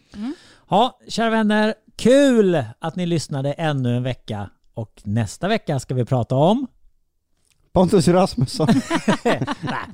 Ja, 0.69 0.99
kära 1.07 1.29
vänner. 1.29 1.73
Kul 1.95 2.63
att 2.79 2.95
ni 2.95 3.05
lyssnade 3.05 3.53
ännu 3.53 3.95
en 3.97 4.03
vecka. 4.03 4.49
Och 4.73 5.01
nästa 5.05 5.47
vecka 5.47 5.79
ska 5.79 5.95
vi 5.95 6.05
prata 6.05 6.35
om... 6.35 6.67
Pontus 7.77 8.07
Rasmusson. 8.07 8.67
Nej, 9.23 9.41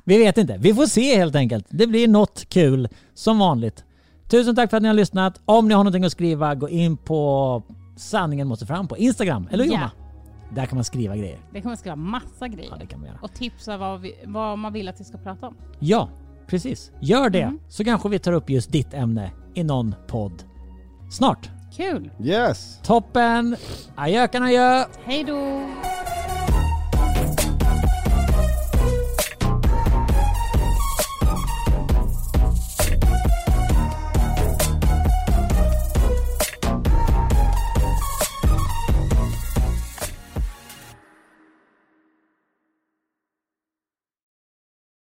vi 0.04 0.18
vet 0.18 0.38
inte. 0.38 0.56
Vi 0.58 0.74
får 0.74 0.86
se 0.86 1.16
helt 1.16 1.36
enkelt. 1.36 1.66
Det 1.68 1.86
blir 1.86 2.08
något 2.08 2.48
kul 2.48 2.88
som 3.14 3.38
vanligt. 3.38 3.84
Tusen 4.28 4.56
tack 4.56 4.70
för 4.70 4.76
att 4.76 4.82
ni 4.82 4.88
har 4.88 4.94
lyssnat. 4.94 5.40
Om 5.44 5.68
ni 5.68 5.74
har 5.74 5.84
någonting 5.84 6.04
att 6.04 6.12
skriva, 6.12 6.54
gå 6.54 6.68
in 6.68 6.96
på 6.96 7.62
Sanningen 7.96 8.48
måste 8.48 8.66
fram 8.66 8.88
på 8.88 8.96
Instagram. 8.96 9.48
Eller. 9.50 9.64
Jonna? 9.64 9.90
Där 10.54 10.66
kan 10.66 10.76
man 10.76 10.84
skriva 10.84 11.16
grejer. 11.16 11.38
Det 11.52 11.60
kommer 11.60 11.76
skriva 11.76 11.96
massa 11.96 12.48
grejer. 12.48 12.70
Ja, 12.70 12.76
det 12.80 12.86
kan 12.86 13.00
man 13.00 13.08
göra. 13.08 13.18
Och 13.22 13.34
tipsa 13.34 13.76
vad, 13.76 14.00
vi, 14.00 14.14
vad 14.24 14.58
man 14.58 14.72
vill 14.72 14.88
att 14.88 15.00
vi 15.00 15.04
ska 15.04 15.18
prata 15.18 15.46
om. 15.46 15.56
Ja, 15.78 16.08
precis. 16.46 16.90
Gör 17.00 17.30
det. 17.30 17.42
Mm. 17.42 17.58
Så 17.68 17.84
kanske 17.84 18.08
vi 18.08 18.18
tar 18.18 18.32
upp 18.32 18.50
just 18.50 18.72
ditt 18.72 18.94
ämne 18.94 19.30
i 19.54 19.62
någon 19.62 19.94
podd. 20.06 20.42
Snart. 21.10 21.50
Kul! 21.76 22.10
Yes! 22.22 22.78
Toppen! 22.82 23.56
Ajökan 23.94 24.42
adjö! 24.42 24.84
Hej 25.04 25.24
då! 25.24 25.62